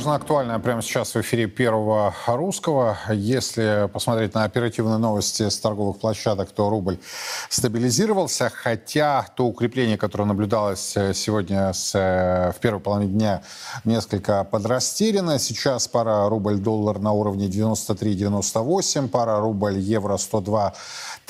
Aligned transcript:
важно, 0.00 0.14
актуально 0.14 0.58
прямо 0.60 0.80
сейчас 0.80 1.14
в 1.14 1.20
эфире 1.20 1.46
первого 1.46 2.14
русского. 2.26 2.96
Если 3.12 3.86
посмотреть 3.92 4.32
на 4.34 4.44
оперативные 4.44 4.96
новости 4.96 5.46
с 5.46 5.58
торговых 5.58 5.98
площадок, 5.98 6.52
то 6.52 6.70
рубль 6.70 6.96
стабилизировался, 7.50 8.48
хотя 8.48 9.26
то 9.36 9.44
укрепление, 9.44 9.98
которое 9.98 10.24
наблюдалось 10.24 10.96
э, 10.96 11.12
сегодня 11.12 11.74
с, 11.74 11.94
э, 11.94 12.50
в 12.56 12.60
первой 12.60 12.80
половине 12.80 13.12
дня, 13.12 13.42
несколько 13.84 14.42
подрастеряно. 14.44 15.38
Сейчас 15.38 15.86
пара 15.86 16.30
рубль-доллар 16.30 16.98
на 16.98 17.12
уровне 17.12 17.48
93-98, 17.48 19.08
пара 19.08 19.38
рубль-евро 19.38 20.16
102 20.16 20.72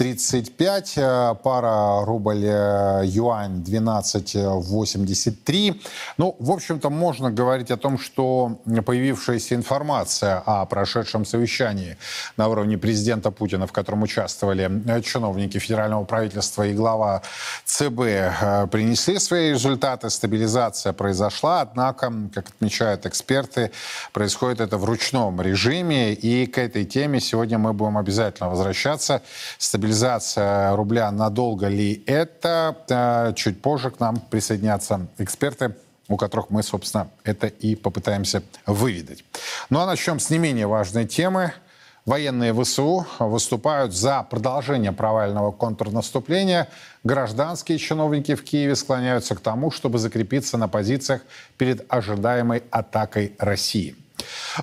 35, 0.00 0.96
э, 0.96 1.34
пара 1.42 2.06
рубль-юань 2.06 3.60
э, 3.60 3.70
12,83. 3.70 5.78
Ну, 6.16 6.36
в 6.38 6.50
общем-то, 6.50 6.88
можно 6.88 7.30
говорить 7.30 7.70
о 7.70 7.76
том, 7.76 7.98
что 7.98 8.58
появившаяся 8.86 9.56
информация 9.56 10.42
о 10.46 10.64
прошедшем 10.64 11.26
совещании 11.26 11.98
на 12.38 12.48
уровне 12.48 12.78
президента 12.78 13.30
Путина, 13.30 13.66
в 13.66 13.72
котором 13.72 14.02
участвовали 14.02 14.70
э, 14.86 15.02
чиновники 15.02 15.58
федерального 15.58 16.04
правительства 16.04 16.66
и 16.66 16.72
глава 16.72 17.20
ЦБ, 17.66 18.70
принесли 18.70 19.18
свои 19.18 19.50
результаты, 19.50 20.08
стабилизация 20.08 20.94
произошла, 20.94 21.60
однако, 21.60 22.10
как 22.34 22.48
отмечают 22.48 23.04
эксперты, 23.04 23.70
происходит 24.14 24.60
это 24.60 24.78
в 24.78 24.86
ручном 24.86 25.42
режиме, 25.42 26.14
и 26.14 26.46
к 26.46 26.56
этой 26.56 26.86
теме 26.86 27.20
сегодня 27.20 27.58
мы 27.58 27.74
будем 27.74 27.98
обязательно 27.98 28.48
возвращаться. 28.48 29.20
Стабилизация 29.58 29.89
рубля, 30.74 31.10
надолго 31.10 31.68
ли 31.68 32.02
это? 32.06 32.76
Э, 32.88 33.32
чуть 33.34 33.60
позже 33.62 33.90
к 33.90 34.00
нам 34.00 34.20
присоединятся 34.30 35.06
эксперты 35.18 35.74
у 36.10 36.16
которых 36.16 36.50
мы, 36.50 36.62
собственно, 36.64 37.08
это 37.22 37.46
и 37.46 37.76
попытаемся 37.76 38.42
выведать. 38.66 39.24
Ну 39.70 39.78
а 39.78 39.86
начнем 39.86 40.18
с 40.18 40.28
не 40.28 40.38
менее 40.38 40.66
важной 40.66 41.06
темы. 41.06 41.52
Военные 42.04 42.52
ВСУ 42.52 43.06
выступают 43.20 43.94
за 43.94 44.22
продолжение 44.24 44.90
провального 44.90 45.52
контрнаступления. 45.52 46.66
Гражданские 47.04 47.78
чиновники 47.78 48.34
в 48.34 48.42
Киеве 48.42 48.74
склоняются 48.74 49.36
к 49.36 49.40
тому, 49.40 49.70
чтобы 49.70 49.98
закрепиться 49.98 50.58
на 50.58 50.66
позициях 50.66 51.22
перед 51.56 51.84
ожидаемой 51.92 52.64
атакой 52.70 53.34
России. 53.38 53.94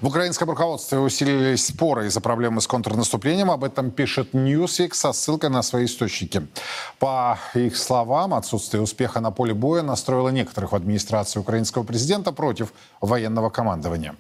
В 0.02 0.08
украинском 0.08 0.50
руководстве 0.50 1.00
усилились 1.00 1.66
споры 1.67 2.08
из-за 2.08 2.22
проблемы 2.22 2.61
с 2.61 2.67
контрнаступлением. 2.67 3.50
Об 3.50 3.63
этом 3.63 3.91
пишет 3.91 4.33
Newsweek 4.33 4.94
со 4.94 5.13
ссылкой 5.13 5.50
на 5.50 5.61
свои 5.63 5.86
источники. 5.86 6.47
По 7.00 7.39
их 7.53 7.78
словам, 7.78 8.33
отсутствие 8.33 8.81
успеха 8.81 9.19
на 9.19 9.31
поле 9.31 9.53
боя 9.53 9.81
настроило 9.81 10.30
некоторых 10.30 10.72
в 10.72 10.75
администрации 10.75 11.39
украинского 11.39 11.83
президента 11.83 12.31
против 12.31 12.73
военного 13.02 13.50
командования. 13.50 14.16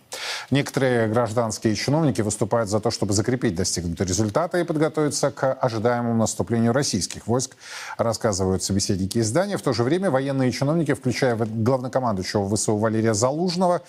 Некоторые 0.51 1.07
гражданские 1.07 1.75
чиновники 1.75 2.21
выступают 2.21 2.69
за 2.69 2.79
то, 2.79 2.89
чтобы 2.89 3.13
закрепить 3.13 3.55
достигнутые 3.55 4.07
результаты 4.07 4.61
и 4.61 4.63
подготовиться 4.63 5.31
к 5.31 5.53
ожидаемому 5.53 6.15
наступлению 6.15 6.71
российских 6.73 7.27
войск, 7.27 7.55
рассказывают 7.97 8.63
собеседники 8.63 9.19
издания. 9.19 9.57
В 9.57 9.61
то 9.61 9.73
же 9.73 9.83
время 9.83 10.09
военные 10.09 10.51
чиновники, 10.51 10.93
включая 10.93 11.35
главнокомандующего 11.35 12.55
ВСУ 12.55 12.77
Валерия 12.77 13.13
Залужного, 13.13 13.81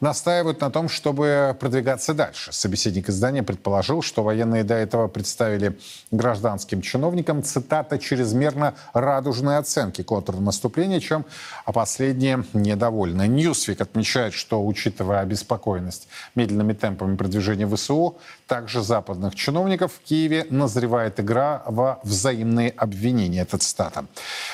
настаивают 0.00 0.60
на 0.60 0.70
том, 0.70 0.88
чтобы 0.88 1.56
продвигаться 1.58 2.14
дальше. 2.14 2.52
Собеседник 2.52 3.08
издания 3.08 3.42
предположил, 3.42 4.02
что 4.02 4.22
военные 4.22 4.64
до 4.64 4.74
этого 4.74 5.08
представили 5.08 5.78
гражданским 6.10 6.82
чиновникам, 6.82 7.42
цитата, 7.42 7.98
«чрезмерно 7.98 8.74
радужные 8.92 9.58
оценки 9.58 10.02
контрнаступления, 10.02 11.00
чем 11.00 11.24
а 11.64 11.72
последние 11.72 12.44
недовольны». 12.52 13.26
Ньюсвик 13.26 13.80
отмечает, 13.80 14.34
что, 14.34 14.64
учитывая 14.64 15.20
обеспокоенность 15.20 16.08
медленными 16.34 16.72
темпами 16.72 17.16
продвижения 17.16 17.66
ВСУ, 17.66 18.18
также 18.46 18.82
западных 18.82 19.34
чиновников 19.34 19.92
в 19.92 20.08
Киеве 20.08 20.46
назревает 20.50 21.20
игра 21.20 21.62
во 21.66 21.98
взаимные 22.02 22.70
обвинения. 22.70 23.42
Это 23.42 23.58
цитата. 23.58 24.06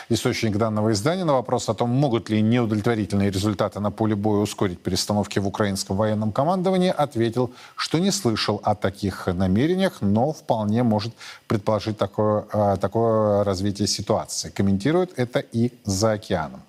Источник 0.08 0.56
данного 0.56 0.92
издания 0.92 1.25
на 1.25 1.34
вопрос 1.34 1.69
о 1.69 1.75
том, 1.75 1.91
могут 1.91 2.30
ли 2.30 2.41
неудовлетворительные 2.41 3.30
результаты 3.30 3.80
на 3.80 3.91
поле 3.91 4.14
боя 4.14 4.41
ускорить 4.41 4.80
перестановки 4.80 5.38
в 5.38 5.47
украинском 5.47 5.97
военном 5.97 6.32
командовании, 6.32 6.92
ответил, 6.97 7.53
что 7.76 7.98
не 7.98 8.10
слышал 8.10 8.60
о 8.64 8.75
таких 8.75 9.26
намерениях, 9.26 10.00
но 10.00 10.32
вполне 10.32 10.82
может 10.82 11.12
предположить 11.47 11.98
такое, 11.98 12.44
э, 12.53 12.76
такое 12.80 13.44
развитие 13.44 13.88
ситуации. 13.88 14.50
Комментирует 14.50 15.12
это 15.16 15.41
и 15.41 15.72
за 15.84 16.12
океаном. 16.12 16.62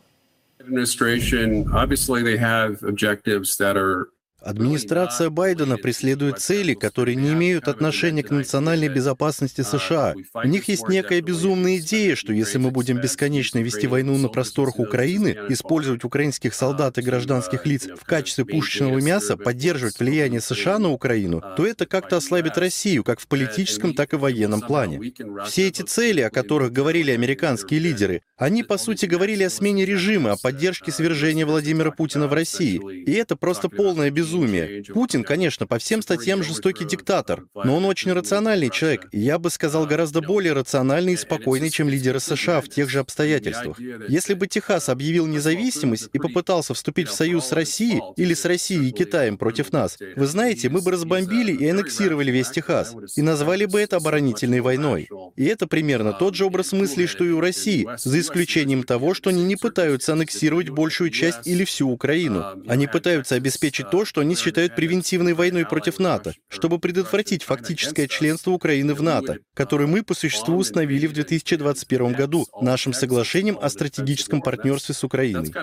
Administration, 0.59 1.65
obviously 1.73 2.23
they 2.23 2.37
have 2.37 2.81
objectives 2.83 3.57
that 3.57 3.75
are 3.75 4.12
Администрация 4.43 5.29
Байдена 5.29 5.77
преследует 5.77 6.39
цели, 6.39 6.73
которые 6.73 7.15
не 7.15 7.31
имеют 7.31 7.67
отношения 7.69 8.23
к 8.23 8.29
национальной 8.29 8.89
безопасности 8.89 9.61
США. 9.61 10.15
У 10.33 10.47
них 10.47 10.67
есть 10.67 10.89
некая 10.89 11.21
безумная 11.21 11.77
идея, 11.77 12.15
что 12.15 12.33
если 12.33 12.57
мы 12.57 12.71
будем 12.71 12.99
бесконечно 12.99 13.59
вести 13.59 13.87
войну 13.87 14.17
на 14.17 14.27
просторах 14.27 14.79
Украины, 14.79 15.37
использовать 15.47 16.03
украинских 16.03 16.53
солдат 16.53 16.97
и 16.97 17.01
гражданских 17.01 17.65
лиц 17.65 17.87
в 17.87 18.03
качестве 18.05 18.43
пушечного 18.43 18.99
мяса, 18.99 19.37
поддерживать 19.37 19.99
влияние 19.99 20.41
США 20.41 20.77
на 20.77 20.91
Украину, 20.91 21.41
то 21.55 21.65
это 21.65 21.85
как-то 21.85 22.17
ослабит 22.17 22.57
Россию 22.57 23.03
как 23.05 23.21
в 23.21 23.27
политическом, 23.27 23.93
так 23.93 24.13
и 24.13 24.17
военном 24.17 24.61
плане. 24.61 25.13
Все 25.47 25.67
эти 25.67 25.83
цели, 25.83 26.19
о 26.21 26.29
которых 26.29 26.73
говорили 26.73 27.11
американские 27.11 27.79
лидеры, 27.79 28.21
они, 28.37 28.63
по 28.63 28.77
сути, 28.77 29.05
говорили 29.05 29.43
о 29.43 29.49
смене 29.49 29.85
режима, 29.85 30.33
о 30.33 30.37
поддержке 30.37 30.91
свержения 30.91 31.45
Владимира 31.45 31.91
Путина 31.91 32.27
в 32.27 32.33
России. 32.33 32.81
И 33.05 33.13
это 33.13 33.37
просто 33.37 33.69
полное 33.69 34.11
безумие 34.11 34.32
безумие. 34.33 34.83
Путин, 34.83 35.23
конечно, 35.23 35.67
по 35.67 35.77
всем 35.77 36.01
статьям 36.01 36.43
жестокий 36.43 36.85
диктатор, 36.85 37.43
но 37.53 37.75
он 37.75 37.85
очень 37.85 38.11
рациональный 38.13 38.69
человек, 38.69 39.07
и 39.11 39.19
я 39.19 39.37
бы 39.37 39.49
сказал, 39.49 39.85
гораздо 39.85 40.21
более 40.21 40.53
рациональный 40.53 41.13
и 41.13 41.17
спокойный, 41.17 41.69
чем 41.69 41.89
лидеры 41.89 42.19
США 42.19 42.61
в 42.61 42.69
тех 42.69 42.89
же 42.89 42.99
обстоятельствах. 42.99 43.79
Если 44.07 44.33
бы 44.33 44.47
Техас 44.47 44.89
объявил 44.89 45.27
независимость 45.27 46.09
и 46.13 46.19
попытался 46.19 46.73
вступить 46.73 47.07
в 47.07 47.13
союз 47.13 47.47
с 47.47 47.51
Россией 47.51 48.01
или 48.17 48.33
с 48.33 48.45
Россией 48.45 48.89
и 48.89 48.91
Китаем 48.91 49.37
против 49.37 49.71
нас, 49.71 49.97
вы 50.15 50.25
знаете, 50.25 50.69
мы 50.69 50.81
бы 50.81 50.91
разбомбили 50.91 51.53
и 51.53 51.67
аннексировали 51.67 52.31
весь 52.31 52.49
Техас, 52.49 52.95
и 53.15 53.21
назвали 53.21 53.65
бы 53.65 53.79
это 53.79 53.97
оборонительной 53.97 54.61
войной. 54.61 55.09
И 55.35 55.45
это 55.45 55.67
примерно 55.67 56.13
тот 56.13 56.35
же 56.35 56.45
образ 56.45 56.71
мыслей, 56.71 57.07
что 57.07 57.23
и 57.23 57.29
у 57.29 57.39
России, 57.39 57.87
за 57.97 58.19
исключением 58.19 58.83
того, 58.83 59.13
что 59.13 59.29
они 59.29 59.43
не 59.43 59.55
пытаются 59.55 60.13
аннексировать 60.13 60.69
большую 60.69 61.09
часть 61.09 61.45
или 61.45 61.63
всю 61.63 61.89
Украину. 61.89 62.63
Они 62.67 62.87
пытаются 62.87 63.35
обеспечить 63.35 63.89
то, 63.89 64.05
что 64.05 64.22
они 64.23 64.35
считают 64.35 64.75
превентивной 64.75 65.33
войной 65.33 65.65
против 65.65 65.99
НАТО, 65.99 66.33
чтобы 66.49 66.79
предотвратить 66.79 67.43
фактическое 67.43 68.07
членство 68.07 68.51
Украины 68.51 68.93
в 68.93 69.01
НАТО, 69.01 69.37
которое 69.53 69.85
мы 69.85 70.01
по 70.01 70.13
существу 70.13 70.57
установили 70.57 71.07
в 71.07 71.13
2021 71.13 72.13
году 72.13 72.47
нашим 72.61 72.93
соглашением 72.93 73.59
о 73.61 73.69
стратегическом 73.69 74.41
партнерстве 74.41 74.95
с 74.95 75.03
Украиной. 75.03 75.53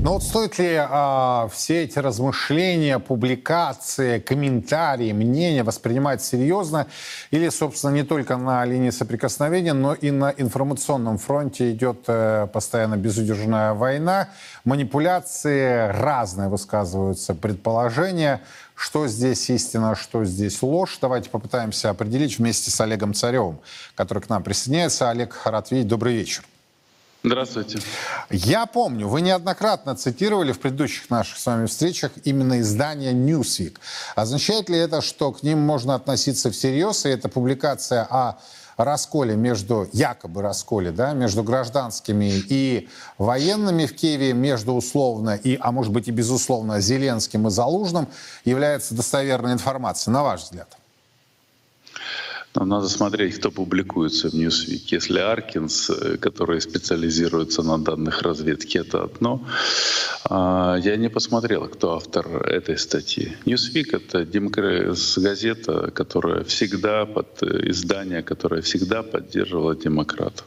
Но 0.00 0.14
вот 0.14 0.22
стоит 0.22 0.58
ли 0.58 0.76
а, 0.78 1.48
все 1.52 1.84
эти 1.84 1.98
размышления, 1.98 2.98
публикации, 2.98 4.20
комментарии, 4.20 5.12
мнения 5.12 5.64
воспринимать 5.64 6.22
серьезно 6.22 6.86
или, 7.30 7.48
собственно, 7.48 7.92
не 7.92 8.04
только 8.04 8.36
на 8.36 8.64
линии 8.64 8.90
соприкосновения, 8.90 9.72
но 9.72 9.94
и 9.94 10.10
на 10.10 10.32
информационном 10.36 11.18
фронте 11.18 11.72
идет 11.72 12.04
э, 12.06 12.46
постоянно 12.52 12.96
безудержная 12.96 13.74
война, 13.74 14.28
манипуляции 14.64 15.88
разные 15.88 16.48
высказываются 16.48 17.23
появляются 17.24 17.34
предположения, 17.34 18.40
что 18.74 19.06
здесь 19.06 19.48
истина, 19.50 19.94
что 19.94 20.24
здесь 20.24 20.62
ложь. 20.62 20.98
Давайте 21.00 21.30
попытаемся 21.30 21.90
определить 21.90 22.38
вместе 22.38 22.70
с 22.70 22.80
Олегом 22.80 23.14
Царевым, 23.14 23.60
который 23.94 24.22
к 24.22 24.28
нам 24.28 24.42
присоединяется. 24.42 25.10
Олег 25.10 25.32
Харатвей, 25.32 25.84
добрый 25.84 26.14
вечер. 26.14 26.44
Здравствуйте. 27.22 27.78
Я 28.30 28.66
помню, 28.66 29.08
вы 29.08 29.22
неоднократно 29.22 29.96
цитировали 29.96 30.52
в 30.52 30.60
предыдущих 30.60 31.08
наших 31.08 31.38
с 31.38 31.46
вами 31.46 31.66
встречах 31.66 32.12
именно 32.24 32.60
издание 32.60 33.14
Newsweek. 33.14 33.76
Означает 34.14 34.68
ли 34.68 34.76
это, 34.76 35.00
что 35.00 35.32
к 35.32 35.42
ним 35.42 35.58
можно 35.60 35.94
относиться 35.94 36.50
всерьез, 36.50 37.06
и 37.06 37.08
эта 37.08 37.30
публикация 37.30 38.06
о 38.10 38.38
расколе 38.76 39.36
между, 39.36 39.88
якобы 39.92 40.42
расколе, 40.42 40.90
да, 40.92 41.12
между 41.12 41.42
гражданскими 41.42 42.42
и 42.48 42.88
военными 43.18 43.86
в 43.86 43.94
Киеве, 43.94 44.32
между 44.32 44.72
условно 44.74 45.34
и, 45.34 45.56
а 45.60 45.72
может 45.72 45.92
быть 45.92 46.08
и 46.08 46.10
безусловно, 46.10 46.80
Зеленским 46.80 47.46
и 47.46 47.50
Залужным, 47.50 48.08
является 48.44 48.94
достоверной 48.94 49.52
информацией, 49.52 50.12
на 50.12 50.22
ваш 50.22 50.42
взгляд? 50.42 50.68
Нам 52.54 52.68
надо 52.68 52.88
смотреть, 52.88 53.38
кто 53.38 53.50
публикуется 53.50 54.28
в 54.30 54.34
Newsweek. 54.34 54.82
Если 54.92 55.18
Аркинс, 55.18 55.90
э, 55.90 56.16
который 56.18 56.60
специализируется 56.60 57.62
на 57.62 57.78
данных 57.78 58.22
разведки, 58.22 58.78
это 58.78 59.02
одно. 59.02 59.44
А, 60.30 60.76
я 60.76 60.96
не 60.96 61.10
посмотрел, 61.10 61.66
кто 61.66 61.96
автор 61.96 62.26
этой 62.46 62.78
статьи. 62.78 63.36
Newsweek— 63.44 63.88
это 63.96 64.24
газета, 65.18 65.90
которая 65.90 66.44
всегда 66.44 67.06
под 67.06 67.42
э, 67.42 67.70
издание, 67.70 68.22
которое 68.22 68.62
всегда 68.62 69.02
поддерживало 69.02 69.74
демократов. 69.74 70.46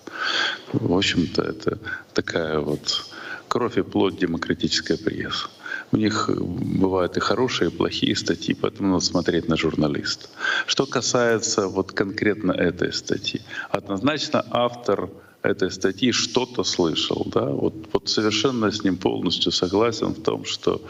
В 0.71 0.93
общем-то, 0.93 1.41
это 1.41 1.77
такая 2.13 2.59
вот 2.59 3.05
кровь 3.49 3.77
и 3.77 3.81
плоть 3.81 4.17
демократическая 4.17 4.97
пресса. 4.97 5.49
У 5.91 5.97
них 5.97 6.29
бывают 6.29 7.17
и 7.17 7.19
хорошие, 7.19 7.69
и 7.69 7.73
плохие 7.73 8.15
статьи, 8.15 8.53
поэтому 8.53 8.89
надо 8.89 9.05
смотреть 9.05 9.47
на 9.47 9.55
журналиста. 9.55 10.27
Что 10.65 10.85
касается 10.85 11.67
вот 11.67 11.93
конкретно 11.93 12.51
этой 12.51 12.91
статьи, 12.91 13.41
однозначно 13.69 14.45
автор 14.51 15.09
этой 15.43 15.71
статьи 15.71 16.11
что-то 16.11 16.63
слышал. 16.63 17.25
Да? 17.33 17.45
Вот, 17.45 17.73
вот 17.93 18.09
совершенно 18.09 18.71
с 18.71 18.83
ним 18.83 18.97
полностью 18.97 19.51
согласен 19.51 20.07
в 20.07 20.21
том, 20.21 20.45
что 20.45 20.81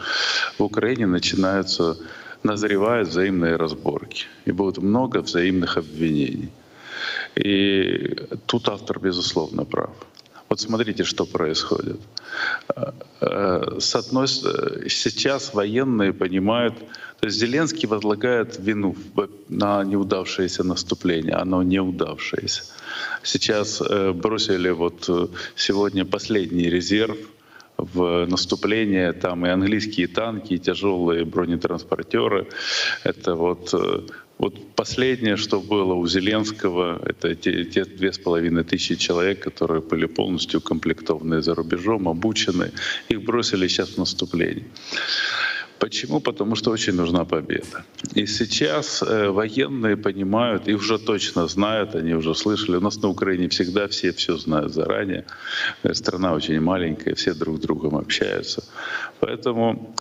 в 0.58 0.62
Украине 0.64 1.06
начинаются, 1.06 1.96
назревают 2.42 3.08
взаимные 3.08 3.56
разборки. 3.56 4.26
И 4.46 4.52
будет 4.52 4.78
много 4.78 5.18
взаимных 5.20 5.76
обвинений. 5.76 6.50
И 7.36 8.16
тут 8.46 8.68
автор, 8.68 8.98
безусловно, 8.98 9.64
прав. 9.64 9.90
Вот 10.48 10.60
смотрите, 10.60 11.04
что 11.04 11.26
происходит. 11.26 12.00
Э, 13.20 13.78
с 13.78 13.94
одной 13.94 14.28
сейчас 14.28 15.54
военные 15.54 16.12
понимают, 16.12 16.74
то 17.20 17.26
есть 17.26 17.38
Зеленский 17.38 17.88
возлагает 17.88 18.58
вину 18.58 18.96
на 19.48 19.84
неудавшееся 19.84 20.64
наступление, 20.64 21.34
оно 21.34 21.62
неудавшееся. 21.62 22.62
Сейчас 23.22 23.82
э, 23.82 24.12
бросили 24.12 24.70
вот 24.70 25.08
э, 25.08 25.26
сегодня 25.54 26.04
последний 26.04 26.70
резерв 26.70 27.18
в 27.76 28.26
наступление, 28.26 29.12
там 29.12 29.46
и 29.46 29.50
английские 29.50 30.08
танки, 30.08 30.54
и 30.54 30.58
тяжелые 30.58 31.24
бронетранспортеры. 31.24 32.48
Это 33.04 33.34
вот 33.34 33.72
вот 34.38 34.74
последнее, 34.74 35.36
что 35.36 35.60
было 35.60 35.94
у 35.94 36.06
Зеленского, 36.06 37.00
это 37.04 37.34
те, 37.34 37.84
две 37.84 38.12
с 38.12 38.18
половиной 38.18 38.64
тысячи 38.64 38.94
человек, 38.94 39.40
которые 39.40 39.80
были 39.80 40.06
полностью 40.06 40.60
укомплектованы 40.60 41.42
за 41.42 41.54
рубежом, 41.54 42.08
обучены. 42.08 42.70
Их 43.08 43.22
бросили 43.22 43.68
сейчас 43.68 43.90
в 43.90 43.98
наступление. 43.98 44.64
Почему? 45.78 46.20
Потому 46.20 46.56
что 46.56 46.72
очень 46.72 46.94
нужна 46.94 47.24
победа. 47.24 47.84
И 48.14 48.26
сейчас 48.26 49.02
э, 49.02 49.28
военные 49.28 49.96
понимают 49.96 50.68
и 50.68 50.74
уже 50.74 50.98
точно 50.98 51.46
знают, 51.46 51.94
они 51.94 52.14
уже 52.14 52.34
слышали. 52.34 52.76
У 52.76 52.80
нас 52.80 53.02
на 53.02 53.08
Украине 53.08 53.48
всегда 53.48 53.86
все 53.86 54.12
все 54.12 54.36
знают 54.36 54.74
заранее. 54.74 55.24
Э, 55.84 55.94
страна 55.94 56.34
очень 56.34 56.60
маленькая, 56.60 57.14
все 57.14 57.32
друг 57.32 57.58
с 57.58 57.60
другом 57.60 57.94
общаются. 57.94 58.64
Поэтому 59.20 59.94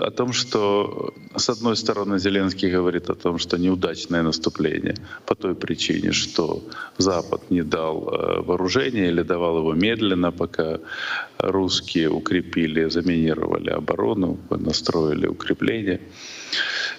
о 0.00 0.10
том, 0.10 0.32
что 0.32 1.12
с 1.36 1.48
одной 1.50 1.76
стороны 1.76 2.18
Зеленский 2.18 2.70
говорит 2.70 3.10
о 3.10 3.14
том, 3.14 3.38
что 3.38 3.58
неудачное 3.58 4.22
наступление 4.22 4.94
по 5.26 5.34
той 5.34 5.54
причине, 5.54 6.12
что 6.12 6.62
Запад 6.98 7.50
не 7.50 7.62
дал 7.62 8.08
э, 8.08 8.40
вооружение 8.42 9.08
или 9.08 9.22
давал 9.22 9.58
его 9.58 9.74
медленно, 9.74 10.30
пока 10.30 10.78
русские 11.38 12.10
укрепили, 12.10 12.88
заминировали 12.88 13.70
оборону, 13.70 14.38
настроили 14.50 15.26
укрепления. 15.26 16.00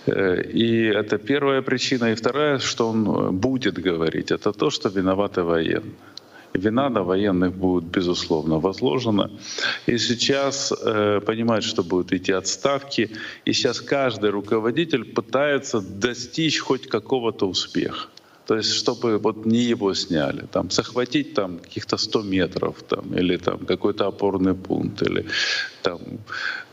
Э, 0.08 0.42
и 0.42 0.86
это 0.86 1.18
первая 1.18 1.62
причина. 1.62 2.12
И 2.12 2.16
вторая, 2.16 2.60
что 2.60 2.90
он 2.90 3.38
будет 3.38 3.76
говорить, 3.76 4.32
это 4.32 4.52
то, 4.52 4.70
что 4.70 4.90
виноваты 4.90 5.44
военные. 5.44 5.94
Вина 6.54 6.90
на 6.90 7.04
военных 7.04 7.54
будет, 7.54 7.86
безусловно, 7.86 8.60
возложена. 8.60 9.32
И 9.86 9.98
сейчас 9.98 10.72
э, 10.72 11.22
понимают, 11.26 11.64
что 11.64 11.84
будут 11.84 12.14
идти 12.14 12.34
отставки. 12.34 13.10
И 13.46 13.54
сейчас 13.54 13.82
каждый 13.82 14.32
руководитель 14.32 15.06
пытается 15.06 15.82
достичь 15.82 16.60
хоть 16.60 16.88
какого-то 16.88 17.48
успеха. 17.48 18.08
То 18.52 18.58
есть, 18.58 18.74
чтобы 18.74 19.18
вот 19.18 19.46
не 19.46 19.60
его 19.60 19.94
сняли, 19.94 20.46
там, 20.52 20.70
захватить 20.70 21.34
там 21.34 21.60
каких-то 21.60 21.96
100 21.96 22.24
метров, 22.24 22.84
там, 22.84 23.18
или 23.18 23.38
там 23.38 23.60
какой-то 23.60 24.08
опорный 24.08 24.56
пункт, 24.56 25.02
или 25.04 25.26
там 25.82 26.00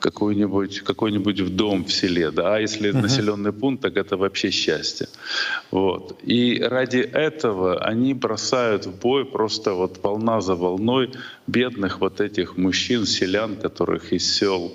какой-нибудь 0.00 0.80
какой-нибудь 0.80 1.40
в 1.40 1.54
дом 1.54 1.84
в 1.84 1.92
селе, 1.92 2.32
да, 2.32 2.56
а 2.56 2.58
если 2.58 2.90
uh-huh. 2.90 3.02
населенный 3.02 3.52
пункт, 3.52 3.82
так 3.82 3.96
это 3.96 4.16
вообще 4.16 4.50
счастье. 4.50 5.06
Вот. 5.70 6.18
И 6.24 6.60
ради 6.60 6.98
этого 6.98 7.78
они 7.78 8.12
бросают 8.12 8.86
в 8.86 8.98
бой 8.98 9.24
просто 9.24 9.74
вот 9.74 10.00
волна 10.02 10.40
за 10.40 10.56
волной 10.56 11.12
бедных 11.46 12.00
вот 12.00 12.20
этих 12.20 12.56
мужчин, 12.56 13.06
селян, 13.06 13.54
которых 13.54 14.12
из 14.12 14.36
сел 14.36 14.72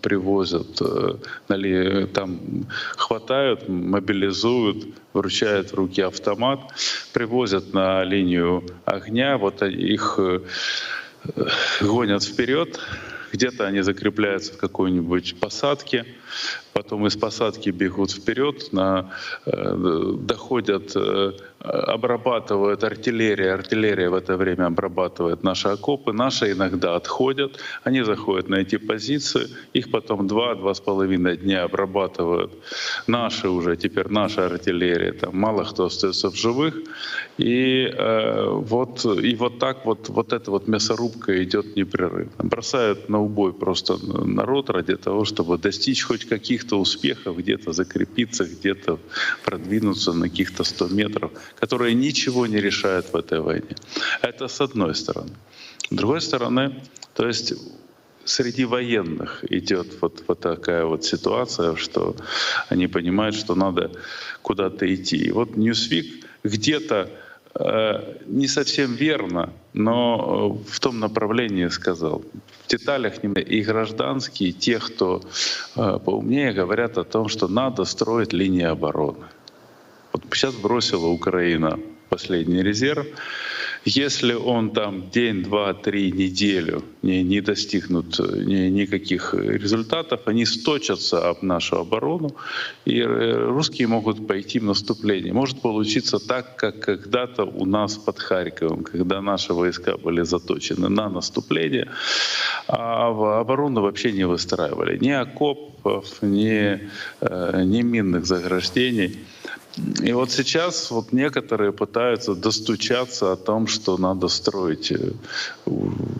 привозят, 0.00 0.80
э, 0.80 2.06
там 2.12 2.66
хватают, 2.96 3.68
мобилизуют, 3.68 4.86
вручают 5.12 5.72
в 5.72 5.74
руки 5.74 6.00
автомат, 6.02 6.60
привозят 7.12 7.72
на 7.72 8.04
линию 8.04 8.64
огня, 8.84 9.38
вот 9.38 9.62
их 9.62 10.18
э, 10.18 10.40
гонят 11.80 12.24
вперед, 12.24 12.78
где-то 13.32 13.66
они 13.66 13.80
закрепляются 13.80 14.52
в 14.52 14.58
какой-нибудь 14.58 15.40
посадке, 15.40 16.04
потом 16.72 17.06
из 17.06 17.16
посадки 17.16 17.70
бегут 17.70 18.12
вперед, 18.12 18.72
на, 18.72 19.10
э, 19.46 20.14
доходят, 20.18 20.92
э, 20.94 21.32
обрабатывают 21.62 22.82
артиллерия, 22.84 23.54
артиллерия 23.54 24.10
в 24.10 24.14
это 24.14 24.36
время 24.36 24.66
обрабатывает 24.66 25.44
наши 25.44 25.68
окопы, 25.68 26.12
наши 26.12 26.52
иногда 26.52 26.96
отходят, 26.96 27.58
они 27.84 28.02
заходят 28.02 28.48
на 28.48 28.56
эти 28.56 28.78
позиции, 28.78 29.48
их 29.72 29.90
потом 29.90 30.26
два-два 30.26 30.74
с 30.74 30.80
половиной 30.80 31.36
дня 31.36 31.62
обрабатывают 31.62 32.52
наши 33.06 33.48
уже, 33.48 33.76
теперь 33.76 34.08
наша 34.08 34.46
артиллерия, 34.46 35.12
там 35.12 35.38
мало 35.38 35.64
кто 35.64 35.84
остается 35.84 36.30
в 36.30 36.36
живых, 36.36 36.74
и 37.38 37.84
э, 37.84 38.46
вот, 38.50 39.04
и 39.04 39.36
вот 39.36 39.58
так 39.58 39.86
вот, 39.86 40.08
вот 40.08 40.32
эта 40.32 40.50
вот 40.50 40.68
мясорубка 40.68 41.42
идет 41.44 41.76
непрерывно. 41.76 42.32
Бросают 42.38 43.08
на 43.08 43.20
убой 43.20 43.52
просто 43.52 43.98
народ 44.24 44.70
ради 44.70 44.96
того, 44.96 45.24
чтобы 45.24 45.58
достичь 45.58 46.02
хоть 46.02 46.24
каких-то 46.24 46.80
успехов, 46.80 47.36
где-то 47.36 47.72
закрепиться, 47.72 48.44
где-то 48.44 48.98
продвинуться 49.44 50.12
на 50.12 50.28
каких-то 50.28 50.64
100 50.64 50.88
метров, 50.88 51.30
которые 51.58 51.94
ничего 51.94 52.46
не 52.46 52.60
решают 52.60 53.12
в 53.12 53.16
этой 53.16 53.40
войне. 53.40 53.76
Это 54.22 54.48
с 54.48 54.60
одной 54.60 54.94
стороны. 54.94 55.30
С 55.90 55.94
другой 55.94 56.20
стороны, 56.20 56.82
то 57.14 57.26
есть 57.26 57.54
среди 58.24 58.64
военных 58.64 59.44
идет 59.50 59.86
вот, 60.00 60.24
вот 60.28 60.40
такая 60.40 60.84
вот 60.84 61.04
ситуация, 61.04 61.76
что 61.76 62.16
они 62.68 62.86
понимают, 62.86 63.34
что 63.34 63.54
надо 63.54 63.90
куда-то 64.42 64.86
идти. 64.94 65.16
И 65.16 65.32
вот 65.32 65.50
Newsweek 65.50 66.24
где-то 66.44 67.10
Э, 67.54 68.16
не 68.26 68.48
совсем 68.48 68.94
верно, 68.94 69.52
но 69.74 70.58
э, 70.66 70.70
в 70.70 70.80
том 70.80 71.00
направлении 71.00 71.68
сказал. 71.68 72.22
В 72.64 72.68
деталях 72.68 73.22
и 73.22 73.60
гражданские, 73.60 74.50
и 74.50 74.52
те, 74.52 74.78
кто 74.78 75.20
э, 75.76 75.98
поумнее, 76.04 76.54
говорят 76.54 76.96
о 76.96 77.04
том, 77.04 77.28
что 77.28 77.48
надо 77.48 77.84
строить 77.84 78.32
линии 78.32 78.64
обороны. 78.64 79.26
Вот 80.12 80.22
сейчас 80.32 80.54
бросила 80.54 81.06
Украина 81.06 81.78
последний 82.08 82.62
резерв. 82.62 83.06
Если 83.84 84.34
он 84.34 84.70
там 84.70 85.10
день, 85.10 85.42
два, 85.42 85.74
три, 85.74 86.12
неделю 86.12 86.82
не, 87.02 87.24
не 87.24 87.40
достигнут 87.40 88.18
ни, 88.18 88.70
никаких 88.70 89.34
результатов, 89.34 90.20
они 90.26 90.46
сточатся 90.46 91.28
об 91.30 91.42
нашу 91.42 91.76
оборону, 91.78 92.36
и 92.84 93.00
э, 93.00 93.48
русские 93.48 93.88
могут 93.88 94.26
пойти 94.26 94.60
в 94.60 94.64
наступление. 94.64 95.32
Может 95.32 95.62
получиться 95.62 96.18
так, 96.18 96.56
как 96.56 96.80
когда-то 96.80 97.44
у 97.44 97.64
нас 97.64 97.96
под 97.96 98.18
Харьковом, 98.18 98.84
когда 98.84 99.20
наши 99.22 99.52
войска 99.54 99.96
были 99.96 100.22
заточены 100.22 100.88
на 100.88 101.08
наступление, 101.08 101.88
а 102.68 103.40
оборону 103.40 103.80
вообще 103.80 104.12
не 104.12 104.26
выстраивали 104.26 104.98
ни 104.98 105.10
окопов, 105.10 106.22
ни, 106.22 106.78
э, 107.20 107.62
ни 107.64 107.82
минных 107.82 108.26
заграждений. 108.26 109.18
И 109.76 110.12
вот 110.12 110.30
сейчас 110.30 110.90
вот 110.90 111.12
некоторые 111.12 111.72
пытаются 111.72 112.34
достучаться 112.34 113.32
о 113.32 113.36
том, 113.36 113.66
что 113.66 113.96
надо 113.96 114.28
строить, 114.28 114.92
э, 114.92 115.12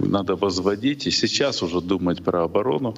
надо 0.00 0.37
возводить, 0.37 1.06
и 1.06 1.11
сейчас 1.11 1.62
уже 1.62 1.80
думать 1.80 2.25
про 2.25 2.44
оборону. 2.44 2.94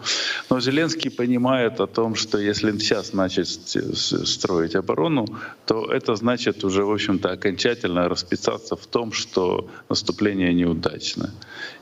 Но 0.50 0.60
Зеленский 0.60 1.10
понимает 1.10 1.80
о 1.80 1.86
том, 1.86 2.14
что 2.14 2.38
если 2.38 2.70
сейчас 2.78 3.12
начать 3.12 3.48
строить 3.48 4.76
оборону, 4.76 5.26
то 5.66 5.86
это 5.90 6.14
значит 6.14 6.64
уже, 6.64 6.84
в 6.84 6.92
общем-то, 6.92 7.32
окончательно 7.32 8.08
расписаться 8.08 8.76
в 8.76 8.86
том, 8.86 9.12
что 9.12 9.68
наступление 9.88 10.54
неудачно. 10.54 11.30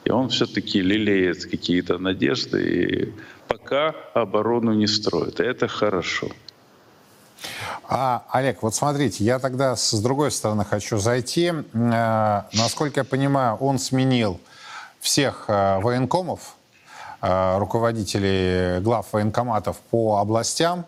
И 0.07 0.11
он 0.11 0.29
все-таки 0.29 0.81
лелеет 0.81 1.45
какие-то 1.45 1.99
надежды, 1.99 2.59
и 2.63 3.13
пока 3.49 3.95
оборону 4.15 4.73
не 4.73 4.87
строит. 4.87 5.41
И 5.41 5.43
это 5.43 5.69
хорошо. 5.69 6.29
А, 7.89 8.25
Олег, 8.31 8.63
вот 8.63 8.75
смотрите, 8.75 9.25
я 9.25 9.39
тогда 9.39 9.77
с 9.77 9.93
другой 10.01 10.31
стороны 10.31 10.65
хочу 10.65 10.99
зайти. 10.99 11.53
Э, 11.75 12.43
насколько 12.53 13.01
я 13.01 13.05
понимаю, 13.05 13.57
он 13.57 13.79
сменил 13.79 14.41
всех 15.01 15.45
э, 15.49 15.79
военкомов, 15.81 16.57
э, 17.21 17.59
руководителей 17.59 18.81
глав 18.81 19.13
военкоматов 19.13 19.79
по 19.91 20.19
областям. 20.19 20.87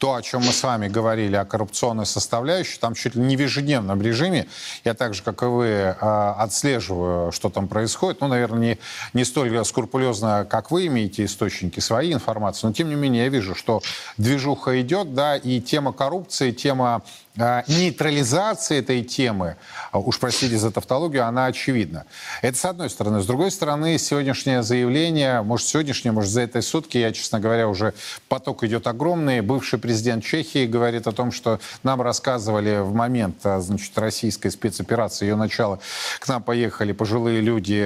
То, 0.00 0.14
о 0.14 0.22
чем 0.22 0.40
мы 0.40 0.52
с 0.52 0.62
вами 0.62 0.88
говорили, 0.88 1.36
о 1.36 1.44
коррупционной 1.44 2.06
составляющей, 2.06 2.78
там 2.80 2.94
чуть 2.94 3.14
ли 3.14 3.20
не 3.20 3.36
в 3.36 3.40
ежедневном 3.40 4.00
режиме, 4.00 4.46
я 4.82 4.94
так 4.94 5.12
же, 5.12 5.22
как 5.22 5.42
и 5.42 5.44
вы, 5.44 5.88
отслеживаю, 5.90 7.32
что 7.32 7.50
там 7.50 7.68
происходит. 7.68 8.22
Ну, 8.22 8.28
наверное, 8.28 8.60
не, 8.60 8.78
не 9.12 9.24
столь 9.24 9.62
скрупулезно, 9.64 10.46
как 10.48 10.70
вы 10.70 10.86
имеете 10.86 11.26
источники 11.26 11.80
своей 11.80 12.14
информации, 12.14 12.66
но, 12.66 12.72
тем 12.72 12.88
не 12.88 12.94
менее, 12.94 13.24
я 13.24 13.28
вижу, 13.28 13.54
что 13.54 13.82
движуха 14.16 14.80
идет, 14.80 15.14
да, 15.14 15.36
и 15.36 15.60
тема 15.60 15.92
коррупции, 15.92 16.50
тема 16.50 17.02
а, 17.38 17.62
нейтрализация 17.68 18.80
этой 18.80 19.04
темы, 19.04 19.56
а, 19.92 20.00
уж 20.00 20.18
простите 20.18 20.58
за 20.58 20.72
тавтологию, 20.72 21.24
она 21.24 21.46
очевидна. 21.46 22.04
Это 22.42 22.58
с 22.58 22.64
одной 22.64 22.90
стороны. 22.90 23.20
С 23.20 23.26
другой 23.26 23.52
стороны, 23.52 23.98
сегодняшнее 23.98 24.64
заявление, 24.64 25.42
может, 25.42 25.68
сегодняшнее, 25.68 26.10
может, 26.10 26.30
за 26.30 26.40
этой 26.40 26.60
сутки, 26.60 26.98
я, 26.98 27.12
честно 27.12 27.38
говоря, 27.38 27.68
уже 27.68 27.94
поток 28.28 28.64
идет 28.64 28.88
огромный. 28.88 29.42
Бывший 29.42 29.78
президент 29.78 30.24
Чехии 30.24 30.66
говорит 30.66 31.06
о 31.06 31.12
том, 31.12 31.30
что 31.30 31.60
нам 31.84 32.02
рассказывали 32.02 32.80
в 32.80 32.94
момент, 32.94 33.36
а, 33.44 33.60
значит, 33.60 33.96
российской 33.96 34.48
спецоперации, 34.48 35.26
ее 35.26 35.36
начала, 35.36 35.78
к 36.18 36.26
нам 36.26 36.42
поехали 36.42 36.90
пожилые 36.90 37.40
люди, 37.40 37.80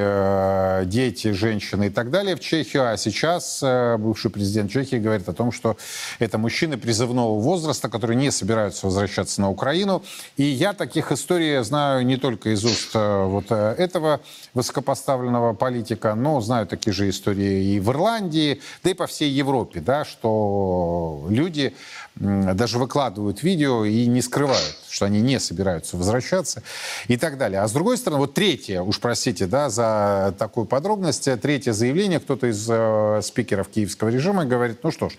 дети, 0.87 1.33
женщины 1.33 1.89
и 1.89 1.91
так 1.91 2.11
далее 2.11 2.35
в 2.35 2.41
Чехию, 2.41 2.91
а 2.91 2.97
сейчас 2.97 3.63
бывший 3.99 4.31
президент 4.31 4.71
Чехии 4.71 4.97
говорит 4.97 5.29
о 5.29 5.35
том, 5.35 5.53
что 5.53 5.77
это 6.19 6.39
мужчины 6.39 6.79
призывного 6.79 7.39
возраста, 7.39 7.91
которые 7.91 8.17
не 8.17 8.31
собираются 8.31 8.87
возвращаться 8.87 9.35
на 9.45 9.51
Украину. 9.51 10.03
И 10.37 10.45
я 10.45 10.73
таких 10.73 11.13
историй 11.13 11.63
знаю 11.63 12.07
не 12.07 12.17
только 12.17 12.51
из 12.51 12.65
уст 12.65 12.91
э, 12.95 13.25
вот 13.25 13.47
э, 13.51 13.75
этого 13.79 14.21
высокопоставленного 14.55 15.55
политика, 15.55 16.15
но 16.15 16.41
знаю 16.41 16.67
такие 16.67 16.93
же 16.93 17.09
истории 17.09 17.75
и 17.75 17.81
в 17.81 17.91
Ирландии, 17.91 18.61
да 18.83 18.91
и 18.91 18.95
по 18.95 19.07
всей 19.07 19.31
Европе, 19.31 19.81
да, 19.81 20.05
что 20.05 21.27
люди 21.29 21.75
даже 22.17 22.79
выкладывают 22.79 23.43
видео 23.43 23.85
и 23.85 24.07
не 24.07 24.23
скрывают, 24.23 24.77
что 24.95 25.07
они 25.07 25.21
не 25.21 25.41
собираются 25.41 25.97
возвращаться 25.97 26.63
и 27.09 27.17
так 27.17 27.37
далее. 27.37 27.61
А 27.61 27.69
с 27.69 27.73
другой 27.73 27.99
стороны, 27.99 28.21
вот 28.21 28.35
третье, 28.35 28.81
уж 28.81 29.01
простите, 29.01 29.47
да, 29.47 29.69
за 29.69 30.35
такую 30.39 30.67
подробность, 30.67 31.29
третье 31.41 31.73
заявление, 31.73 32.21
кто-то 32.21 32.47
из 32.47 32.65
э, 32.71 33.21
спикеров 33.23 33.69
киевского 33.69 34.09
режима 34.09 34.45
говорит, 34.45 34.79
ну 34.85 34.93
что 34.93 35.09
ж, 35.09 35.15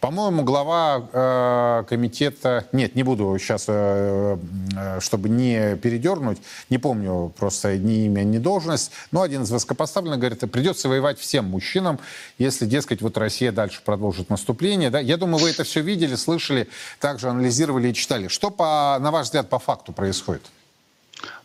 по-моему, 0.00 0.42
глава 0.42 1.08
э, 1.12 1.84
комитета, 1.88 2.66
нет, 2.72 2.96
не 2.96 3.04
буду 3.04 3.36
сейчас, 3.38 3.66
э, 3.68 4.36
э, 4.76 5.00
чтобы 5.00 5.28
не 5.28 5.76
передернуть, 5.76 6.38
не 6.68 6.78
помню 6.78 7.32
просто 7.38 7.78
ни 7.78 8.06
имя, 8.06 8.24
ни 8.24 8.38
должность, 8.38 8.90
но 9.12 9.22
один 9.22 9.42
из 9.42 9.50
высокопоставленных 9.52 10.18
говорит, 10.18 10.40
придется 10.50 10.88
воевать 10.88 11.20
всем 11.20 11.44
мужчинам, 11.44 12.00
если, 12.38 12.66
дескать, 12.66 13.00
вот 13.00 13.16
Россия 13.16 13.52
дальше 13.52 13.80
продолжит 13.84 14.28
наступление. 14.28 14.90
Да? 14.90 14.98
Я 14.98 15.16
думаю, 15.16 15.42
вы 15.42 15.50
это 15.50 15.62
все 15.62 15.82
видели, 15.82 16.16
слышали, 16.16 16.68
также 16.98 17.28
анализировали 17.28 17.88
и 17.88 17.94
читали. 17.94 18.28
Что, 18.28 18.50
по, 18.50 18.98
на 19.00 19.10
ваш 19.10 19.19
взгляд, 19.22 19.48
по 19.48 19.58
факту 19.58 19.92
происходит? 19.92 20.42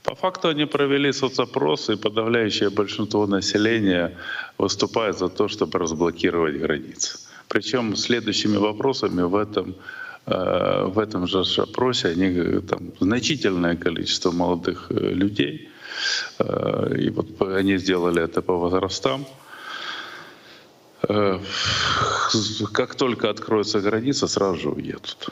По 0.03 0.15
факту 0.15 0.49
они 0.49 0.65
провели 0.65 1.13
соцопрос, 1.13 1.89
и 1.89 1.95
подавляющее 1.95 2.69
большинство 2.69 3.27
населения 3.27 4.11
выступает 4.57 5.17
за 5.17 5.27
то, 5.27 5.47
чтобы 5.47 5.79
разблокировать 5.79 6.57
границы. 6.57 7.17
Причем 7.47 7.95
следующими 7.95 8.57
вопросами 8.57 9.21
в 9.23 9.35
этом 9.35 9.75
э, 10.25 10.85
в 10.85 10.99
этом 10.99 11.27
же 11.27 11.43
опросе 11.61 12.09
они, 12.09 12.61
там, 12.61 12.79
значительное 12.99 13.75
количество 13.75 14.31
молодых 14.31 14.87
э, 14.89 14.93
людей, 14.93 15.69
э, 16.39 16.95
и 16.99 17.09
вот 17.09 17.41
они 17.41 17.77
сделали 17.77 18.21
это 18.23 18.41
по 18.41 18.53
возрастам, 18.57 19.25
Э, 21.07 21.39
как 22.73 22.95
только 22.95 23.29
откроется 23.29 23.79
граница, 23.79 24.27
сразу 24.27 24.59
же 24.59 24.69
уедут. 24.69 25.29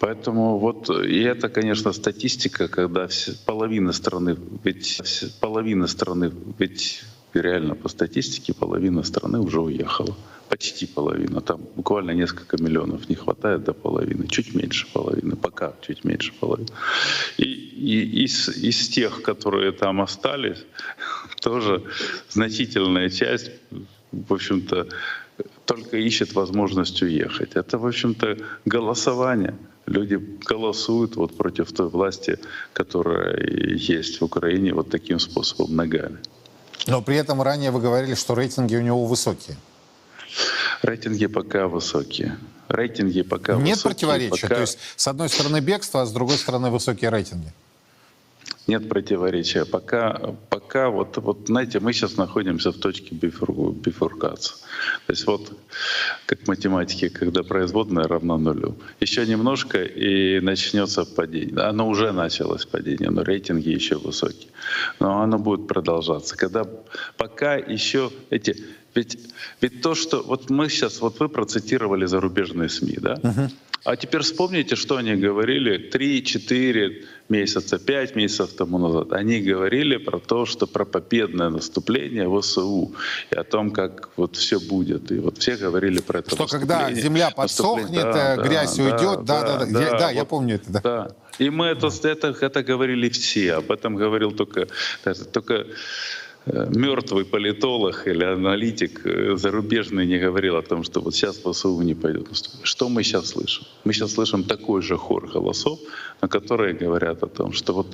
Поэтому 0.00 0.58
вот, 0.58 0.88
и 0.90 1.20
это, 1.20 1.50
конечно, 1.50 1.92
статистика, 1.92 2.68
когда 2.68 3.08
половина 3.44 3.92
страны, 3.92 4.36
ведь 4.64 5.00
половина 5.40 5.86
страны, 5.86 6.32
ведь 6.58 7.04
реально 7.34 7.74
по 7.74 7.88
статистике 7.88 8.54
половина 8.54 9.02
страны 9.02 9.38
уже 9.38 9.60
уехала. 9.60 10.16
Почти 10.48 10.86
половина. 10.86 11.40
Там 11.40 11.60
буквально 11.76 12.10
несколько 12.10 12.60
миллионов 12.60 13.08
не 13.08 13.14
хватает 13.14 13.62
до 13.62 13.72
половины. 13.72 14.26
Чуть 14.26 14.54
меньше 14.54 14.88
половины. 14.92 15.36
Пока 15.36 15.74
чуть 15.86 16.02
меньше 16.04 16.32
половины. 16.40 16.70
И, 17.38 17.44
и 17.44 18.24
из, 18.24 18.48
из 18.48 18.88
тех, 18.88 19.22
которые 19.22 19.70
там 19.70 20.00
остались, 20.00 20.64
тоже 21.40 21.84
значительная 22.30 23.10
часть 23.10 23.50
в 24.12 24.32
общем-то, 24.32 24.88
только 25.66 25.96
ищет 25.96 26.34
возможность 26.34 27.00
уехать. 27.02 27.52
Это, 27.54 27.78
в 27.78 27.86
общем-то, 27.86 28.38
голосование. 28.64 29.54
Люди 29.90 30.20
голосуют 30.46 31.16
вот 31.16 31.36
против 31.36 31.72
той 31.72 31.88
власти, 31.88 32.38
которая 32.72 33.36
есть 33.74 34.20
в 34.20 34.24
Украине 34.24 34.72
вот 34.72 34.88
таким 34.88 35.18
способом, 35.18 35.74
ногами. 35.74 36.18
Но 36.86 37.02
при 37.02 37.16
этом 37.16 37.42
ранее 37.42 37.72
вы 37.72 37.80
говорили, 37.80 38.14
что 38.14 38.36
рейтинги 38.36 38.76
у 38.76 38.82
него 38.82 39.04
высокие. 39.04 39.56
Рейтинги 40.82 41.26
пока 41.26 41.66
высокие. 41.66 42.38
Рейтинги 42.68 43.22
пока 43.22 43.54
Нет 43.54 43.78
высокие. 43.78 43.82
противоречия? 43.82 44.42
Пока... 44.42 44.54
То 44.54 44.60
есть, 44.60 44.78
с 44.94 45.08
одной 45.08 45.28
стороны 45.28 45.58
бегство, 45.58 46.02
а 46.02 46.06
с 46.06 46.12
другой 46.12 46.38
стороны 46.38 46.70
высокие 46.70 47.10
рейтинги? 47.10 47.52
Нет 48.66 48.88
противоречия. 48.88 49.64
Пока, 49.64 50.36
пока 50.48 50.90
вот, 50.90 51.16
вот, 51.16 51.46
знаете, 51.46 51.80
мы 51.80 51.92
сейчас 51.92 52.16
находимся 52.16 52.70
в 52.70 52.78
точке 52.78 53.14
бифуркации. 53.14 54.54
То 55.06 55.12
есть 55.12 55.26
вот 55.26 55.52
как 56.26 56.46
математики, 56.46 57.08
когда 57.08 57.42
производная 57.42 58.04
равна 58.04 58.36
нулю. 58.38 58.76
Еще 59.00 59.26
немножко 59.26 59.82
и 59.82 60.40
начнется 60.40 61.04
падение. 61.04 61.58
Оно 61.60 61.88
уже 61.88 62.12
началось 62.12 62.64
падение, 62.64 63.10
но 63.10 63.22
рейтинги 63.22 63.68
еще 63.68 63.96
высокие. 63.96 64.50
Но 65.00 65.22
оно 65.22 65.38
будет 65.38 65.66
продолжаться. 65.66 66.36
Когда 66.36 66.64
пока 67.16 67.56
еще 67.56 68.10
эти 68.30 68.56
ведь, 68.94 69.18
ведь 69.60 69.82
то, 69.82 69.94
что 69.94 70.22
вот 70.22 70.50
мы 70.50 70.68
сейчас, 70.68 71.00
вот 71.00 71.20
вы 71.20 71.28
процитировали 71.28 72.06
зарубежные 72.06 72.68
СМИ, 72.68 72.98
да? 73.00 73.14
Uh-huh. 73.14 73.50
А 73.84 73.96
теперь 73.96 74.20
вспомните, 74.20 74.76
что 74.76 74.96
они 74.96 75.14
говорили 75.14 75.90
3-4 75.90 77.04
месяца, 77.30 77.78
5 77.78 78.16
месяцев 78.16 78.52
тому 78.52 78.78
назад. 78.78 79.12
Они 79.12 79.40
говорили 79.40 79.96
про 79.96 80.18
то, 80.18 80.44
что 80.44 80.66
про 80.66 80.84
победное 80.84 81.48
наступление 81.48 82.28
в 82.28 82.40
ВСУ 82.40 82.94
и 83.30 83.36
о 83.36 83.44
том, 83.44 83.70
как 83.70 84.10
вот 84.16 84.36
все 84.36 84.60
будет. 84.60 85.10
И 85.12 85.18
вот 85.18 85.38
все 85.38 85.56
говорили 85.56 86.00
про 86.00 86.18
это 86.18 86.30
Что 86.30 86.46
когда 86.46 86.92
земля 86.92 87.30
подсохнет, 87.30 88.02
да, 88.02 88.36
грязь 88.36 88.76
да, 88.76 88.82
уйдет, 88.82 89.24
да, 89.24 89.42
да, 89.42 89.64
да, 89.64 89.66
да, 89.66 89.80
я, 89.80 89.90
да, 89.90 90.06
вот, 90.08 90.14
я 90.14 90.24
помню 90.24 90.54
это. 90.56 90.72
Да. 90.72 90.80
да. 90.82 91.16
И 91.38 91.48
мы 91.48 91.66
это, 91.66 91.88
это, 92.02 92.36
это 92.38 92.62
говорили 92.62 93.08
все, 93.08 93.54
об 93.54 93.70
этом 93.72 93.96
говорил 93.96 94.32
только, 94.32 94.68
только 95.32 95.54
Э, 95.54 95.64
мертвый 96.46 97.24
политолог 97.24 98.06
или 98.06 98.24
аналитик 98.24 99.06
э, 99.06 99.36
зарубежный 99.36 100.06
не 100.06 100.18
говорил 100.18 100.56
о 100.56 100.62
том, 100.62 100.84
что 100.84 101.00
вот 101.00 101.14
сейчас 101.14 101.36
ВСУ 101.36 101.82
не 101.82 101.94
пойдет 101.94 102.28
Что 102.62 102.88
мы 102.88 103.02
сейчас 103.02 103.28
слышим? 103.28 103.64
Мы 103.84 103.92
сейчас 103.92 104.12
слышим 104.12 104.44
такой 104.44 104.82
же 104.82 104.96
хор 104.96 105.26
голосов, 105.26 105.78
на 106.22 106.28
которые 106.28 106.74
говорят 106.74 107.22
о 107.22 107.26
том, 107.26 107.52
что 107.52 107.72
вот 107.74 107.86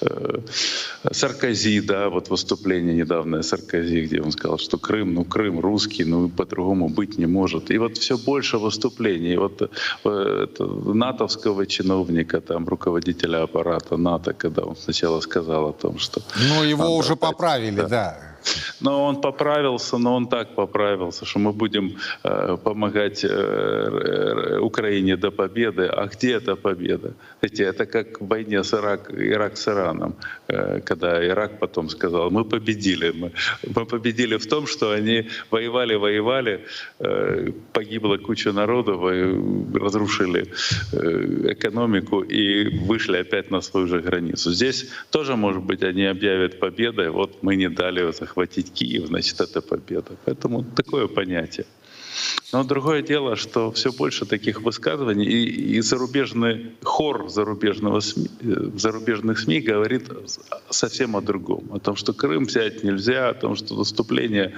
э, 0.00 0.40
Саркози, 1.12 1.80
да, 1.80 2.08
вот 2.08 2.28
выступление 2.30 2.94
недавнее 2.94 3.42
Саркози, 3.42 4.06
где 4.06 4.20
он 4.20 4.32
сказал, 4.32 4.58
что 4.58 4.78
Крым, 4.78 5.14
ну 5.14 5.24
Крым 5.24 5.60
русский, 5.60 6.04
ну 6.04 6.28
по-другому 6.28 6.88
быть 6.88 7.18
не 7.18 7.26
может. 7.26 7.70
И 7.70 7.78
вот 7.78 7.96
все 7.96 8.16
больше 8.16 8.58
выступлений. 8.58 9.34
И 9.34 9.36
вот 9.36 9.62
э, 10.04 10.46
натовского 10.94 11.66
чиновника, 11.66 12.40
там 12.40 12.66
руководителя 12.66 13.42
аппарата 13.42 13.96
НАТО, 13.96 14.32
когда 14.32 14.62
он 14.62 14.76
сначала 14.76 15.20
сказал 15.20 15.68
о 15.68 15.72
том, 15.72 15.98
что... 15.98 16.20
Ну 16.48 16.64
его 16.64 16.96
уже 16.96 17.16
поправили, 17.16 17.85
да. 17.88 18.16
да. 18.20 18.35
Но 18.80 19.04
он 19.04 19.20
поправился, 19.20 19.98
но 19.98 20.14
он 20.14 20.28
так 20.28 20.54
поправился, 20.54 21.24
что 21.24 21.38
мы 21.38 21.52
будем 21.52 21.96
э, 22.24 22.56
помогать 22.62 23.24
э, 23.24 24.58
Украине 24.60 25.16
до 25.16 25.30
победы. 25.30 25.86
А 25.86 26.06
где 26.06 26.34
эта 26.34 26.56
победа? 26.56 27.14
Эти, 27.40 27.62
это 27.62 27.86
как 27.86 28.20
в 28.20 28.26
войне 28.26 28.62
с 28.62 28.74
Ирак, 28.74 29.10
Ирак 29.10 29.56
с 29.56 29.68
Ираном, 29.68 30.14
э, 30.48 30.80
когда 30.80 31.26
Ирак 31.26 31.58
потом 31.58 31.88
сказал, 31.88 32.30
мы 32.30 32.44
победили. 32.44 33.10
Мы, 33.10 33.32
мы 33.74 33.86
победили 33.86 34.36
в 34.36 34.46
том, 34.46 34.66
что 34.66 34.90
они 34.90 35.28
воевали, 35.50 35.96
воевали, 35.96 36.60
э, 37.00 37.52
погибла 37.72 38.18
куча 38.18 38.52
народу, 38.52 39.00
разрушили 39.74 40.52
э, 40.92 41.52
экономику 41.52 42.20
и 42.20 42.78
вышли 42.86 43.18
опять 43.18 43.50
на 43.50 43.60
свою 43.60 43.86
же 43.86 44.00
границу. 44.00 44.52
Здесь 44.52 44.90
тоже, 45.10 45.36
может 45.36 45.62
быть, 45.62 45.82
они 45.82 46.04
объявят 46.04 46.60
победой, 46.60 47.10
вот 47.10 47.42
мы 47.42 47.56
не 47.56 47.68
дали 47.68 48.12
захватить 48.12 48.35
Киев, 48.44 49.06
значит, 49.06 49.40
это 49.40 49.60
победа. 49.62 50.16
Поэтому 50.24 50.64
такое 50.64 51.06
понятие. 51.06 51.66
Но 52.52 52.64
другое 52.64 53.02
дело, 53.02 53.36
что 53.36 53.70
все 53.72 53.92
больше 53.92 54.24
таких 54.24 54.62
высказываний, 54.62 55.26
и, 55.26 55.76
и 55.76 55.80
зарубежный 55.80 56.72
хор 56.82 57.28
зарубежного 57.28 58.00
СМИ, 58.00 58.28
э, 58.40 58.70
зарубежных 58.76 59.38
СМИ 59.38 59.60
говорит 59.60 60.08
совсем 60.70 61.16
о 61.16 61.20
другом. 61.20 61.68
О 61.72 61.78
том, 61.78 61.96
что 61.96 62.12
Крым 62.12 62.44
взять 62.44 62.84
нельзя, 62.84 63.30
о 63.30 63.34
том, 63.34 63.56
что 63.56 63.74
наступление 63.74 64.54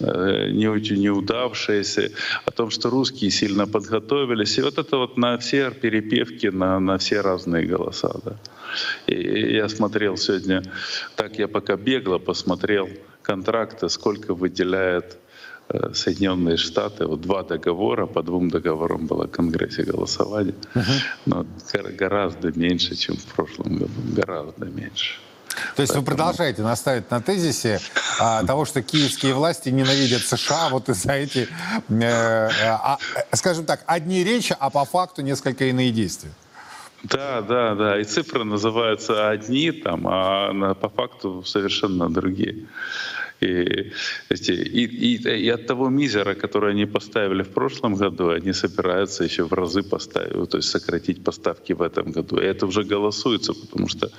э, 0.00 0.50
не 0.50 0.68
очень 0.68 1.00
неудавшееся, 1.00 2.10
о 2.46 2.50
том, 2.50 2.70
что 2.70 2.90
русские 2.90 3.30
сильно 3.30 3.66
подготовились. 3.66 4.58
И 4.58 4.62
вот 4.62 4.78
это 4.78 4.96
вот 4.96 5.16
на 5.16 5.36
все 5.38 5.70
перепевки, 5.70 6.46
на, 6.46 6.80
на 6.80 6.98
все 6.98 7.20
разные 7.20 7.66
голоса. 7.66 8.14
Да. 8.24 8.38
И 9.06 9.54
я 9.54 9.68
смотрел 9.68 10.16
сегодня, 10.16 10.62
так 11.16 11.38
я 11.38 11.48
пока 11.48 11.76
бегло 11.76 12.18
посмотрел 12.18 12.88
контракты, 13.24 13.88
сколько 13.88 14.34
выделяет 14.34 15.16
э, 15.68 15.92
Соединенные 15.94 16.56
Штаты, 16.56 17.06
вот 17.06 17.20
два 17.20 17.42
договора, 17.42 18.06
по 18.06 18.22
двум 18.22 18.50
договорам 18.50 19.06
было 19.06 19.26
в 19.26 19.30
Конгрессе 19.30 19.82
голосование, 19.82 20.54
uh-huh. 20.74 21.02
но 21.26 21.46
гораздо 21.98 22.52
меньше, 22.52 22.94
чем 22.94 23.16
в 23.16 23.24
прошлом 23.24 23.78
году, 23.78 23.92
гораздо 24.16 24.66
меньше. 24.66 25.20
То 25.76 25.82
есть 25.82 25.92
Поэтому... 25.92 26.00
вы 26.00 26.06
продолжаете 26.06 26.62
наставить 26.62 27.10
на 27.10 27.20
тезисе 27.20 27.80
а, 28.18 28.44
того, 28.44 28.64
что 28.64 28.82
киевские 28.82 29.34
власти 29.34 29.68
ненавидят 29.68 30.22
США 30.22 30.68
вот 30.68 30.88
из-за 30.88 31.12
эти, 31.12 31.48
э, 31.88 32.48
а, 32.68 32.98
скажем 33.32 33.64
так, 33.64 33.82
одни 33.86 34.24
речи, 34.24 34.54
а 34.58 34.70
по 34.70 34.84
факту 34.84 35.22
несколько 35.22 35.64
иные 35.66 35.92
действия. 35.92 36.32
Да, 37.04 37.42
да, 37.42 37.74
да. 37.74 38.00
И 38.00 38.04
цифры 38.04 38.44
называются 38.44 39.28
одни, 39.28 39.72
там, 39.72 40.06
а 40.06 40.74
по 40.74 40.88
факту 40.88 41.42
совершенно 41.44 42.08
другие. 42.08 42.66
И, 43.40 43.92
эти, 44.30 44.52
и, 44.52 44.84
и, 44.84 45.16
и 45.16 45.48
от 45.50 45.66
того 45.66 45.90
мизера, 45.90 46.34
который 46.34 46.70
они 46.70 46.86
поставили 46.86 47.42
в 47.42 47.50
прошлом 47.50 47.94
году, 47.94 48.30
они 48.30 48.52
собираются 48.52 49.24
еще 49.24 49.42
в 49.42 49.52
разы 49.52 49.82
поставить, 49.82 50.50
то 50.50 50.56
есть 50.56 50.70
сократить 50.70 51.22
поставки 51.22 51.74
в 51.74 51.82
этом 51.82 52.12
году. 52.12 52.38
И 52.38 52.44
это 52.44 52.66
уже 52.66 52.84
голосуется, 52.84 53.52
потому 53.52 53.88
что 53.88 54.10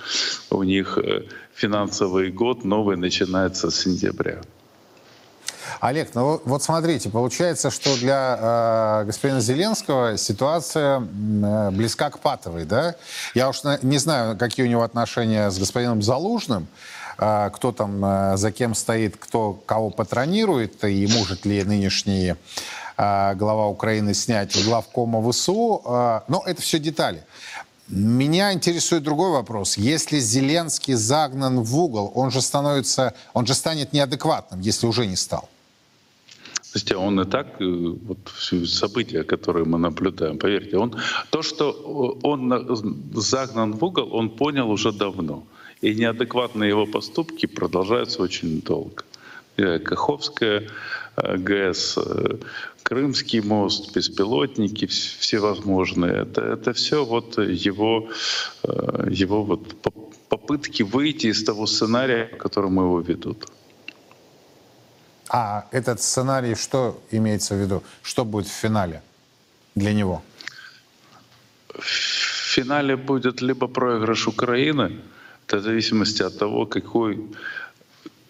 у 0.51 0.63
них 0.63 0.97
э, 0.97 1.23
финансовый 1.55 2.31
год 2.31 2.65
новый 2.65 2.97
начинается 2.97 3.71
с 3.71 3.79
сентября. 3.79 4.41
Олег, 5.79 6.11
ну 6.13 6.41
вот 6.45 6.63
смотрите, 6.63 7.09
получается, 7.09 7.69
что 7.69 7.95
для 7.97 9.01
э, 9.01 9.05
господина 9.05 9.41
Зеленского 9.41 10.17
ситуация 10.17 10.99
э, 11.01 11.71
близка 11.71 12.09
к 12.09 12.19
патовой, 12.19 12.65
да? 12.65 12.95
Я 13.33 13.49
уж 13.49 13.61
не 13.81 13.97
знаю, 13.97 14.37
какие 14.37 14.65
у 14.65 14.69
него 14.69 14.83
отношения 14.83 15.49
с 15.49 15.57
господином 15.57 16.01
Залужным, 16.01 16.67
э, 17.17 17.49
кто 17.53 17.71
там 17.71 18.03
э, 18.03 18.37
за 18.37 18.51
кем 18.51 18.75
стоит, 18.75 19.17
кто 19.17 19.53
кого 19.53 19.89
патронирует, 19.89 20.83
и 20.83 21.07
может 21.07 21.45
ли 21.45 21.63
нынешний 21.63 22.35
э, 22.97 23.33
глава 23.35 23.67
Украины 23.67 24.13
снять 24.13 24.63
главкома 24.65 25.31
ВСУ, 25.31 25.81
э, 25.85 26.21
но 26.27 26.43
это 26.45 26.61
все 26.61 26.79
детали. 26.79 27.23
Меня 27.87 28.51
интересует 28.51 29.03
другой 29.03 29.29
вопрос. 29.29 29.77
Если 29.77 30.17
Зеленский 30.17 30.95
загнан 30.95 31.61
в 31.61 31.77
угол, 31.77 32.11
он 32.15 32.31
же 32.31 32.41
становится, 32.41 33.13
он 33.33 33.45
же 33.45 33.53
станет 33.53 33.93
неадекватным, 33.93 34.59
если 34.59 34.87
уже 34.87 35.05
не 35.05 35.15
стал. 35.15 35.47
Слушайте, 36.75 36.97
он 36.97 37.21
и 37.21 37.25
так, 37.25 37.61
э, 37.61 37.65
вот 37.65 38.17
события, 38.67 39.23
которые 39.23 39.63
мы 39.63 39.77
наблюдаем, 39.77 40.37
поверьте, 40.37 40.77
он 40.77 40.93
то, 41.29 41.41
что 41.41 41.71
он 42.21 42.51
загнан 43.13 43.71
в 43.71 43.85
угол, 43.85 44.13
он 44.13 44.29
понял 44.29 44.69
уже 44.69 44.91
давно. 44.91 45.47
И 45.79 45.95
неадекватные 45.95 46.69
его 46.69 46.85
поступки 46.85 47.45
продолжаются 47.45 48.21
очень 48.21 48.61
долго. 48.61 49.03
Э, 49.55 49.79
Каховская 49.79 50.67
э, 51.15 51.37
ГЭС, 51.37 51.97
Крымский 52.83 53.41
мост, 53.41 53.95
беспилотники 53.95 54.85
всевозможные. 54.85 56.23
Это, 56.23 56.41
это 56.41 56.73
все 56.73 57.05
вот 57.05 57.37
его, 57.37 58.09
его 59.09 59.43
вот 59.43 59.75
попытки 60.27 60.83
выйти 60.83 61.27
из 61.27 61.41
того 61.45 61.67
сценария, 61.67 62.29
в 62.33 62.37
котором 62.37 62.75
его 62.75 62.99
ведут. 62.99 63.45
А 65.37 65.67
этот 65.71 65.99
сценарий, 65.99 66.55
что 66.55 66.97
имеется 67.11 67.55
в 67.55 67.57
виду? 67.57 67.83
Что 68.03 68.23
будет 68.23 68.47
в 68.47 68.53
финале 68.53 69.01
для 69.75 69.93
него? 69.93 70.23
В 71.67 71.83
финале 72.55 72.95
будет 72.95 73.41
либо 73.41 73.67
проигрыш 73.67 74.27
Украины, 74.27 75.01
в 75.47 75.59
зависимости 75.59 76.23
от 76.23 76.37
того, 76.37 76.65
какой, 76.65 77.19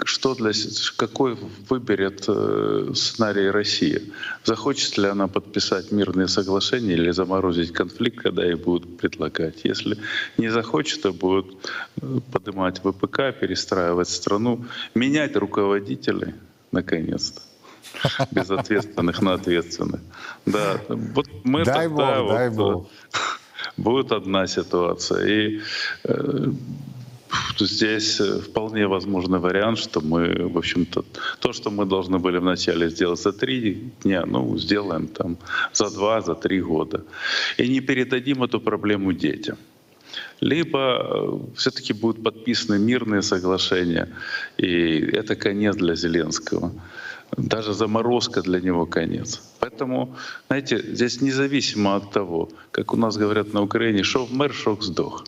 что 0.03 0.33
для, 0.33 0.51
какой 0.97 1.37
выберет 1.69 2.25
э, 2.27 2.91
сценарий 2.95 3.51
Россия. 3.51 4.01
Захочет 4.43 4.97
ли 4.97 5.07
она 5.07 5.27
подписать 5.27 5.91
мирные 5.91 6.27
соглашения 6.27 6.93
или 6.93 7.11
заморозить 7.11 7.71
конфликт, 7.71 8.23
когда 8.23 8.43
ей 8.43 8.55
будут 8.55 8.97
предлагать. 8.97 9.63
Если 9.63 9.99
не 10.39 10.49
захочет, 10.49 11.03
то 11.03 11.13
будут 11.13 11.69
э, 12.01 12.19
поднимать 12.31 12.79
ВПК, 12.79 13.31
перестраивать 13.39 14.09
страну, 14.09 14.65
менять 14.95 15.35
руководителей— 15.35 16.33
наконец-то. 16.71 17.41
Безответственных 18.31 19.21
на 19.21 19.33
ответственных. 19.33 20.01
Да, 20.45 20.81
вот 20.89 21.27
мы 21.43 21.63
дай 21.63 21.87
тогда... 21.87 22.19
Бог, 22.19 22.27
вот, 22.27 22.33
дай 22.33 22.49
Бог. 22.49 22.87
Будет 23.77 24.11
одна 24.11 24.47
ситуация. 24.47 25.27
И 25.27 25.61
э, 26.03 26.51
здесь 27.59 28.19
вполне 28.19 28.87
возможный 28.87 29.39
вариант, 29.39 29.79
что 29.79 30.01
мы, 30.01 30.47
в 30.47 30.57
общем-то, 30.57 31.05
то, 31.39 31.53
что 31.53 31.71
мы 31.71 31.85
должны 31.85 32.19
были 32.19 32.37
вначале 32.37 32.89
сделать 32.89 33.21
за 33.21 33.31
три 33.31 33.91
дня, 34.03 34.25
ну, 34.25 34.57
сделаем 34.57 35.07
там 35.07 35.37
за 35.73 35.89
два, 35.89 36.21
за 36.21 36.35
три 36.35 36.61
года. 36.61 37.03
И 37.57 37.67
не 37.67 37.79
передадим 37.79 38.43
эту 38.43 38.59
проблему 38.59 39.13
детям 39.13 39.57
либо 40.41 40.79
э, 40.79 41.39
все-таки 41.55 41.93
будут 41.93 42.23
подписаны 42.23 42.79
мирные 42.79 43.21
соглашения, 43.21 44.09
и 44.57 44.99
это 44.99 45.35
конец 45.35 45.75
для 45.75 45.95
Зеленского. 45.95 46.71
Даже 47.37 47.73
заморозка 47.73 48.41
для 48.41 48.59
него 48.61 48.85
конец. 48.85 49.41
Поэтому, 49.59 50.15
знаете, 50.47 50.77
здесь 50.77 51.21
независимо 51.21 51.95
от 51.95 52.11
того, 52.11 52.49
как 52.71 52.93
у 52.93 52.97
нас 52.97 53.17
говорят 53.17 53.53
на 53.53 53.61
Украине, 53.61 54.03
шо 54.03 54.25
в 54.25 54.31
мэр, 54.31 54.53
шо 54.53 54.77
сдох. 54.81 55.23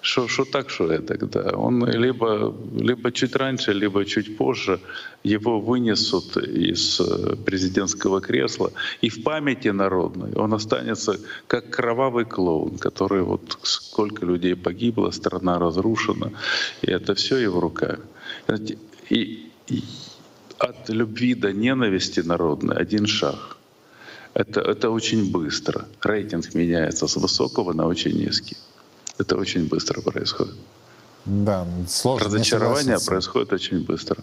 Что, 0.00 0.28
что 0.28 0.44
так, 0.44 0.70
что 0.70 0.92
это, 0.92 1.26
да. 1.26 1.50
Он 1.56 1.84
либо, 1.86 2.54
либо 2.74 3.12
чуть 3.12 3.36
раньше, 3.36 3.72
либо 3.72 4.04
чуть 4.04 4.36
позже 4.36 4.80
его 5.24 5.60
вынесут 5.60 6.36
из 6.36 7.00
э, 7.00 7.36
президентского 7.36 8.20
кресла, 8.20 8.72
и 9.00 9.08
в 9.08 9.22
памяти 9.22 9.68
народной 9.68 10.32
он 10.34 10.54
останется 10.54 11.18
как 11.46 11.70
кровавый 11.70 12.24
клоун, 12.24 12.78
который 12.78 13.22
вот 13.22 13.58
сколько 13.62 14.26
людей 14.26 14.56
погибло, 14.56 15.10
страна 15.10 15.58
разрушена, 15.58 16.32
и 16.82 16.90
это 16.90 17.14
все 17.14 17.36
его 17.36 17.60
руках. 17.60 18.00
И, 19.10 19.50
и 19.68 19.84
от 20.58 20.88
любви 20.88 21.34
до 21.34 21.52
ненависти 21.52 22.20
народной 22.20 22.76
один 22.76 23.06
шаг. 23.06 23.56
Это, 24.34 24.60
это 24.60 24.90
очень 24.90 25.32
быстро. 25.32 25.86
Рейтинг 26.02 26.54
меняется 26.54 27.06
с 27.06 27.16
высокого 27.16 27.72
на 27.72 27.86
очень 27.86 28.12
низкий. 28.12 28.56
Это 29.18 29.36
очень 29.36 29.68
быстро 29.68 30.00
происходит. 30.00 30.54
Да, 31.24 31.66
сложно. 31.88 32.26
Разочарование 32.26 32.98
происходит 33.04 33.52
очень 33.52 33.84
быстро. 33.84 34.22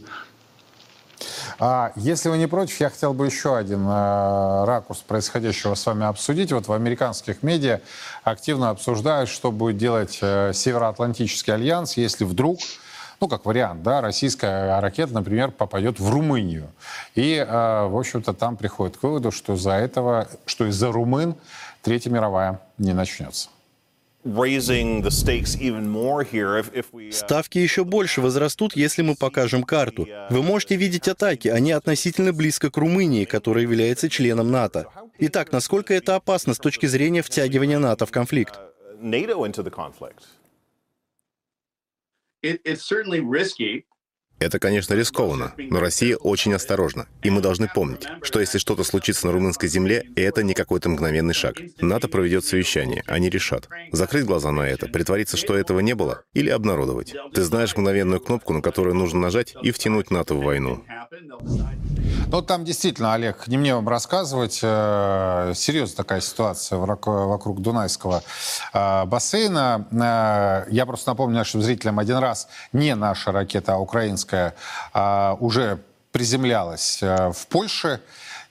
А 1.59 1.93
если 1.95 2.29
вы 2.29 2.37
не 2.37 2.47
против, 2.47 2.79
я 2.79 2.89
хотел 2.89 3.13
бы 3.13 3.25
еще 3.25 3.57
один 3.57 3.87
э, 3.87 4.65
ракурс 4.65 4.99
происходящего 4.99 5.75
с 5.75 5.85
вами 5.85 6.05
обсудить. 6.05 6.51
Вот 6.51 6.67
в 6.67 6.73
американских 6.73 7.43
медиа 7.43 7.79
активно 8.23 8.69
обсуждают, 8.69 9.29
что 9.29 9.51
будет 9.51 9.77
делать 9.77 10.19
э, 10.21 10.51
Североатлантический 10.53 11.53
альянс, 11.53 11.95
если 11.95 12.25
вдруг 12.25 12.59
ну, 13.21 13.27
как 13.27 13.45
вариант, 13.45 13.83
да, 13.83 14.01
российская 14.01 14.79
ракета, 14.79 15.13
например, 15.13 15.51
попадет 15.51 15.99
в 15.99 16.09
Румынию. 16.09 16.69
И, 17.15 17.35
э, 17.35 17.87
в 17.87 17.97
общем-то, 17.97 18.33
там 18.33 18.57
приходит 18.57 18.97
к 18.97 19.03
выводу, 19.03 19.31
что 19.31 19.55
за 19.55 19.71
этого, 19.71 20.27
что 20.45 20.65
из-за 20.65 20.91
румын 20.91 21.35
Третья 21.85 22.09
мировая 22.09 22.61
не 22.79 22.93
начнется. 22.93 23.49
Ставки 27.11 27.59
еще 27.59 27.83
больше 27.83 28.21
возрастут, 28.21 28.75
если 28.75 29.03
мы 29.03 29.13
покажем 29.13 29.61
карту. 29.61 30.07
Вы 30.31 30.41
можете 30.41 30.77
видеть 30.77 31.07
атаки, 31.07 31.47
они 31.47 31.71
относительно 31.71 32.33
близко 32.33 32.71
к 32.71 32.77
Румынии, 32.77 33.25
которая 33.25 33.61
является 33.61 34.09
членом 34.09 34.49
НАТО. 34.49 34.87
Итак, 35.19 35.51
насколько 35.51 35.93
это 35.93 36.15
опасно 36.15 36.55
с 36.55 36.57
точки 36.57 36.87
зрения 36.87 37.21
втягивания 37.21 37.77
НАТО 37.77 38.07
в 38.07 38.11
конфликт? 38.11 38.59
Это, 44.37 44.59
конечно, 44.59 44.93
рискованно, 44.93 45.53
но 45.57 45.79
Россия 45.79 46.17
очень 46.17 46.53
осторожна. 46.53 47.07
И 47.23 47.29
мы 47.29 47.39
должны 47.41 47.69
помнить, 47.73 48.05
что 48.21 48.41
если 48.41 48.57
что-то 48.57 48.83
случится 48.83 49.27
на 49.27 49.31
румынской 49.31 49.69
земле, 49.69 50.03
это 50.17 50.43
не 50.43 50.53
какой-то 50.53 50.89
мгновенный 50.89 51.33
шаг. 51.33 51.55
НАТО 51.79 52.09
проведет 52.09 52.43
совещание, 52.43 53.03
они 53.07 53.29
решат. 53.29 53.69
Закрыть 53.93 54.25
глаза 54.25 54.51
на 54.51 54.67
это, 54.67 54.87
притвориться, 54.87 55.37
что 55.37 55.55
этого 55.55 55.79
не 55.79 55.95
было, 55.95 56.23
или 56.33 56.49
обнародовать. 56.49 57.15
Ты 57.33 57.43
знаешь 57.43 57.75
мгновенную 57.77 58.19
кнопку, 58.19 58.51
на 58.51 58.61
которую 58.61 58.95
нужно 58.95 59.21
нажать 59.21 59.55
и 59.61 59.71
втянуть 59.71 60.11
НАТО 60.11 60.35
в 60.35 60.43
войну. 60.43 60.83
Ну, 62.27 62.41
там 62.41 62.65
действительно, 62.65 63.13
Олег, 63.13 63.47
не 63.47 63.57
мне 63.57 63.75
вам 63.75 63.87
рассказывать, 63.87 64.59
э, 64.63 65.53
серьезная 65.55 65.95
такая 65.95 66.21
ситуация 66.21 66.79
вокруг 66.79 67.61
Дунайского 67.61 68.23
э, 68.73 69.05
бассейна. 69.05 69.87
Э, 69.91 70.69
я 70.71 70.85
просто 70.87 71.11
напомню 71.11 71.37
нашим 71.37 71.61
зрителям, 71.61 71.99
один 71.99 72.17
раз 72.17 72.47
не 72.73 72.95
наша 72.95 73.31
ракета, 73.31 73.75
а 73.75 73.77
украинская 73.77 74.55
уже 75.39 75.79
приземлялась 76.11 76.99
в 77.01 77.47
Польше. 77.49 78.01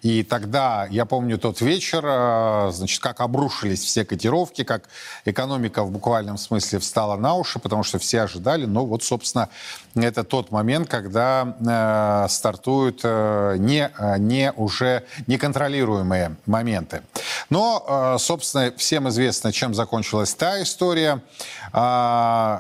И 0.05 0.23
тогда, 0.23 0.87
я 0.91 1.07
помню 1.07 1.39
тот 1.39 1.63
вечер, 1.63 2.05
э, 2.05 2.71
значит, 2.75 3.01
как 3.01 3.23
обрушились 3.23 3.83
все 3.83 4.05
котировки, 4.05 4.63
как 4.63 4.91
экономика 5.25 5.83
в 5.83 5.91
буквальном 5.91 6.37
смысле 6.37 6.79
встала 6.79 7.17
на 7.17 7.33
уши, 7.33 7.59
потому 7.59 7.85
что 7.85 7.99
все 7.99 8.21
ожидали. 8.21 8.67
Но 8.67 8.85
вот, 8.85 9.03
собственно, 9.03 9.49
это 9.95 10.23
тот 10.23 10.51
момент, 10.51 10.91
когда 10.91 11.57
э, 11.59 12.29
стартуют 12.29 13.01
э, 13.03 13.57
не, 13.59 13.91
не 14.19 14.53
уже 14.53 15.05
неконтролируемые 15.27 16.37
моменты. 16.45 17.01
Но, 17.49 17.83
э, 17.89 18.19
собственно, 18.19 18.75
всем 18.77 19.09
известно, 19.09 19.53
чем 19.53 19.73
закончилась 19.73 20.35
та 20.35 20.63
история. 20.63 21.23
Э, 21.73 22.59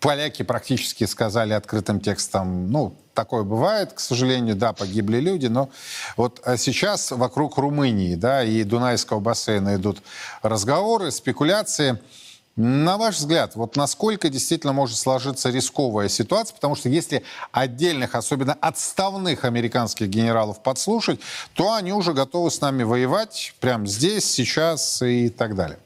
поляки 0.00 0.42
практически 0.42 1.04
сказали 1.04 1.52
открытым 1.52 2.00
текстом, 2.00 2.70
ну, 2.70 2.94
такое 3.14 3.42
бывает, 3.42 3.92
к 3.92 4.00
сожалению, 4.00 4.54
да, 4.54 4.72
погибли 4.72 5.18
люди, 5.18 5.46
но 5.46 5.70
вот 6.16 6.40
а 6.44 6.56
сейчас 6.56 7.10
вокруг 7.10 7.58
Румынии, 7.58 8.14
да, 8.14 8.44
и 8.44 8.62
Дунайского 8.62 9.20
бассейна 9.20 9.76
идут 9.76 10.02
разговоры, 10.42 11.10
спекуляции. 11.10 11.98
На 12.54 12.96
ваш 12.96 13.16
взгляд, 13.16 13.54
вот 13.54 13.76
насколько 13.76 14.28
действительно 14.28 14.72
может 14.72 14.96
сложиться 14.96 15.48
рисковая 15.50 16.08
ситуация? 16.08 16.56
Потому 16.56 16.74
что 16.74 16.88
если 16.88 17.22
отдельных, 17.52 18.16
особенно 18.16 18.54
отставных 18.54 19.44
американских 19.44 20.08
генералов 20.08 20.60
подслушать, 20.60 21.20
то 21.54 21.74
они 21.74 21.92
уже 21.92 22.14
готовы 22.14 22.50
с 22.50 22.60
нами 22.60 22.82
воевать 22.82 23.54
прямо 23.60 23.86
здесь, 23.86 24.24
сейчас 24.24 25.02
и 25.02 25.28
так 25.28 25.54
далее. 25.54 25.78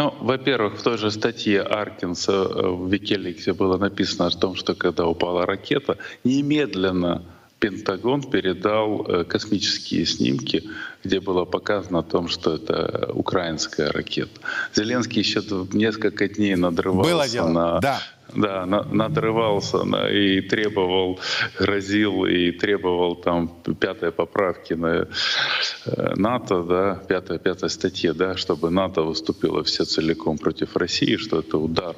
Ну, 0.00 0.14
во-первых, 0.18 0.78
в 0.78 0.82
той 0.82 0.96
же 0.96 1.10
статье 1.10 1.60
Аркинса 1.60 2.32
э, 2.32 2.68
в 2.70 2.90
Викиликсе 2.90 3.52
было 3.52 3.76
написано 3.76 4.28
о 4.28 4.30
том, 4.30 4.54
что 4.54 4.74
когда 4.74 5.06
упала 5.06 5.44
ракета, 5.44 5.98
немедленно 6.24 7.22
Пентагон 7.58 8.22
передал 8.22 9.04
э, 9.06 9.24
космические 9.24 10.06
снимки, 10.06 10.64
где 11.04 11.20
было 11.20 11.44
показано 11.44 11.98
о 11.98 12.02
том, 12.02 12.28
что 12.28 12.54
это 12.54 13.10
украинская 13.12 13.92
ракета. 13.92 14.40
Зеленский 14.74 15.20
еще 15.20 15.42
несколько 15.74 16.28
дней 16.28 16.56
надрывался 16.56 17.10
было 17.10 17.28
дело. 17.28 17.48
на 17.48 17.80
да. 17.80 18.00
Да, 18.34 18.66
на, 18.66 18.82
надрывался 18.84 19.84
на, 19.84 20.08
и 20.08 20.40
требовал, 20.40 21.18
грозил 21.58 22.26
и 22.26 22.52
требовал 22.52 23.16
там 23.16 23.48
пятой 23.80 24.12
поправки 24.12 24.74
на 24.74 25.08
э, 25.86 26.14
НАТО, 26.16 26.62
да, 26.62 27.02
пятая, 27.08 27.38
пятая 27.38 27.70
статья, 27.70 28.12
да, 28.14 28.36
чтобы 28.36 28.70
НАТО 28.70 29.02
выступило 29.02 29.62
все 29.64 29.84
целиком 29.84 30.38
против 30.38 30.76
России, 30.76 31.16
что 31.16 31.40
это 31.40 31.58
удар 31.58 31.96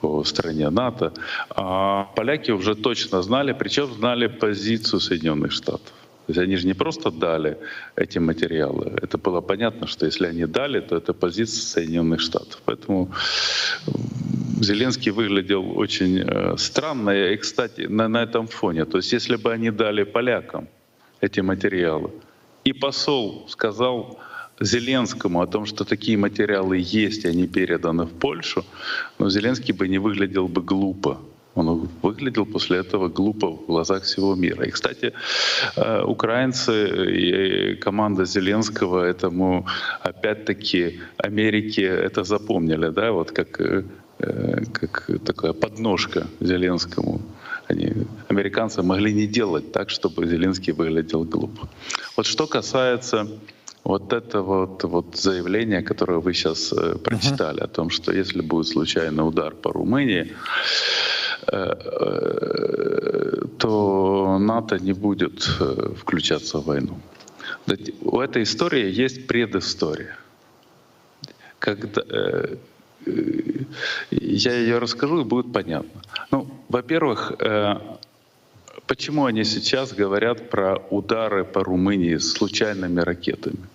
по 0.00 0.24
стране 0.24 0.70
НАТО. 0.70 1.12
А 1.50 2.04
поляки 2.16 2.50
уже 2.50 2.74
точно 2.74 3.22
знали, 3.22 3.52
причем 3.52 3.92
знали 3.94 4.26
позицию 4.26 5.00
Соединенных 5.00 5.52
Штатов. 5.52 5.92
То 6.26 6.32
есть 6.32 6.40
они 6.40 6.56
же 6.56 6.66
не 6.66 6.74
просто 6.74 7.10
дали 7.10 7.58
эти 7.96 8.18
материалы. 8.18 8.92
Это 9.02 9.18
было 9.18 9.40
понятно, 9.40 9.86
что 9.86 10.06
если 10.06 10.26
они 10.26 10.46
дали, 10.46 10.80
то 10.80 10.96
это 10.96 11.12
позиция 11.12 11.62
Соединенных 11.62 12.20
Штатов. 12.20 12.60
Поэтому 12.64 13.10
Зеленский 14.62 15.12
выглядел 15.12 15.78
очень 15.78 16.18
э, 16.18 16.56
странно. 16.58 17.10
И, 17.10 17.36
кстати, 17.36 17.82
на, 17.82 18.08
на 18.08 18.22
этом 18.22 18.46
фоне, 18.46 18.84
то 18.84 18.98
есть 18.98 19.12
если 19.12 19.36
бы 19.36 19.52
они 19.52 19.70
дали 19.70 20.04
полякам 20.04 20.68
эти 21.20 21.40
материалы, 21.40 22.10
и 22.64 22.72
посол 22.72 23.46
сказал 23.48 24.18
Зеленскому 24.60 25.40
о 25.40 25.46
том, 25.46 25.66
что 25.66 25.84
такие 25.84 26.18
материалы 26.18 26.76
есть, 26.78 27.24
они 27.24 27.46
переданы 27.46 28.04
в 28.04 28.12
Польшу, 28.12 28.64
но 29.18 29.30
Зеленский 29.30 29.74
бы 29.74 29.88
не 29.88 29.98
выглядел 29.98 30.48
бы 30.48 30.60
глупо. 30.62 31.18
Он 31.54 31.88
выглядел 32.02 32.46
после 32.46 32.78
этого 32.78 33.08
глупо 33.08 33.48
в 33.48 33.66
глазах 33.66 34.02
всего 34.04 34.34
мира. 34.36 34.66
И, 34.66 34.70
кстати, 34.70 35.12
э, 35.76 36.02
украинцы 36.02 36.72
и 37.10 37.74
команда 37.76 38.24
Зеленского 38.24 39.04
этому, 39.04 39.66
опять-таки, 40.02 41.00
Америке 41.16 41.82
это 41.82 42.24
запомнили, 42.24 42.90
да, 42.90 43.10
вот 43.10 43.32
как 43.32 43.60
Э, 43.60 43.82
как 44.72 45.10
такая 45.24 45.52
подножка 45.52 46.26
Зеленскому. 46.40 47.20
Они, 47.68 47.92
американцы 48.28 48.82
могли 48.82 49.12
не 49.12 49.26
делать 49.26 49.72
так, 49.72 49.90
чтобы 49.90 50.26
Зеленский 50.26 50.72
выглядел 50.72 51.24
глупо. 51.24 51.68
Вот 52.16 52.26
что 52.26 52.46
касается 52.46 53.28
вот 53.84 54.12
этого 54.12 54.66
вот, 54.66 54.84
вот 54.84 55.16
заявления, 55.16 55.82
которое 55.82 56.18
вы 56.20 56.34
сейчас 56.34 56.72
э, 56.72 56.96
прочитали, 56.96 57.60
uh-huh. 57.60 57.64
о 57.64 57.68
том, 57.68 57.90
что 57.90 58.12
если 58.12 58.42
будет 58.42 58.66
случайный 58.68 59.26
удар 59.26 59.54
по 59.54 59.72
Румынии, 59.72 60.34
э, 61.46 61.56
э, 61.56 63.44
то 63.58 64.38
НАТО 64.38 64.78
не 64.78 64.92
будет 64.92 65.48
э, 65.60 65.94
включаться 65.96 66.58
в 66.58 66.66
войну. 66.66 67.00
У 68.02 68.20
этой 68.20 68.42
истории 68.42 68.90
есть 68.90 69.26
предыстория. 69.26 70.16
Когда, 71.58 72.02
э, 72.02 72.56
я 74.10 74.54
ее 74.54 74.78
расскажу, 74.78 75.20
и 75.20 75.24
будет 75.24 75.52
понятно. 75.52 76.02
Ну, 76.30 76.48
во-первых, 76.68 77.32
э, 77.38 77.74
почему 78.86 79.24
они 79.24 79.44
сейчас 79.44 79.92
говорят 79.92 80.50
про 80.50 80.76
удары 80.90 81.44
по 81.44 81.64
Румынии 81.64 82.16
случайными 82.18 83.00
ракетами? 83.00 83.66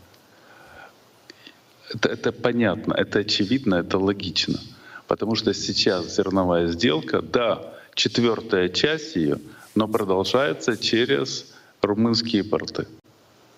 Это, 1.93 2.09
это 2.09 2.31
понятно, 2.31 2.93
это 2.93 3.19
очевидно, 3.19 3.75
это 3.75 3.97
логично. 3.97 4.59
Потому 5.07 5.35
что 5.35 5.53
сейчас 5.53 6.15
зерновая 6.15 6.67
сделка, 6.67 7.21
да, 7.21 7.61
четвертая 7.93 8.69
часть 8.69 9.15
ее, 9.15 9.39
но 9.75 9.87
продолжается 9.87 10.77
через 10.77 11.53
румынские 11.81 12.43
порты. 12.43 12.87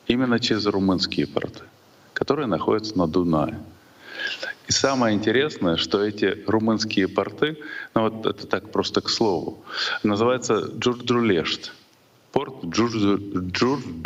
Именно 0.07 0.39
через 0.39 0.65
румынские 0.65 1.27
порты, 1.27 1.63
которые 2.13 2.47
находятся 2.47 2.97
на 2.97 3.07
Дунае. 3.07 3.59
И 4.67 4.71
самое 4.73 5.15
интересное, 5.15 5.77
что 5.77 6.03
эти 6.03 6.43
румынские 6.45 7.07
порты, 7.07 7.57
ну 7.95 8.09
вот 8.09 8.25
это 8.25 8.45
так 8.47 8.71
просто 8.71 9.01
к 9.01 9.09
слову, 9.09 9.63
называется 10.03 10.69
Джурджулешт. 10.77 11.71
Порт 12.33 12.65
Джурджулешт. 12.65 14.01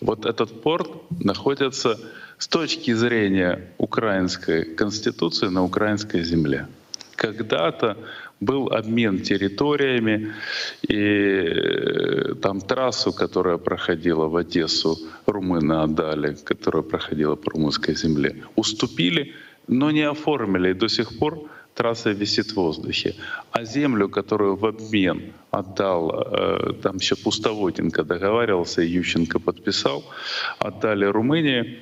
Вот 0.00 0.24
этот 0.24 0.62
порт 0.62 0.90
находится 1.10 1.98
с 2.38 2.48
точки 2.48 2.94
зрения 2.94 3.70
украинской 3.78 4.64
конституции 4.64 5.48
на 5.48 5.62
украинской 5.64 6.22
земле. 6.22 6.66
Когда-то 7.14 7.96
был 8.40 8.68
обмен 8.68 9.20
территориями, 9.22 10.34
и 10.82 10.94
э, 10.94 12.34
там 12.42 12.60
трассу, 12.60 13.12
которая 13.12 13.56
проходила 13.56 14.26
в 14.26 14.36
Одессу, 14.36 14.98
румыны 15.26 15.82
отдали, 15.82 16.36
которая 16.44 16.82
проходила 16.82 17.36
по 17.36 17.50
румынской 17.50 17.94
земле, 17.94 18.44
уступили, 18.56 19.32
но 19.68 19.90
не 19.90 20.02
оформили, 20.02 20.70
и 20.70 20.74
до 20.74 20.88
сих 20.88 21.18
пор 21.18 21.48
трасса 21.74 22.10
висит 22.10 22.52
в 22.52 22.56
воздухе. 22.56 23.14
А 23.52 23.64
землю, 23.64 24.08
которую 24.08 24.56
в 24.56 24.66
обмен 24.66 25.32
отдал, 25.50 26.10
э, 26.10 26.72
там 26.82 26.96
еще 26.96 27.16
Пустоводенко 27.16 28.04
договаривался, 28.04 28.82
Ющенко 28.82 29.38
подписал, 29.38 30.04
отдали 30.58 31.06
Румынии. 31.06 31.78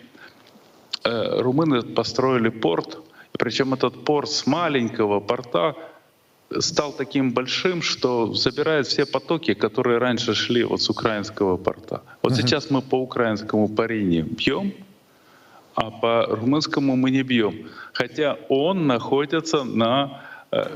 Э, 1.04 1.40
румыны 1.40 1.82
построили 1.82 2.48
порт, 2.48 2.98
причем 3.32 3.74
этот 3.74 4.04
порт 4.04 4.30
с 4.30 4.46
маленького 4.46 5.20
порта 5.20 5.74
стал 6.60 6.92
таким 6.92 7.32
большим, 7.32 7.82
что 7.82 8.34
забирает 8.34 8.86
все 8.86 9.06
потоки, 9.06 9.54
которые 9.54 9.98
раньше 9.98 10.34
шли 10.34 10.64
вот 10.64 10.82
с 10.82 10.90
украинского 10.90 11.56
порта. 11.56 12.02
Вот 12.22 12.32
uh-huh. 12.32 12.36
сейчас 12.36 12.70
мы 12.70 12.82
по 12.82 13.00
украинскому 13.00 13.68
парине 13.68 14.22
бьем, 14.22 14.72
а 15.74 15.90
по 15.90 16.26
румынскому 16.26 16.96
мы 16.96 17.10
не 17.10 17.22
бьем. 17.22 17.68
Хотя 17.92 18.36
он 18.48 18.86
находится 18.86 19.64
на 19.64 20.23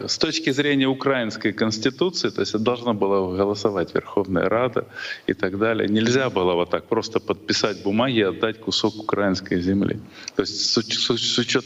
с 0.06 0.18
точки 0.18 0.50
зрения 0.50 0.86
украинской 0.86 1.52
конституции, 1.52 2.30
то 2.30 2.40
есть 2.40 2.54
это 2.54 2.64
должна 2.64 2.94
была 2.94 3.36
голосовать 3.36 3.94
Верховная 3.94 4.48
Рада 4.48 4.86
и 5.26 5.34
так 5.34 5.58
далее, 5.58 5.88
нельзя 5.88 6.30
было 6.30 6.54
вот 6.54 6.70
так 6.70 6.84
просто 6.84 7.20
подписать 7.20 7.82
бумаги 7.82 8.18
и 8.18 8.22
отдать 8.22 8.60
кусок 8.60 8.96
украинской 8.96 9.60
земли. 9.60 10.00
То 10.34 10.42
есть 10.42 10.56
с, 10.56 10.82
с, 10.82 11.16
с 11.16 11.38
учет, 11.38 11.64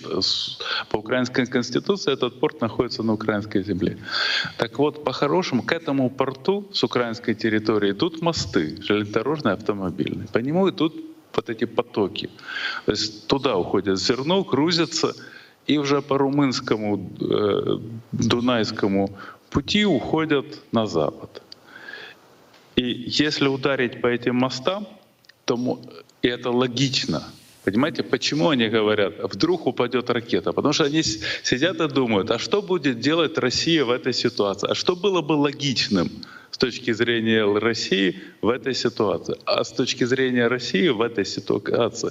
по 0.91 0.97
украинской 0.97 1.47
конституции 1.47 2.13
этот 2.13 2.41
порт 2.41 2.61
находится 2.61 3.03
на 3.03 3.15
украинской 3.15 3.63
земле. 3.63 3.97
Так 4.59 4.79
вот, 4.79 5.05
по-хорошему, 5.05 5.63
к 5.63 5.73
этому 5.73 6.11
порту 6.11 6.69
с 6.73 6.85
украинской 6.85 7.35
территории 7.35 7.93
идут 7.93 8.23
мосты, 8.23 8.77
железнодорожные, 8.83 9.55
автомобильные. 9.55 10.29
По 10.29 10.39
нему 10.39 10.69
идут 10.69 10.95
вот 11.35 11.49
эти 11.49 11.65
потоки. 11.65 12.29
То 12.85 12.93
есть 12.93 13.27
туда 13.27 13.57
уходит 13.57 13.99
зерно, 13.99 14.45
грузится, 14.45 15.15
и 15.67 15.79
уже 15.79 16.03
по 16.03 16.19
румынскому 16.19 17.11
э, 17.21 17.79
Дунайскому 18.13 19.11
пути 19.51 19.85
уходят 19.85 20.47
на 20.73 20.87
запад. 20.87 21.43
И 22.77 22.83
если 22.83 23.49
ударить 23.49 24.01
по 24.01 24.07
этим 24.07 24.37
мостам, 24.37 24.87
то 25.45 25.81
и 26.23 26.29
это 26.29 26.51
логично. 26.51 27.23
Понимаете, 27.65 28.03
почему 28.03 28.49
они 28.49 28.69
говорят, 28.69 29.15
вдруг 29.23 29.67
упадет 29.67 30.11
ракета? 30.11 30.53
Потому 30.53 30.73
что 30.73 30.85
они 30.85 31.03
сидят 31.03 31.81
и 31.81 31.89
думают, 31.89 32.31
а 32.31 32.39
что 32.39 32.61
будет 32.61 32.99
делать 32.99 33.39
Россия 33.39 33.85
в 33.85 33.91
этой 33.91 34.13
ситуации? 34.13 34.69
А 34.71 34.75
что 34.75 34.97
было 34.97 35.21
бы 35.21 35.35
логичным 35.35 36.11
с 36.51 36.59
точки 36.59 36.93
зрения 36.93 37.45
России 37.45 38.21
в 38.41 38.49
этой 38.49 38.75
ситуации? 38.75 39.37
А 39.45 39.63
с 39.63 39.73
точки 39.73 40.05
зрения 40.05 40.49
России 40.49 40.89
в 40.89 41.01
этой 41.01 41.25
ситуации 41.25 42.11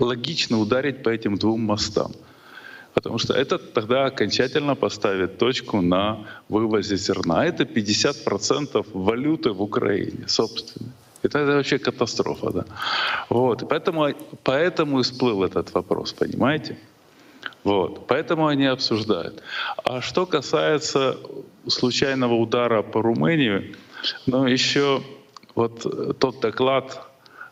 логично 0.00 0.58
ударить 0.58 1.02
по 1.04 1.10
этим 1.10 1.36
двум 1.36 1.60
мостам. 1.60 2.12
Потому 2.98 3.18
что 3.18 3.32
это 3.32 3.58
тогда 3.58 4.06
окончательно 4.06 4.74
поставит 4.74 5.38
точку 5.38 5.80
на 5.80 6.16
вывозе 6.48 6.96
зерна. 6.96 7.46
Это 7.46 7.62
50% 7.62 8.86
валюты 8.92 9.52
в 9.52 9.62
Украине, 9.62 10.24
собственно. 10.26 10.90
Это, 11.22 11.38
это 11.38 11.52
вообще 11.52 11.78
катастрофа, 11.78 12.50
да. 12.50 12.64
Вот. 13.28 13.68
Поэтому, 13.68 14.08
поэтому 14.42 14.98
и 14.98 15.02
всплыл 15.02 15.44
этот 15.44 15.74
вопрос, 15.74 16.12
понимаете? 16.12 16.76
Вот. 17.62 18.08
Поэтому 18.08 18.48
они 18.48 18.66
обсуждают. 18.66 19.42
А 19.84 20.00
что 20.00 20.26
касается 20.26 21.16
случайного 21.68 22.34
удара 22.34 22.82
по 22.82 23.00
Румынии, 23.00 23.76
ну 24.26 24.44
еще 24.44 25.02
вот 25.54 26.18
тот 26.18 26.40
доклад, 26.40 27.07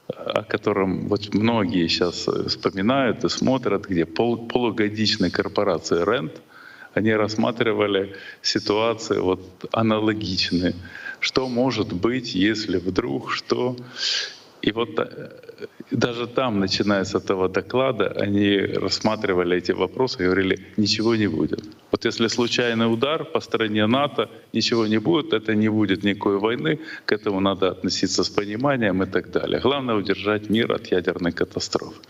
о 0.08 0.42
котором 0.42 1.08
вот 1.08 1.34
многие 1.34 1.88
сейчас 1.88 2.28
вспоминают 2.46 3.24
и 3.24 3.28
смотрят, 3.28 3.86
где 3.86 4.04
пол, 4.04 4.46
полугодичной 4.48 5.30
корпорации 5.30 6.04
Рент, 6.04 6.32
они 6.94 7.12
рассматривали 7.12 8.16
ситуации 8.42 9.18
вот 9.18 9.40
аналогичные 9.72 10.74
что 11.20 11.48
может 11.48 11.92
быть, 11.92 12.34
если 12.34 12.78
вдруг, 12.78 13.32
что... 13.32 13.76
И 14.66 14.72
вот 14.72 14.98
э, 14.98 15.30
даже 15.92 16.26
там, 16.26 16.60
начиная 16.60 17.04
с 17.04 17.14
этого 17.14 17.48
доклада, 17.48 18.12
они 18.22 18.58
рассматривали 18.58 19.56
эти 19.56 19.72
вопросы 19.72 20.22
и 20.22 20.24
говорили, 20.24 20.58
ничего 20.76 21.16
не 21.16 21.28
будет. 21.28 21.60
Вот 21.92 22.04
если 22.04 22.28
случайный 22.28 22.92
удар 22.92 23.24
по 23.24 23.40
стране 23.40 23.86
НАТО, 23.86 24.28
ничего 24.52 24.88
не 24.88 24.98
будет, 24.98 25.32
это 25.32 25.54
не 25.54 25.68
будет 25.68 26.04
никакой 26.04 26.38
войны, 26.38 26.78
к 27.04 27.12
этому 27.12 27.40
надо 27.40 27.70
относиться 27.70 28.24
с 28.24 28.28
пониманием 28.28 29.02
и 29.02 29.06
так 29.06 29.30
далее. 29.30 29.60
Главное 29.60 29.94
удержать 29.94 30.50
мир 30.50 30.72
от 30.72 30.92
ядерной 30.92 31.32
катастрофы. 31.32 32.00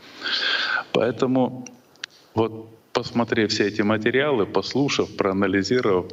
Поэтому 0.92 1.66
вот 2.34 2.70
посмотрев 2.92 3.50
все 3.50 3.66
эти 3.66 3.82
материалы, 3.82 4.46
послушав, 4.46 5.14
проанализировав, 5.16 6.06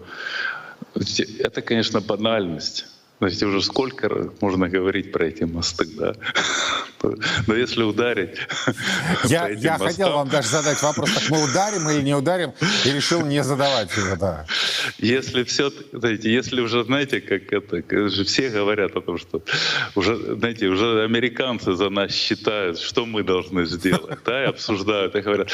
это, 1.39 1.62
конечно, 1.62 2.01
банальность. 2.01 2.86
Знаете, 3.23 3.45
уже 3.45 3.62
сколько 3.62 4.31
можно 4.41 4.67
говорить 4.67 5.13
про 5.13 5.27
эти 5.27 5.45
мосты, 5.45 5.86
да? 5.97 6.13
Но 7.47 7.55
если 7.55 7.83
ударить 7.83 8.38
Я, 9.25 9.49
я 9.49 9.71
мостам... 9.71 9.88
хотел 9.88 10.13
вам 10.13 10.29
даже 10.29 10.47
задать 10.47 10.81
вопрос, 10.81 11.12
так 11.12 11.29
мы 11.29 11.43
ударим 11.43 11.89
или 11.89 12.01
не 12.01 12.15
ударим, 12.15 12.53
и 12.86 12.91
решил 12.91 13.25
не 13.25 13.43
задавать 13.43 13.95
его, 13.95 14.15
да. 14.15 14.45
Если 14.97 15.43
все, 15.43 15.71
знаете, 15.91 16.33
если 16.33 16.62
уже, 16.62 16.83
знаете, 16.83 17.21
как 17.21 17.51
это, 17.51 18.23
все 18.25 18.49
говорят 18.49 18.95
о 18.95 19.01
том, 19.01 19.17
что 19.17 19.41
уже, 19.95 20.36
знаете, 20.36 20.67
уже 20.67 21.03
американцы 21.03 21.73
за 21.73 21.89
нас 21.89 22.12
считают, 22.12 22.79
что 22.79 23.05
мы 23.05 23.23
должны 23.23 23.65
сделать, 23.65 24.19
да, 24.25 24.43
и 24.43 24.47
обсуждают, 24.47 25.15
и 25.15 25.21
говорят, 25.21 25.49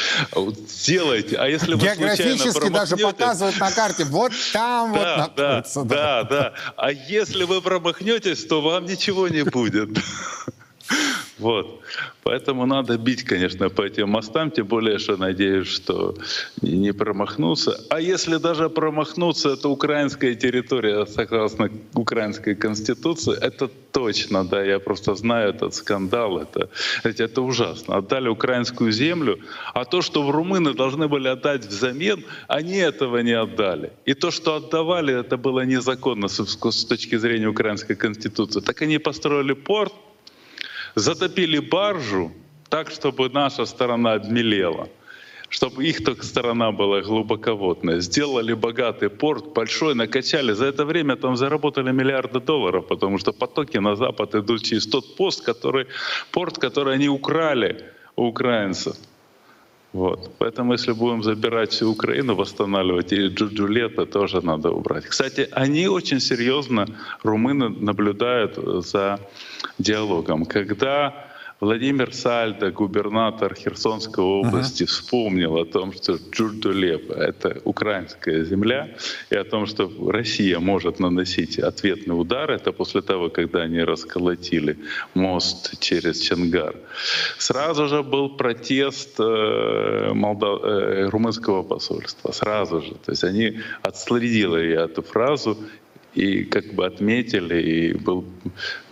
сделайте, 0.67 1.35
а 1.37 1.47
если 1.47 1.73
вы 1.73 1.81
Географически 1.81 2.69
даже 2.69 2.97
показывают 2.97 3.59
на 3.59 3.71
карте, 3.71 4.05
вот 4.05 4.31
там 4.53 4.93
да, 4.93 5.27
вот 5.27 5.37
находится. 5.37 5.83
Да, 5.83 6.23
да, 6.23 6.29
да. 6.29 6.53
А 6.75 6.91
если 6.91 7.43
вы 7.43 7.58
промахнетесь, 7.61 8.45
то 8.45 8.61
вам 8.61 8.85
ничего 8.85 9.27
не 9.27 9.43
будет. 9.43 9.89
Вот. 11.39 11.79
Поэтому 12.23 12.65
надо 12.65 12.97
бить, 12.97 13.23
конечно, 13.23 13.69
по 13.69 13.81
этим 13.81 14.09
мостам, 14.09 14.51
тем 14.51 14.67
более, 14.67 14.99
что 14.99 15.17
надеюсь, 15.17 15.67
что 15.67 16.15
не 16.61 16.93
промахнуться. 16.93 17.79
А 17.89 18.01
если 18.01 18.37
даже 18.37 18.69
промахнуться, 18.69 19.49
это 19.49 19.69
украинская 19.69 20.35
территория, 20.35 21.05
согласно 21.05 21.69
украинской 21.93 22.55
конституции, 22.55 23.37
это 23.41 23.69
точно, 23.91 24.43
да, 24.43 24.63
я 24.63 24.79
просто 24.79 25.15
знаю 25.15 25.49
этот 25.49 25.73
скандал, 25.75 26.37
это, 26.39 26.69
это, 27.03 27.41
ужасно. 27.41 27.97
Отдали 27.97 28.27
украинскую 28.27 28.91
землю, 28.91 29.39
а 29.73 29.85
то, 29.85 30.01
что 30.01 30.23
в 30.23 30.31
румыны 30.31 30.73
должны 30.73 31.07
были 31.07 31.29
отдать 31.29 31.65
взамен, 31.65 32.23
они 32.47 32.77
этого 32.77 33.21
не 33.21 33.31
отдали. 33.33 33.91
И 34.05 34.13
то, 34.13 34.31
что 34.31 34.55
отдавали, 34.55 35.13
это 35.13 35.37
было 35.37 35.65
незаконно 35.65 36.27
с, 36.27 36.39
с 36.39 36.85
точки 36.85 37.17
зрения 37.17 37.47
украинской 37.47 37.95
конституции. 37.95 38.59
Так 38.59 38.81
они 38.81 38.99
построили 38.99 39.53
порт, 39.53 39.93
затопили 40.95 41.59
баржу 41.59 42.31
так, 42.69 42.91
чтобы 42.91 43.29
наша 43.29 43.65
сторона 43.65 44.13
обмелела, 44.13 44.89
чтобы 45.49 45.85
их 45.85 46.03
только 46.03 46.23
сторона 46.23 46.71
была 46.71 47.01
глубоководная. 47.01 47.99
Сделали 47.99 48.53
богатый 48.53 49.09
порт, 49.09 49.53
большой, 49.53 49.95
накачали. 49.95 50.53
За 50.53 50.65
это 50.65 50.85
время 50.85 51.15
там 51.15 51.35
заработали 51.35 51.91
миллиарды 51.91 52.39
долларов, 52.39 52.87
потому 52.87 53.17
что 53.17 53.33
потоки 53.33 53.77
на 53.77 53.95
Запад 53.95 54.35
идут 54.35 54.63
через 54.63 54.87
тот 54.87 55.15
пост, 55.15 55.43
который, 55.43 55.87
порт, 56.31 56.57
который 56.57 56.95
они 56.95 57.09
украли 57.09 57.85
у 58.15 58.27
украинцев. 58.27 58.95
Вот. 59.93 60.35
Поэтому 60.37 60.73
если 60.73 60.91
будем 60.91 61.23
забирать 61.23 61.71
всю 61.71 61.91
Украину, 61.91 62.35
восстанавливать, 62.35 63.11
и 63.11 63.27
Джуджулета 63.27 64.05
тоже 64.05 64.45
надо 64.45 64.69
убрать. 64.69 65.05
Кстати, 65.05 65.47
они 65.51 65.87
очень 65.87 66.19
серьезно, 66.19 66.85
румыны, 67.23 67.69
наблюдают 67.69 68.55
за 68.85 69.19
диалогом. 69.79 70.45
Когда 70.45 71.28
Владимир 71.61 72.13
Сальдо, 72.13 72.71
губернатор 72.71 73.53
Херсонской 73.53 74.23
области, 74.23 74.83
uh-huh. 74.83 74.87
вспомнил 74.87 75.57
о 75.57 75.65
том, 75.65 75.91
что 75.91 76.15
Джурдулеп— 76.15 77.11
это 77.11 77.59
украинская 77.65 78.45
земля, 78.45 78.95
и 79.29 79.35
о 79.35 79.43
том, 79.43 79.65
что 79.65 79.91
Россия 80.07 80.59
может 80.59 80.99
наносить 80.99 81.59
ответный 81.59 82.13
удар. 82.13 82.49
Это 82.49 82.71
после 82.71 83.01
того, 83.01 83.29
когда 83.29 83.63
они 83.63 83.83
расколотили 83.83 84.77
мост 85.13 85.77
через 85.81 86.21
Ченгар. 86.21 86.75
Сразу 87.37 87.87
же 87.89 88.03
был 88.03 88.37
протест 88.37 89.19
э, 89.19 90.11
Молдав... 90.13 90.61
э, 90.63 91.09
румынского 91.09 91.63
посольства. 91.63 92.31
Сразу 92.31 92.81
же. 92.81 92.91
То 93.05 93.11
есть 93.11 93.25
они 93.25 93.59
отследили 93.83 94.81
эту 94.81 95.01
фразу 95.01 95.57
и 96.19 96.43
как 96.43 96.65
бы 96.73 96.85
отметили, 96.85 97.61
и 97.61 97.93
был 97.93 98.25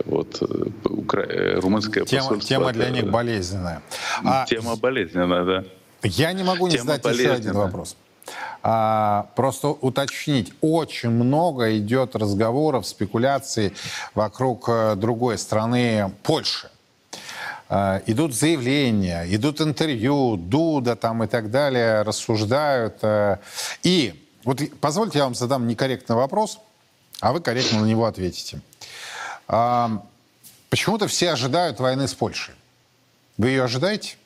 вот 0.04 0.42
укра... 0.84 1.22
Э, 1.22 1.60
румынское 1.60 2.04
тема, 2.04 2.22
посольство. 2.22 2.48
Тема 2.48 2.72
для 2.72 2.90
них 2.90 3.10
болезненная. 3.10 3.82
А... 4.24 4.46
Тема 4.46 4.76
болезненная, 4.76 5.44
да. 5.44 5.64
Я 6.02 6.32
не 6.32 6.42
могу 6.42 6.68
не 6.68 6.76
тема 6.76 6.94
задать 6.94 7.18
еще 7.18 7.32
один 7.32 7.52
вопрос. 7.52 7.96
А, 8.62 9.30
просто 9.36 9.68
уточнить, 9.68 10.52
очень 10.60 11.10
много 11.10 11.76
идет 11.78 12.16
разговоров, 12.16 12.86
спекуляций 12.86 13.72
вокруг 14.14 14.68
э, 14.68 14.94
другой 14.96 15.38
страны, 15.38 16.12
Польши. 16.22 16.70
А, 17.68 18.02
идут 18.06 18.34
заявления, 18.34 19.24
идут 19.28 19.60
интервью, 19.60 20.36
Дуда 20.36 20.96
там 20.96 21.24
и 21.24 21.26
так 21.26 21.50
далее, 21.50 22.02
рассуждают. 22.02 22.98
Э. 23.02 23.36
И 23.82 24.14
вот 24.44 24.60
позвольте 24.80 25.18
я 25.18 25.24
вам 25.24 25.34
задам 25.34 25.66
некорректный 25.66 26.16
вопрос 26.16 26.58
а 27.20 27.32
вы 27.32 27.40
корректно 27.40 27.80
на 27.80 27.86
него 27.86 28.06
ответите. 28.06 28.60
А, 29.46 30.04
почему-то 30.70 31.08
все 31.08 31.30
ожидают 31.30 31.80
войны 31.80 32.06
с 32.06 32.14
Польшей. 32.14 32.54
Вы 33.36 33.48
ее 33.48 33.64
ожидаете? 33.64 34.16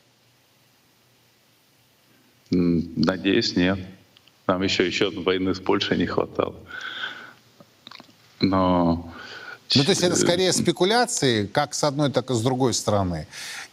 Надеюсь, 2.51 3.57
нет. 3.57 3.79
Нам 4.47 4.63
еще, 4.63 4.87
еще 4.87 5.11
войны 5.11 5.55
с 5.55 5.61
Польшей 5.61 5.97
не 5.97 6.07
хватало. 6.07 6.57
Но... 8.41 9.13
Ну, 9.75 9.85
то 9.85 9.91
есть 9.91 10.03
это 10.03 10.17
скорее 10.17 10.53
спекуляции, 10.53 11.47
как 11.47 11.73
с 11.73 11.83
одной, 11.83 12.11
так 12.11 12.31
и 12.31 12.35
с 12.35 12.41
другой 12.43 12.75
стороны. 12.75 13.27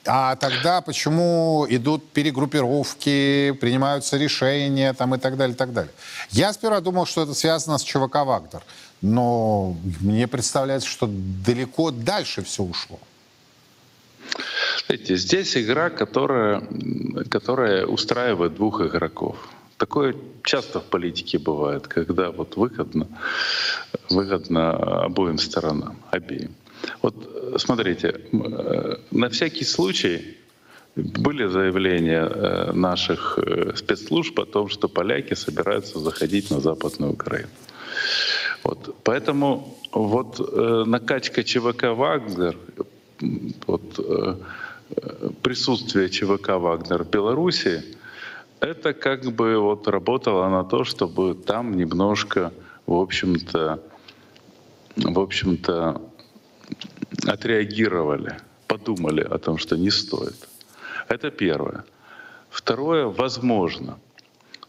А 0.05 0.37
тогда 0.37 0.79
почему 0.79 1.65
идут 1.69 2.09
перегруппировки, 2.13 3.51
принимаются 3.59 4.15
решения 4.15 4.93
там, 4.93 5.13
и 5.15 5.17
так 5.17 5.35
далее, 5.35 5.55
и 5.55 5.57
так 5.57 5.73
далее. 5.73 5.91
Я 6.29 6.53
сперва 6.53 6.79
думал, 6.79 7.05
что 7.05 7.23
это 7.23 7.33
связано 7.33 7.77
с 7.77 7.83
ЧВК 7.83 8.23
«Вагнер». 8.23 8.63
Но 9.01 9.77
мне 10.01 10.27
представляется, 10.27 10.89
что 10.89 11.09
далеко 11.45 11.91
дальше 11.91 12.43
все 12.43 12.63
ушло. 12.63 12.99
Знаете, 14.85 15.15
здесь 15.15 15.55
игра, 15.55 15.89
которая, 15.89 16.63
которая 17.29 17.85
устраивает 17.85 18.55
двух 18.55 18.81
игроков. 18.81 19.37
Такое 19.77 20.15
часто 20.43 20.79
в 20.79 20.83
политике 20.83 21.37
бывает, 21.39 21.87
когда 21.87 22.31
вот 22.31 22.57
выгодно, 22.57 23.07
выгодно 24.09 25.05
обоим 25.05 25.37
сторонам, 25.37 25.97
обеим. 26.11 26.53
Вот 27.01 27.15
смотрите, 27.57 28.21
на 29.11 29.29
всякий 29.29 29.65
случай 29.65 30.37
были 30.95 31.47
заявления 31.47 32.25
э, 32.25 32.71
наших 32.73 33.37
э, 33.37 33.73
спецслужб 33.75 34.39
о 34.39 34.45
том, 34.45 34.69
что 34.69 34.89
поляки 34.89 35.33
собираются 35.33 35.99
заходить 35.99 36.51
на 36.51 36.59
Западную 36.59 37.13
Украину. 37.13 37.49
Вот. 38.69 38.95
Поэтому 39.03 39.75
вот 39.91 40.39
э, 40.39 40.83
накачка 40.85 41.43
ЧВК 41.43 41.85
«Вагнер», 41.85 42.55
вот, 43.65 43.99
э, 43.99 44.35
присутствие 45.41 46.09
ЧВК 46.09 46.49
«Вагнер» 46.49 47.03
в 47.03 47.09
Беларуси, 47.09 47.83
это 48.59 48.93
как 48.93 49.23
бы 49.23 49.57
вот 49.57 49.87
работало 49.87 50.49
на 50.49 50.63
то, 50.63 50.83
чтобы 50.83 51.33
там 51.33 51.77
немножко, 51.77 52.51
в 52.85 52.93
общем-то, 52.93 53.79
в 54.97 55.19
общем-то, 55.19 56.01
отреагировали, 57.25 58.37
подумали 58.67 59.21
о 59.21 59.39
том, 59.39 59.57
что 59.57 59.77
не 59.77 59.89
стоит. 59.89 60.47
Это 61.07 61.31
первое. 61.31 61.85
Второе, 62.51 63.07
возможно. 63.07 63.97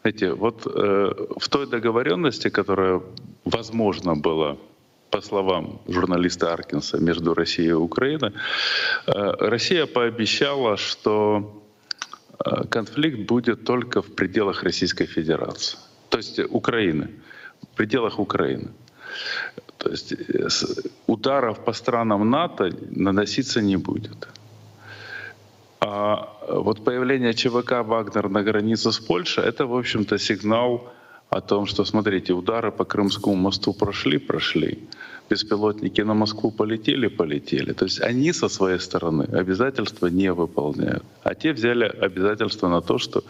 Знаете, 0.01 0.33
вот 0.33 0.67
э, 0.67 1.13
в 1.39 1.49
той 1.51 1.67
договоренности, 1.67 2.49
которая 2.49 3.03
возможно 3.51 4.17
была 4.17 4.57
по 5.11 5.21
словам 5.21 5.81
журналиста 5.89 6.53
Аркинса, 6.53 6.99
между 6.99 7.35
Россией 7.35 7.71
и 7.71 7.73
Украиной, 7.73 8.33
э, 9.07 9.13
Россия 9.41 9.87
пообещала, 9.87 10.77
что 10.77 11.63
э, 12.45 12.65
конфликт 12.71 13.19
будет 13.29 13.65
только 13.65 14.03
в 14.03 14.15
пределах 14.15 14.63
Российской 14.63 15.07
Федерации, 15.07 15.79
то 16.09 16.19
есть 16.19 16.39
Украины, 16.39 17.09
в 17.63 17.77
пределах 17.77 18.19
Украины. 18.19 18.69
То 19.79 19.91
есть 19.91 20.13
э, 20.13 20.49
ударов 21.07 21.65
по 21.65 21.73
странам 21.73 22.31
НАТО 22.31 22.71
наноситься 22.91 23.61
не 23.61 23.77
будет. 23.77 24.29
А 25.81 26.37
вот 26.49 26.85
появление 26.85 27.33
ЧВК 27.33 27.83
«Вагнер» 27.83 28.29
на 28.29 28.43
границе 28.43 28.93
с 28.93 28.99
Польшей— 28.99 29.45
это, 29.49 29.67
в 29.67 29.75
общем-то, 29.75 30.19
сигнал 30.19 30.93
о 31.31 31.40
том, 31.40 31.66
что, 31.66 31.85
смотрите, 31.85 32.33
удары 32.33 32.73
по 32.73 32.85
Крымскому 32.85 33.37
мосту 33.37 33.73
прошли, 33.73 34.19
прошли, 34.19 34.79
беспилотники 35.31 36.01
на 36.01 36.14
Москву 36.14 36.51
полетели, 36.51 37.07
полетели. 37.07 37.73
То 37.73 37.85
есть 37.85 38.01
они 38.01 38.33
со 38.33 38.49
своей 38.49 38.81
стороны 38.81 39.23
обязательства 39.23 40.09
не 40.09 40.33
выполняют. 40.33 41.05
А 41.23 41.35
те 41.37 41.53
взяли 41.53 41.85
обязательства 41.85 42.69
на 42.69 42.81
то, 42.81 42.99
что 42.99 43.23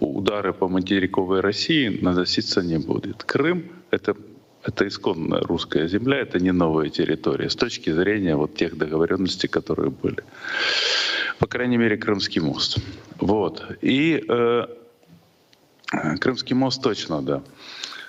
удары 0.00 0.52
по 0.52 0.68
материковой 0.68 1.40
России 1.40 1.98
наноситься 2.00 2.62
не 2.62 2.78
будет. 2.78 3.24
Крым— 3.24 3.64
это 3.90 4.14
это 4.62 4.88
исконная 4.88 5.42
русская 5.42 5.86
земля, 5.86 6.16
это 6.18 6.40
не 6.40 6.52
новая 6.52 6.88
территория 6.88 7.48
с 7.48 7.54
точки 7.54 7.92
зрения 7.92 8.34
вот 8.34 8.56
тех 8.56 8.76
договоренностей, 8.76 9.46
которые 9.46 9.90
были. 9.90 10.24
По 11.38 11.46
крайней 11.46 11.76
мере, 11.76 11.96
Крымский 11.96 12.40
мост. 12.40 12.78
Вот. 13.20 13.62
И 13.80 14.24
э, 14.28 14.66
Крымский 16.20 16.54
мост 16.54 16.82
точно, 16.82 17.22
да. 17.22 17.42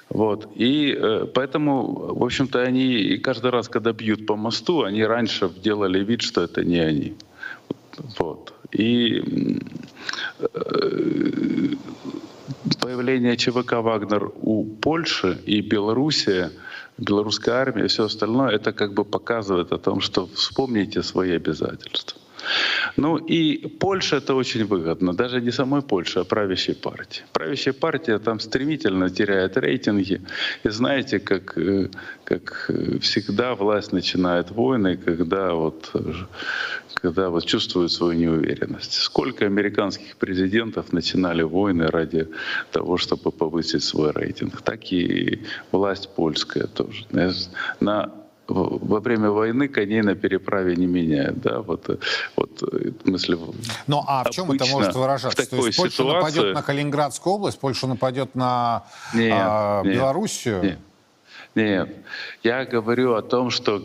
Вот. 0.09 0.47
И 0.55 0.95
э, 0.97 1.25
поэтому, 1.33 2.15
в 2.15 2.23
общем-то, 2.23 2.61
они 2.61 3.17
каждый 3.17 3.51
раз, 3.51 3.67
когда 3.67 3.91
бьют 3.91 4.25
по 4.25 4.35
мосту, 4.35 4.83
они 4.83 5.03
раньше 5.03 5.49
делали 5.49 6.03
вид, 6.03 6.21
что 6.21 6.43
это 6.43 6.63
не 6.63 6.79
они. 6.79 7.15
Вот. 8.17 8.53
И 8.71 9.21
э, 10.39 11.75
появление 12.81 13.35
ЧВК 13.37 13.73
«Вагнер» 13.73 14.31
у 14.41 14.63
Польши 14.63 15.37
и 15.45 15.61
Белоруссии, 15.61 16.49
белорусская 16.97 17.55
армия 17.55 17.85
и 17.85 17.87
все 17.87 18.05
остальное, 18.05 18.51
это 18.51 18.71
как 18.71 18.93
бы 18.93 19.03
показывает 19.03 19.71
о 19.71 19.77
том, 19.77 19.99
что 20.01 20.27
вспомните 20.27 21.03
свои 21.03 21.31
обязательства. 21.31 22.19
Ну 22.97 23.17
и 23.17 23.67
Польша 23.67 24.17
это 24.17 24.35
очень 24.35 24.65
выгодно, 24.65 25.13
даже 25.13 25.39
не 25.41 25.51
самой 25.51 25.81
Польше, 25.81 26.19
а 26.19 26.23
правящей 26.23 26.75
партии. 26.75 27.23
Правящая 27.31 27.73
партия 27.73 28.19
там 28.19 28.39
стремительно 28.39 29.09
теряет 29.09 29.57
рейтинги. 29.57 30.21
И 30.63 30.69
знаете, 30.69 31.19
как, 31.19 31.57
э, 31.57 31.89
как 32.23 32.71
всегда 33.01 33.53
власть 33.53 33.93
начинает 33.93 34.51
войны, 34.51 34.97
когда 34.97 35.53
вот 35.53 35.91
когда 37.01 37.29
вот 37.29 37.45
чувствуют 37.45 37.91
свою 37.91 38.13
неуверенность. 38.13 38.93
Сколько 38.93 39.45
американских 39.45 40.17
президентов 40.17 40.91
начинали 40.93 41.43
войны 41.43 41.87
ради 41.87 42.27
того, 42.71 42.97
чтобы 42.97 43.31
повысить 43.31 43.83
свой 43.83 44.11
рейтинг, 44.11 44.61
так 44.61 44.91
и 44.91 45.43
власть 45.71 46.09
польская 46.15 46.65
тоже. 46.65 47.05
На 47.79 48.11
во 48.47 48.99
время 48.99 49.29
войны 49.29 49.67
коней 49.67 50.01
на 50.01 50.15
переправе 50.15 50.75
не 50.75 50.87
меняют, 50.87 51.41
да, 51.41 51.61
вот, 51.61 51.89
вот 52.35 53.05
мысли. 53.05 53.37
Ну 53.87 54.03
а 54.07 54.23
в 54.23 54.29
чем 54.31 54.51
это 54.51 54.65
может 54.65 54.95
выражаться? 54.95 55.45
То 55.49 55.65
есть 55.65 55.77
Польша 55.77 55.93
ситуации... 55.93 56.37
нападет 56.37 56.55
на 56.55 56.61
Калининградскую 56.61 57.33
область, 57.33 57.59
Польша 57.59 57.87
нападет 57.87 58.35
на 58.35 58.85
нет, 59.13 59.33
а, 59.35 59.83
нет, 59.83 59.95
Белоруссию? 59.95 60.63
Нет. 60.63 60.79
Нет, 61.57 61.89
я 62.43 62.65
говорю 62.65 63.15
о 63.15 63.21
том, 63.21 63.49
что 63.49 63.79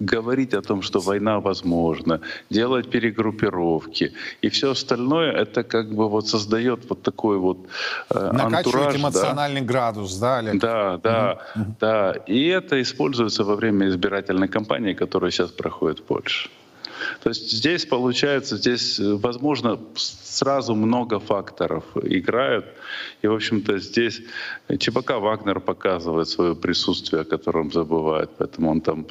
говорить 0.00 0.54
о 0.54 0.62
том, 0.62 0.80
что 0.82 1.00
война 1.00 1.40
возможна, 1.40 2.20
делать 2.50 2.90
перегруппировки 2.90 4.12
и 4.40 4.48
все 4.48 4.70
остальное, 4.70 5.30
это 5.32 5.62
как 5.62 5.92
бы 5.94 6.08
вот 6.08 6.28
создает 6.28 6.88
вот 6.88 7.02
такой 7.02 7.36
вот 7.36 7.58
э, 8.10 8.32
Накачивать 8.32 8.96
эмоциональный 8.96 9.60
да? 9.60 9.66
градус, 9.66 10.16
да, 10.16 10.38
Олег? 10.38 10.60
Да, 10.60 10.98
да, 11.02 11.38
угу. 11.54 11.76
да. 11.80 12.12
И 12.26 12.46
это 12.46 12.80
используется 12.80 13.44
во 13.44 13.56
время 13.56 13.88
избирательной 13.88 14.48
кампании, 14.48 14.94
которая 14.94 15.30
сейчас 15.30 15.50
проходит 15.50 15.98
в 15.98 16.04
Польше. 16.04 16.48
То 17.22 17.30
есть 17.30 17.50
здесь 17.50 17.86
получается, 17.86 18.56
здесь, 18.56 19.00
э, 19.00 19.14
возможно, 19.14 19.78
сразу 19.96 20.74
много 20.74 21.18
факторов 21.20 21.84
играют. 22.02 22.66
И, 23.22 23.26
в 23.26 23.34
общем-то, 23.34 23.78
здесь 23.78 24.22
ЧБК 24.78 25.18
Вагнер 25.18 25.60
показывает 25.60 26.28
свое 26.28 26.54
присутствие, 26.54 27.22
о 27.22 27.24
котором 27.24 27.70
забывают. 27.72 28.30
Поэтому 28.38 28.70
он 28.70 28.80
там 28.80 29.06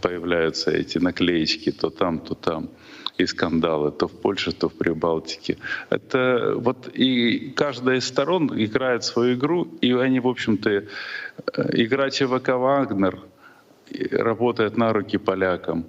появляются 0.00 0.70
эти 0.70 0.98
наклеечки 0.98 1.72
то 1.72 1.90
там, 1.90 2.18
то 2.18 2.34
там 2.34 2.68
и 3.18 3.26
скандалы, 3.26 3.92
то 3.92 4.08
в 4.08 4.12
Польше, 4.12 4.52
то 4.52 4.68
в 4.68 4.74
Прибалтике. 4.74 5.56
Это 5.90 6.54
вот 6.56 6.88
и 6.98 7.52
каждая 7.56 7.96
из 7.96 8.06
сторон 8.06 8.50
играет 8.54 9.04
свою 9.04 9.34
игру, 9.34 9.68
и 9.80 9.92
они, 9.92 10.20
в 10.20 10.26
общем-то, 10.26 10.70
э, 10.70 10.84
игра 11.72 12.10
ЧВК 12.10 12.48
«Вагнер» 12.48 13.20
работает 14.10 14.76
на 14.76 14.92
руки 14.92 15.18
полякам 15.18 15.84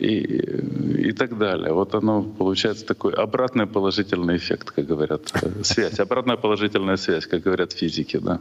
и, 0.00 1.08
и 1.08 1.12
так 1.12 1.38
далее. 1.38 1.72
Вот 1.72 1.94
оно 1.94 2.22
получается 2.22 2.86
такой 2.86 3.12
обратный 3.12 3.66
положительный 3.66 4.36
эффект, 4.36 4.70
как 4.70 4.86
говорят, 4.86 5.22
э, 5.42 5.62
связь, 5.62 6.00
обратная 6.00 6.36
положительная 6.36 6.96
связь, 6.96 7.26
как 7.26 7.42
говорят 7.42 7.72
физики. 7.72 8.18
Да. 8.18 8.40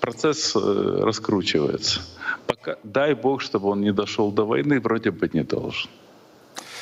Процесс 0.00 0.56
э, 0.56 1.00
раскручивается. 1.02 2.00
Пока, 2.46 2.76
дай 2.82 3.14
бог, 3.14 3.42
чтобы 3.42 3.68
он 3.68 3.80
не 3.80 3.92
дошел 3.92 4.32
до 4.32 4.46
войны, 4.46 4.80
вроде 4.80 5.10
бы 5.10 5.30
не 5.32 5.42
должен. 5.42 5.90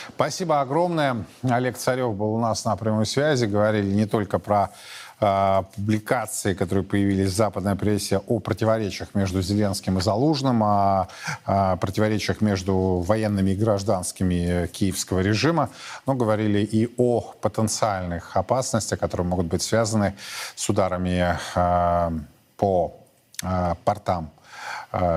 Спасибо 0.09 0.61
огромное. 0.61 1.25
Олег 1.43 1.77
Царев 1.77 2.15
был 2.15 2.35
у 2.35 2.39
нас 2.39 2.65
на 2.65 2.77
прямой 2.77 3.07
связи. 3.07 3.47
Говорили 3.47 3.87
не 3.87 4.07
только 4.07 4.39
про 4.39 4.71
публикации, 5.19 6.55
которые 6.55 6.85
появились 6.85 7.31
в 7.31 7.37
западной 7.37 7.77
прессе 7.77 8.19
о 8.19 8.41
противоречиях 8.41 9.15
между 9.15 9.43
Зеленским 9.43 9.99
и 9.99 10.01
Залужным, 10.01 10.63
о, 10.63 11.09
о 11.45 11.77
противоречиях 11.77 12.41
между 12.41 13.05
военными 13.07 13.53
и 13.53 13.57
гражданскими 13.57 14.67
киевского 14.67 15.21
режима, 15.21 15.71
но 16.07 16.15
говорили 16.15 16.59
и 16.59 16.93
о 16.97 17.21
потенциальных 17.41 18.37
опасностях, 18.37 18.99
которые 18.99 19.27
могут 19.27 19.47
быть 19.47 19.63
связаны 19.63 20.15
с 20.57 20.69
ударами 20.69 21.39
э, 21.55 22.11
по 22.57 22.97
э, 23.43 23.75
портам 23.85 24.31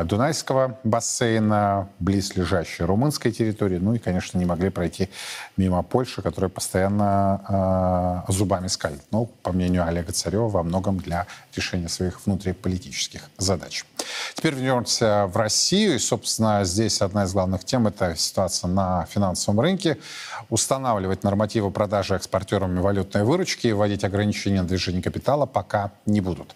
Дунайского 0.05 0.79
бассейна, 0.83 1.89
близлежащей 1.99 2.85
румынской 2.85 3.31
территории, 3.31 3.77
ну 3.77 3.93
и, 3.93 3.99
конечно, 3.99 4.39
не 4.39 4.45
могли 4.45 4.69
пройти 4.69 5.09
мимо 5.55 5.83
Польши, 5.83 6.21
которая 6.21 6.49
постоянно 6.49 8.25
э, 8.27 8.31
зубами 8.31 8.67
скалит. 8.67 9.03
Но, 9.11 9.25
по 9.25 9.51
мнению 9.51 9.85
Олега 9.85 10.11
Царева, 10.11 10.47
во 10.49 10.63
многом 10.63 10.97
для 10.97 11.27
решения 11.55 11.89
своих 11.89 12.25
внутриполитических 12.25 13.21
задач. 13.37 13.85
Теперь 14.33 14.55
вернемся 14.55 15.27
в 15.27 15.37
Россию. 15.37 15.95
И, 15.95 15.99
собственно, 15.99 16.63
здесь 16.63 17.01
одна 17.01 17.25
из 17.25 17.33
главных 17.33 17.63
тем– 17.63 17.87
это 17.87 18.15
ситуация 18.15 18.69
на 18.69 19.05
финансовом 19.05 19.59
рынке. 19.59 19.97
Устанавливать 20.49 21.23
нормативы 21.23 21.71
продажи 21.71 22.15
экспортерами 22.15 22.79
валютной 22.79 23.23
выручки 23.23 23.67
и 23.67 23.73
вводить 23.73 24.03
ограничения 24.03 24.61
на 24.61 24.67
движение 24.67 25.03
капитала 25.03 25.45
пока 25.45 25.91
не 26.05 26.21
будут. 26.21 26.55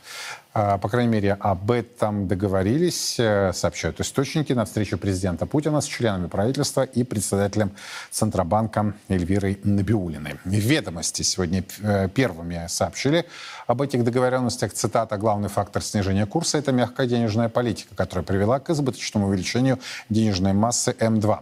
А, 0.53 0.77
по 0.77 0.89
крайней 0.89 1.11
мере, 1.11 1.33
об 1.39 1.71
этом 1.71 2.27
договорились, 2.27 3.10
э, 3.19 3.53
сообщают 3.53 3.99
источники, 3.99 4.53
на 4.53 4.65
встречу 4.65 4.97
президента 4.97 5.45
Путина 5.45 5.81
с 5.81 5.85
членами 5.85 6.27
правительства 6.27 6.83
и 6.83 7.03
председателем 7.03 7.71
Центробанка 8.09 8.93
Эльвирой 9.09 9.59
Набиулиной. 9.63 10.35
Ведомости 10.45 11.21
сегодня 11.21 11.63
э, 11.81 12.09
первыми 12.09 12.65
сообщили 12.67 13.25
об 13.71 13.81
этих 13.81 14.03
договоренностях. 14.03 14.73
Цитата 14.73 15.17
«Главный 15.17 15.47
фактор 15.47 15.81
снижения 15.81 16.25
курса– 16.25 16.57
это 16.59 16.73
мягкая 16.73 17.07
денежная 17.07 17.47
политика, 17.47 17.95
которая 17.95 18.25
привела 18.25 18.59
к 18.59 18.69
избыточному 18.69 19.27
увеличению 19.27 19.79
денежной 20.09 20.51
массы 20.51 20.91
М2». 20.91 21.39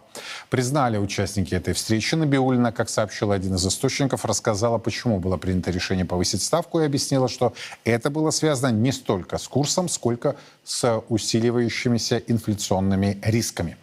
Признали 0.51 0.97
участники 0.97 1.55
этой 1.55 1.73
встречи. 1.73 2.13
Набиулина, 2.13 2.71
как 2.71 2.89
сообщил 2.89 3.31
один 3.31 3.55
из 3.55 3.65
источников, 3.65 4.25
рассказала, 4.25 4.77
почему 4.77 5.19
было 5.19 5.37
принято 5.37 5.71
решение 5.71 6.05
повысить 6.05 6.43
ставку 6.43 6.79
и 6.79 6.85
объяснила, 6.85 7.27
что 7.27 7.53
это 7.83 8.11
было 8.11 8.29
связано 8.29 8.71
не 8.71 8.91
столько 8.91 9.39
с 9.39 9.47
курсом, 9.47 9.89
сколько 9.89 10.35
с 10.63 11.01
усиливающимися 11.09 12.17
инфляционными 12.27 13.17
рисками. 13.23 13.75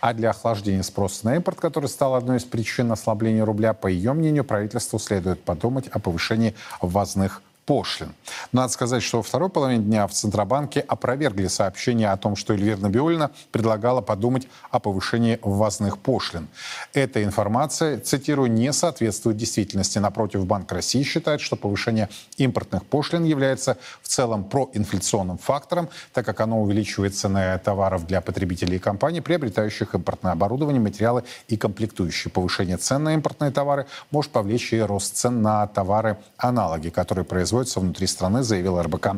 А 0.00 0.12
для 0.12 0.30
охлаждения 0.30 0.82
спроса 0.82 1.24
на 1.24 1.36
импорт, 1.36 1.58
который 1.58 1.88
стал 1.88 2.14
одной 2.14 2.36
из 2.36 2.44
причин 2.44 2.92
ослабления 2.92 3.46
рубля, 3.46 3.72
по 3.72 3.86
ее 3.86 4.12
мнению, 4.12 4.44
правительству 4.44 4.98
следует 4.98 5.42
подумать 5.42 5.88
о 5.88 5.98
повышении 5.98 6.54
ввозных 6.82 7.40
пошлин. 7.66 8.14
Надо 8.52 8.72
сказать, 8.72 9.02
что 9.02 9.18
во 9.18 9.22
второй 9.22 9.48
половине 9.48 9.82
дня 9.82 10.06
в 10.06 10.12
Центробанке 10.12 10.80
опровергли 10.80 11.46
сообщение 11.46 12.10
о 12.10 12.16
том, 12.16 12.36
что 12.36 12.52
Эльвира 12.52 12.76
Набиулина 12.76 13.30
предлагала 13.52 14.00
подумать 14.00 14.48
о 14.70 14.78
повышении 14.78 15.38
ввозных 15.42 15.98
пошлин. 15.98 16.48
Эта 16.92 17.24
информация, 17.24 17.98
цитирую, 17.98 18.50
не 18.50 18.72
соответствует 18.72 19.36
действительности. 19.36 19.98
Напротив, 19.98 20.44
Банк 20.46 20.70
России 20.72 21.02
считает, 21.02 21.40
что 21.40 21.56
повышение 21.56 22.08
импортных 22.36 22.84
пошлин 22.84 23.24
является 23.24 23.78
в 24.02 24.08
целом 24.08 24.44
проинфляционным 24.44 25.38
фактором, 25.38 25.88
так 26.12 26.26
как 26.26 26.40
оно 26.40 26.60
увеличивает 26.62 27.16
цены 27.16 27.58
товаров 27.64 28.06
для 28.06 28.20
потребителей 28.20 28.76
и 28.76 28.80
компаний, 28.80 29.20
приобретающих 29.20 29.94
импортное 29.94 30.32
оборудование, 30.32 30.80
материалы 30.80 31.24
и 31.48 31.56
комплектующие. 31.56 32.30
Повышение 32.30 32.76
цен 32.76 33.04
на 33.04 33.14
импортные 33.14 33.50
товары 33.50 33.86
может 34.10 34.32
повлечь 34.32 34.72
и 34.72 34.80
рост 34.80 35.16
цен 35.16 35.42
на 35.42 35.66
товары-аналоги, 35.66 36.90
которые 36.90 37.24
производятся 37.24 37.53
производится 37.54 37.80
внутри 37.80 38.06
страны, 38.08 38.42
заявил 38.42 38.82
РБК 38.82 39.10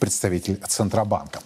представитель 0.00 0.60
Центробанка. 0.66 1.40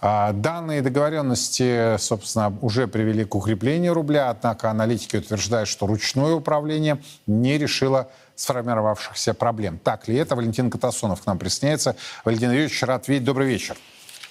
А, 0.00 0.32
данные 0.32 0.80
договоренности, 0.80 1.98
собственно, 1.98 2.56
уже 2.62 2.86
привели 2.86 3.24
к 3.24 3.34
укреплению 3.34 3.92
рубля, 3.92 4.30
однако 4.30 4.70
аналитики 4.70 5.16
утверждают, 5.16 5.68
что 5.68 5.86
ручное 5.86 6.32
управление 6.32 7.02
не 7.26 7.58
решило 7.58 8.08
сформировавшихся 8.34 9.34
проблем. 9.34 9.78
Так 9.84 10.08
ли 10.08 10.16
это? 10.16 10.34
Валентин 10.36 10.70
Катасонов 10.70 11.20
к 11.20 11.26
нам 11.26 11.38
присоединяется. 11.38 11.96
Валентин 12.24 12.50
Юрьевич, 12.50 12.82
рад 12.82 13.06
видеть. 13.06 13.24
Добрый 13.24 13.46
вечер. 13.46 13.76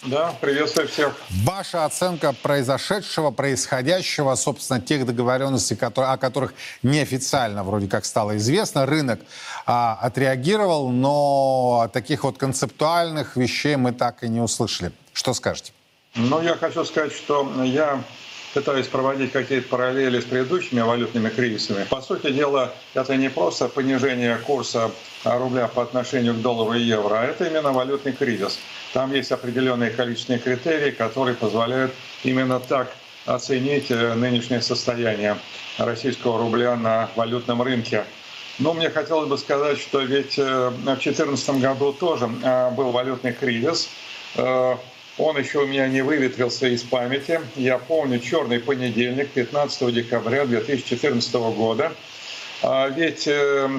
Да, 0.04 0.34
приветствую 0.40 0.88
всех. 0.88 1.14
Ваша 1.44 1.84
оценка 1.84 2.32
произошедшего, 2.32 3.32
происходящего, 3.32 4.34
собственно, 4.36 4.80
тех 4.80 5.06
договоренностей, 5.06 5.76
которые, 5.76 6.14
о 6.14 6.18
которых 6.18 6.54
неофициально 6.84 7.66
вроде 7.66 7.88
как 7.88 8.06
стало 8.06 8.38
известно, 8.38 8.86
рынок 8.86 9.20
а, 9.66 10.00
отреагировал, 10.02 10.90
но 10.90 11.90
таких 11.92 12.24
вот 12.24 12.38
концептуальных 12.38 13.36
вещей 13.36 13.76
мы 13.76 13.92
так 13.92 14.24
и 14.24 14.30
не 14.30 14.40
услышали. 14.40 14.94
Что 15.12 15.34
скажете? 15.34 15.74
Ну, 16.16 16.42
я 16.42 16.56
хочу 16.56 16.86
сказать, 16.86 17.12
что 17.12 17.64
я 17.64 18.02
пытаюсь 18.54 18.88
проводить 18.88 19.32
какие-то 19.32 19.68
параллели 19.68 20.20
с 20.20 20.26
предыдущими 20.26 20.82
валютными 20.82 21.30
кризисами. 21.30 21.86
По 21.90 22.02
сути 22.02 22.32
дела, 22.32 22.74
это 22.94 23.16
не 23.16 23.30
просто 23.30 23.68
понижение 23.68 24.38
курса 24.38 24.92
рубля 25.24 25.68
по 25.68 25.84
отношению 25.84 26.34
к 26.34 26.42
доллару 26.42 26.74
и 26.74 26.82
евро, 26.82 27.20
а 27.20 27.26
это 27.26 27.46
именно 27.46 27.72
валютный 27.72 28.14
кризис. 28.14 28.60
Там 28.94 29.14
есть 29.14 29.32
определенные 29.32 29.92
количественные 29.92 30.40
критерии, 30.40 30.92
которые 30.92 31.36
позволяют 31.36 31.94
именно 32.24 32.60
так 32.60 32.92
оценить 33.26 33.92
э, 33.92 34.14
нынешнее 34.16 34.62
состояние 34.62 35.38
российского 35.78 36.40
рубля 36.40 36.76
на 36.76 37.10
валютном 37.16 37.62
рынке. 37.62 38.04
Но 38.58 38.74
мне 38.74 38.90
хотелось 38.90 39.30
бы 39.30 39.38
сказать, 39.38 39.80
что 39.80 40.00
ведь 40.00 40.40
э, 40.40 40.70
в 40.70 40.84
2014 40.84 41.62
году 41.62 41.94
тоже 41.94 42.30
э, 42.44 42.72
был 42.72 42.92
валютный 42.92 43.34
кризис. 43.34 43.90
Он 45.20 45.38
еще 45.38 45.60
у 45.60 45.68
меня 45.68 45.88
не 45.88 46.02
выветрился 46.02 46.68
из 46.68 46.82
памяти. 46.82 47.42
Я 47.56 47.78
помню 47.78 48.20
черный 48.20 48.60
понедельник, 48.60 49.30
15 49.30 49.94
декабря 49.94 50.46
2014 50.46 51.34
года. 51.34 51.94
А 52.64 52.90
ведь 52.90 53.26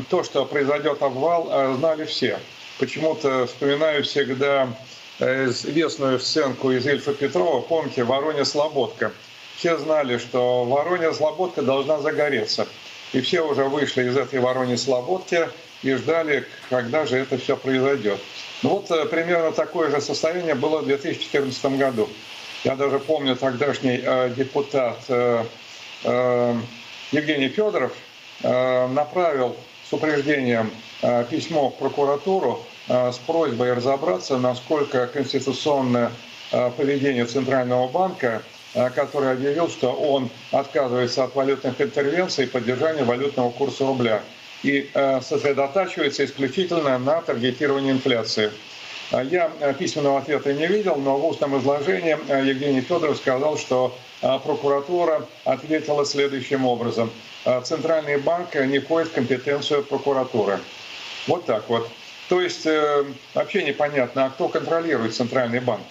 то, 0.09 0.23
что 0.23 0.45
произойдет 0.45 1.03
обвал, 1.03 1.77
знали 1.77 2.05
все. 2.05 2.39
Почему-то 2.79 3.47
вспоминаю 3.47 4.05
всегда 4.05 4.69
Э, 5.21 5.49
известную 5.51 6.19
сценку 6.19 6.71
из 6.71 6.87
Ильфа 6.87 7.13
Петрова, 7.13 7.61
помните, 7.61 8.05
Воронья-Слободка. 8.05 9.13
Все 9.55 9.77
знали, 9.77 10.17
что 10.17 10.65
Воронья-Слободка 10.65 11.61
должна 11.61 12.01
загореться. 12.01 12.67
И 13.13 13.21
все 13.21 13.43
уже 13.43 13.65
вышли 13.65 14.09
из 14.09 14.17
этой 14.17 14.41
Вороньи-Слободки 14.41 15.51
и 15.83 15.93
ждали, 15.93 16.47
когда 16.71 17.05
же 17.05 17.19
это 17.19 17.37
все 17.37 17.59
произойдет. 17.59 18.19
Ну 18.63 18.71
вот 18.71 18.91
э, 18.91 19.07
примерно 19.07 19.53
такое 19.53 19.91
же 19.91 20.01
состояние 20.01 20.55
было 20.55 20.81
в 20.81 20.87
2014 20.87 21.65
году. 21.79 22.09
Я 22.65 22.77
даже 22.77 22.99
помню 22.99 23.37
тогдашний 23.37 24.01
э, 24.03 24.31
депутат 24.37 24.99
э, 25.09 25.45
э, 26.05 26.57
Евгений 27.13 27.49
Федоров 27.49 27.93
направил 28.43 29.55
с 29.87 29.93
упреждением 29.93 30.71
письмо 31.29 31.69
в 31.69 31.77
прокуратуру 31.77 32.65
с 32.89 33.19
просьбой 33.19 33.75
разобраться, 33.75 34.39
насколько 34.39 35.07
конституционное 35.07 36.11
поведение 36.51 37.27
Центрального 37.27 37.87
банка, 37.89 38.43
э, 38.73 38.89
который 38.91 39.33
объявил, 39.33 39.69
что 39.69 39.93
он 39.93 40.31
отказывается 40.53 41.25
от 41.25 41.35
валютных 41.35 41.79
интервенций 41.81 42.45
и 42.45 42.49
поддержания 42.49 43.05
валютного 43.05 43.51
курса 43.51 43.87
рубля 43.87 44.23
и 44.63 44.91
сосредотачивается 45.23 46.25
исключительно 46.25 46.99
на 46.99 47.23
таргетировании 47.23 47.93
инфляции. 47.93 48.51
Я 49.11 49.49
письменного 49.79 50.19
ответа 50.19 50.53
не 50.53 50.67
видел, 50.67 50.97
но 50.97 51.17
в 51.17 51.27
устном 51.27 51.59
изложении 51.59 52.17
Евгений 52.47 52.81
Федоров 52.81 53.17
сказал, 53.17 53.59
что 53.59 53.97
прокуратура 54.21 55.27
ответила 55.45 56.05
следующим 56.05 56.67
образом. 56.67 57.11
Центральный 57.65 58.19
банк 58.19 58.55
не 58.55 58.79
входит 58.79 59.09
в 59.09 59.13
компетенцию 59.13 59.83
прокуратуры. 59.83 60.61
Вот 61.27 61.47
так 61.47 61.69
вот. 61.69 61.91
То 62.31 62.41
есть 62.41 62.65
э, 62.65 63.05
вообще 63.35 63.65
непонятно, 63.65 64.27
а 64.27 64.31
кто 64.31 64.49
контролирует 64.49 65.15
Центральный 65.15 65.59
банк. 65.59 65.83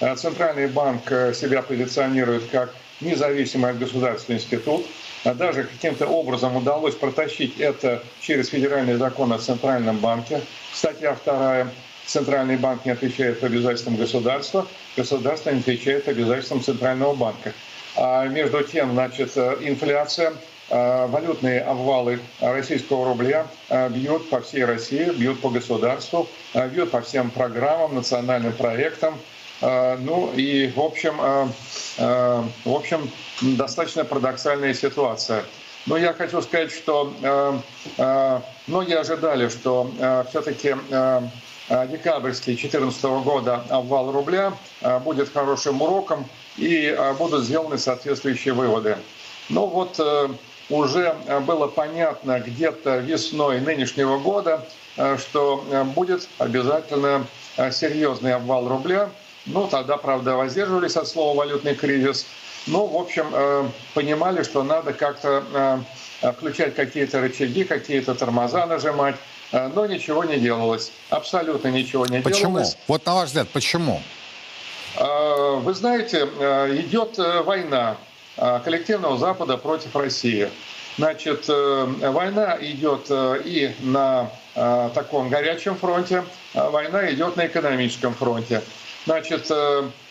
Э, 0.00 0.16
Центральный 0.16 0.66
банк 0.66 1.10
э, 1.12 1.32
себя 1.32 1.62
позиционирует 1.62 2.48
как 2.50 2.74
независимый 3.00 3.70
от 3.70 3.78
государства 3.78 4.32
институт. 4.32 4.84
А 5.24 5.34
даже 5.34 5.64
каким-то 5.64 6.06
образом 6.06 6.56
удалось 6.56 6.94
протащить 6.94 7.58
это 7.58 8.02
через 8.20 8.48
федеральный 8.48 8.96
закон 8.96 9.32
о 9.32 9.38
Центральном 9.38 9.98
банке. 9.98 10.40
Статья 10.72 11.14
вторая. 11.14 11.68
Центральный 12.06 12.58
банк 12.58 12.84
не 12.84 12.90
отвечает 12.90 13.42
обязательствам 13.42 13.96
государства, 13.96 14.66
государство 14.94 15.48
не 15.48 15.60
отвечает 15.60 16.06
обязательствам 16.06 16.62
Центрального 16.62 17.14
банка. 17.14 17.54
А 17.96 18.26
между 18.26 18.62
тем, 18.62 18.92
значит, 18.92 19.34
инфляция 19.38 20.34
Э, 20.70 21.06
валютные 21.06 21.60
обвалы 21.60 22.20
российского 22.40 23.04
рубля 23.04 23.46
э, 23.68 23.88
бьют 23.90 24.30
по 24.30 24.40
всей 24.40 24.64
России, 24.64 25.10
бьют 25.10 25.40
по 25.40 25.50
государству, 25.50 26.26
бьют 26.54 26.90
по 26.90 27.02
всем 27.02 27.30
программам, 27.30 27.94
национальным 27.94 28.52
проектам. 28.52 29.18
Ну 29.60 30.32
и, 30.34 30.68
в 30.68 30.80
общем, 30.80 31.16
в 31.96 32.50
общем, 32.66 33.10
достаточно 33.40 34.04
парадоксальная 34.04 34.74
ситуация. 34.74 35.44
Но 35.86 35.96
я 35.96 36.12
хочу 36.12 36.42
сказать, 36.42 36.72
что 36.72 37.62
многие 38.66 38.98
ожидали, 38.98 39.48
что 39.48 39.90
все-таки 40.28 40.74
декабрьский 41.68 42.54
2014 42.54 43.04
года 43.24 43.64
обвал 43.70 44.10
рубля 44.12 44.52
будет 45.04 45.32
хорошим 45.32 45.80
уроком 45.80 46.26
и 46.56 46.96
будут 47.18 47.44
сделаны 47.44 47.78
соответствующие 47.78 48.54
выводы. 48.54 48.98
Ну 49.48 49.66
вот 49.66 50.00
уже 50.70 51.16
э, 51.26 51.40
было 51.40 51.66
понятно 51.66 52.40
где-то 52.40 52.98
весной 52.98 53.60
нынешнего 53.60 54.18
года, 54.18 54.66
э, 54.96 55.18
что 55.18 55.64
э, 55.70 55.84
будет 55.84 56.28
обязательно 56.38 57.26
серьезный 57.70 58.34
обвал 58.34 58.66
рубля. 58.66 59.10
Ну, 59.46 59.68
тогда, 59.68 59.96
правда, 59.96 60.36
воздерживались 60.36 60.96
от 60.96 61.08
слова 61.08 61.36
«валютный 61.36 61.74
кризис». 61.74 62.26
Ну, 62.66 62.86
в 62.86 62.96
общем, 62.96 63.26
понимали, 63.92 64.42
что 64.42 64.62
надо 64.62 64.94
как-то 64.94 65.84
включать 66.38 66.74
какие-то 66.74 67.20
рычаги, 67.20 67.64
какие-то 67.64 68.14
тормоза 68.14 68.64
нажимать. 68.64 69.16
Но 69.52 69.84
ничего 69.84 70.24
не 70.24 70.38
делалось. 70.38 70.90
Абсолютно 71.10 71.68
ничего 71.68 72.06
не 72.06 72.22
почему? 72.22 72.52
делалось. 72.52 72.70
Почему? 72.70 72.84
Вот 72.88 73.04
на 73.04 73.14
ваш 73.16 73.26
взгляд, 73.26 73.48
почему? 73.50 74.00
Вы 74.98 75.74
знаете, 75.74 76.20
идет 76.22 77.18
война 77.44 77.98
Э, 78.36 78.60
коллективного 78.64 79.16
Запада 79.16 79.56
против 79.56 79.94
России. 79.94 80.48
Значит, 80.98 81.44
э, 81.48 81.84
война 82.10 82.56
идет 82.60 83.06
э, 83.08 83.42
и 83.44 83.74
на 83.80 84.28
таком 84.94 85.30
горячем 85.30 85.74
фронте, 85.74 86.22
а 86.54 86.70
война 86.70 87.10
идет 87.12 87.34
на 87.34 87.46
экономическом 87.46 88.14
фронте. 88.14 88.62
Значит, 89.06 89.50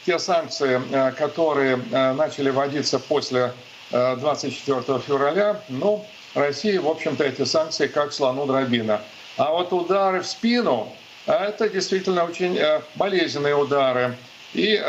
те 0.05 0.19
санкции, 0.19 0.79
которые 1.17 1.77
начали 1.77 2.49
вводиться 2.49 2.99
после 2.99 3.53
24 3.89 4.99
февраля, 4.99 5.59
ну, 5.69 6.05
России, 6.35 6.77
в 6.77 6.87
общем-то, 6.87 7.23
эти 7.23 7.43
санкции 7.43 7.87
как 7.87 8.13
слону 8.13 8.45
дробина. 8.45 9.01
А 9.37 9.51
вот 9.51 9.73
удары 9.73 10.21
в 10.21 10.27
спину, 10.27 10.91
это 11.25 11.69
действительно 11.69 12.23
очень 12.23 12.59
болезненные 12.95 13.55
удары. 13.55 14.15
И 14.53 14.79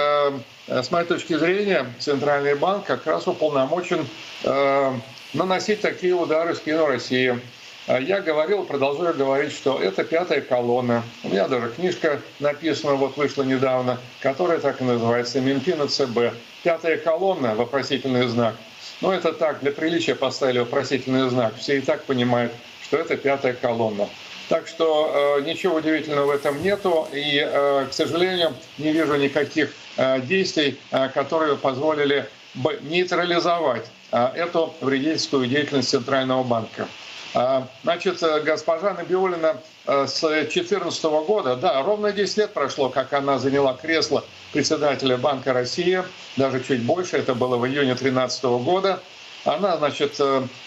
Э, 0.67 0.83
с 0.83 0.91
моей 0.91 1.07
точки 1.07 1.37
зрения, 1.37 1.87
Центральный 1.99 2.55
банк 2.55 2.87
как 2.87 3.07
раз 3.07 3.27
уполномочен 3.27 4.07
э, 4.45 4.93
наносить 5.35 5.81
такие 5.81 6.15
удары 6.15 6.55
в 6.55 6.57
спину 6.57 6.87
России. 6.87 7.39
Я 7.87 8.20
говорил, 8.20 8.64
продолжаю 8.64 9.14
говорить, 9.14 9.53
что 9.53 9.80
это 9.80 10.05
пятая 10.05 10.41
колонна. 10.41 11.03
У 11.22 11.28
меня 11.28 11.49
даже 11.49 11.70
книжка 11.70 12.20
написана, 12.41 12.95
вот 12.95 13.16
вышла 13.16 13.43
недавно, 13.43 13.99
которая 14.20 14.59
так 14.59 14.80
и 14.80 14.85
называется 14.85 15.41
«Минпина 15.41 15.89
ЦБ». 15.89 16.35
Пятая 16.62 16.97
колонна, 16.97 17.55
вопросительный 17.55 18.26
знак. 18.26 18.55
Но 19.01 19.12
это 19.12 19.32
так, 19.32 19.61
для 19.61 19.70
приличия 19.70 20.14
поставили 20.14 20.61
вопросительный 20.61 21.28
знак. 21.28 21.55
Все 21.59 21.78
и 21.78 21.80
так 21.80 22.05
понимают, 22.05 22.53
что 22.82 22.97
это 22.97 23.16
пятая 23.16 23.53
колонна. 23.53 24.09
Так 24.49 24.66
что 24.66 25.39
э, 25.39 25.43
ничего 25.43 25.76
удивительного 25.76 26.26
в 26.26 26.30
этом 26.30 26.62
нету. 26.62 27.09
И, 27.12 27.39
э, 27.39 27.87
к 27.91 27.93
сожалению, 27.93 28.55
не 28.78 28.93
вижу 28.93 29.16
никаких 29.16 29.74
э, 29.97 30.20
действий, 30.20 30.78
э, 30.91 31.09
которые 31.09 31.57
позволили 31.57 32.26
бы 32.55 32.78
нейтрализовать 32.82 33.87
э, 34.12 34.30
эту 34.37 34.74
вредительскую 34.80 35.47
деятельность 35.47 35.91
Центрального 35.91 36.43
банка. 36.43 36.89
Э, 37.35 37.62
значит, 37.82 38.22
э, 38.22 38.41
госпожа 38.41 38.95
Набиулина 38.95 39.57
э, 39.87 40.07
с 40.07 40.20
2014 40.20 41.05
года, 41.26 41.57
да, 41.57 41.82
ровно 41.82 42.12
10 42.12 42.37
лет 42.39 42.55
прошло, 42.55 42.89
как 42.89 43.12
она 43.12 43.39
заняла 43.39 43.74
кресло 43.74 44.24
председателя 44.53 45.16
Банка 45.16 45.53
России, 45.53 46.03
даже 46.37 46.62
чуть 46.62 46.82
больше, 46.82 47.16
это 47.16 47.35
было 47.35 47.57
в 47.57 47.66
июне 47.66 47.95
2013 47.95 48.45
года. 48.45 49.01
Она, 49.45 49.76
значит, 49.76 50.18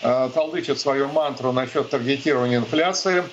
толдычит 0.02 0.80
свою 0.80 1.08
мантру 1.08 1.52
насчет 1.52 1.90
таргетирования 1.90 2.60
инфляции, 2.60 3.24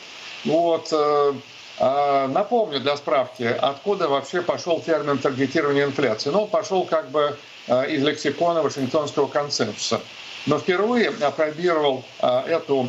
вот. 0.45 0.89
Э, 0.93 1.33
а, 1.77 2.29
напомню 2.29 2.79
для 2.79 2.97
справки, 2.97 3.43
откуда 3.43 4.09
вообще 4.09 4.43
пошел 4.43 4.81
термин 4.81 5.19
таргетирования 5.19 5.85
инфляции. 5.85 6.31
Ну, 6.31 6.47
пошел 6.47 6.85
как 6.85 7.11
бы 7.11 7.37
э, 7.67 7.91
из 7.91 8.03
лексикона 8.05 8.63
Вашингтонского 8.63 9.27
консенсуса. 9.27 10.01
Но 10.47 10.59
впервые 10.59 11.11
опробировал 11.21 12.05
э, 12.21 12.41
эту 12.49 12.89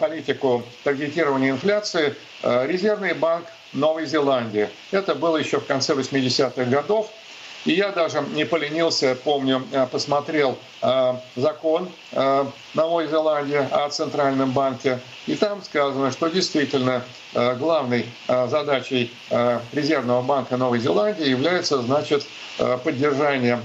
политику 0.00 0.62
таргетирования 0.84 1.50
инфляции 1.50 2.14
Резервный 2.42 3.14
банк 3.14 3.46
Новой 3.72 4.04
Зеландии. 4.04 4.68
Это 4.90 5.14
было 5.14 5.38
еще 5.38 5.60
в 5.60 5.66
конце 5.66 5.94
80-х 5.94 6.64
годов. 6.64 7.10
И 7.64 7.72
я 7.72 7.90
даже 7.92 8.24
не 8.34 8.44
поленился, 8.44 9.16
помню, 9.22 9.64
посмотрел 9.90 10.58
закон 11.36 11.88
Новой 12.74 13.06
Зеландии 13.06 13.68
о 13.70 13.88
Центральном 13.88 14.50
банке. 14.52 14.98
И 15.26 15.36
там 15.36 15.62
сказано, 15.62 16.10
что 16.10 16.28
действительно 16.28 17.04
э, 17.34 17.54
главной 17.54 18.06
э, 18.26 18.48
задачей 18.48 19.12
э, 19.30 19.60
Резервного 19.72 20.22
банка 20.22 20.56
Новой 20.56 20.80
Зеландии 20.80 21.28
является, 21.28 21.80
значит, 21.82 22.26
поддержание 22.84 23.60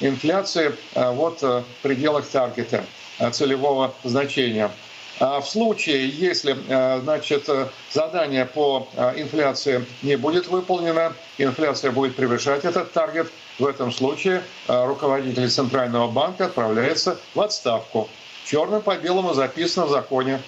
инфляции 0.00 0.72
вот 0.94 1.42
в 1.42 1.64
пределах 1.82 2.24
таргета 2.24 2.84
целевого 3.32 3.92
значения. 4.04 4.70
А 5.18 5.40
в 5.40 5.48
случае, 5.48 6.08
если 6.08 6.56
значит, 7.00 7.48
задание 7.90 8.44
по 8.44 8.86
инфляции 9.16 9.84
не 10.02 10.16
будет 10.16 10.46
выполнено, 10.48 11.14
инфляция 11.38 11.90
будет 11.90 12.16
превышать 12.16 12.64
этот 12.64 12.92
таргет, 12.92 13.30
в 13.58 13.66
этом 13.66 13.92
случае 13.92 14.42
руководитель 14.68 15.48
Центрального 15.48 16.08
банка 16.08 16.46
отправляется 16.46 17.18
в 17.34 17.40
отставку. 17.40 18.08
Черным 18.44 18.82
по 18.82 18.96
белому 18.96 19.32
записано 19.32 19.86
в 19.86 19.90
законе 19.90 20.40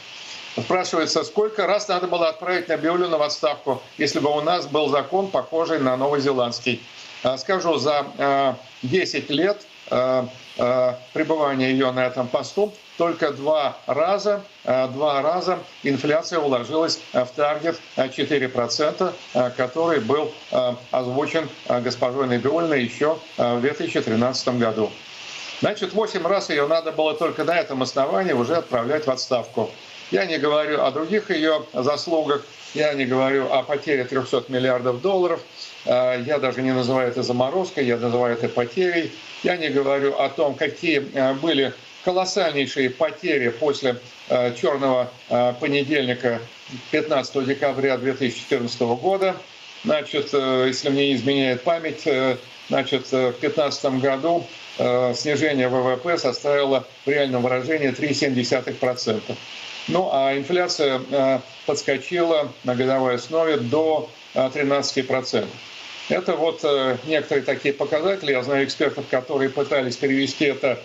Спрашивается, 0.62 1.23
сколько 1.25 1.66
раз 1.66 1.89
надо 1.89 2.09
было 2.09 2.29
отправить 2.29 2.69
Набиулину 2.69 3.19
в 3.19 3.23
отставку, 3.23 3.81
если 3.97 4.19
бы 4.19 4.31
у 4.37 4.41
нас 4.41 4.66
был 4.66 4.89
закон, 4.89 5.31
похожий 5.31 5.79
на 5.79 5.97
новозеландский. 5.97 6.83
А, 7.23 7.37
скажу, 7.39 7.79
за 7.79 8.57
10 8.83 9.31
а, 9.31 9.33
лет 9.33 9.66
пребывания 11.12 11.71
ее 11.71 11.91
на 11.93 12.07
этом 12.07 12.29
посту 12.29 12.73
только 12.99 13.32
два 13.32 13.78
раза, 13.86 14.42
два 14.64 15.22
раза 15.22 15.59
инфляция 15.82 16.40
уложилась 16.40 17.01
в 17.12 17.28
таргет 17.34 17.80
4%, 17.96 19.14
который 19.57 20.01
был 20.01 20.32
озвучен 20.90 21.49
госпожой 21.68 22.26
Набиулиной 22.26 22.82
еще 22.82 23.18
в 23.36 23.61
2013 23.61 24.49
году. 24.59 24.90
Значит, 25.61 25.92
8 25.92 26.26
раз 26.26 26.51
ее 26.51 26.66
надо 26.66 26.92
было 26.92 27.14
только 27.14 27.44
на 27.44 27.59
этом 27.59 27.82
основании 27.82 28.32
уже 28.32 28.57
отправлять 28.57 29.07
в 29.07 29.11
отставку. 29.11 29.70
Я 30.11 30.24
не 30.24 30.38
говорю 30.38 30.82
о 30.82 30.90
других 30.90 31.30
ее 31.30 31.64
заслугах, 31.74 32.44
я 32.74 32.94
не 32.94 33.07
говорю 33.07 33.53
о 33.53 33.62
потере 33.62 34.05
300 34.05 34.44
миллиардов 34.49 35.01
долларов, 35.01 35.40
э, 35.84 36.22
я 36.26 36.38
даже 36.38 36.62
не 36.62 36.72
называю 36.72 37.09
это 37.09 37.22
заморозкой, 37.22 37.86
я 37.86 37.96
называю 37.96 38.34
это 38.36 38.49
потерей. 38.49 39.12
Я 39.42 39.57
не 39.57 39.68
говорю 39.68 40.16
о 40.18 40.28
том, 40.28 40.55
какие 40.55 41.07
э, 41.14 41.34
были 41.34 41.72
колоссальнейшие 42.09 42.88
потери 42.88 43.50
после 43.50 43.96
э, 44.30 44.54
черного 44.54 45.11
понедельника 45.61 46.40
15 46.90 47.44
декабря 47.46 47.98
2014 47.98 48.80
года. 48.80 49.36
Значит, 49.84 50.32
если 50.32 50.88
мне 50.88 51.09
не 51.09 51.14
изменяет 51.16 51.62
память, 51.62 52.09
значит, 52.68 53.06
в 53.06 53.11
2015 53.40 53.84
году 54.00 54.44
снижение 55.14 55.68
ВВП 55.68 56.18
составило 56.18 56.84
в 57.04 57.09
реальном 57.11 57.42
выражении 57.42 57.90
3,7%. 57.90 59.36
Ну 59.88 60.11
а 60.12 60.36
инфляция 60.36 61.00
э, 61.11 61.40
подскочила 61.64 62.52
на 62.64 62.74
годовой 62.74 63.14
основе 63.14 63.56
до 63.56 64.11
13%. 64.34 65.46
Э, 66.11 66.14
это 66.14 66.36
вот 66.36 66.61
э, 66.62 66.98
некоторые 67.06 67.42
такие 67.44 67.72
показатели. 67.72 68.32
Я 68.32 68.42
знаю 68.42 68.66
экспертов, 68.66 69.06
которые 69.11 69.48
пытались 69.48 69.96
перевести 69.96 70.44
это 70.44 70.78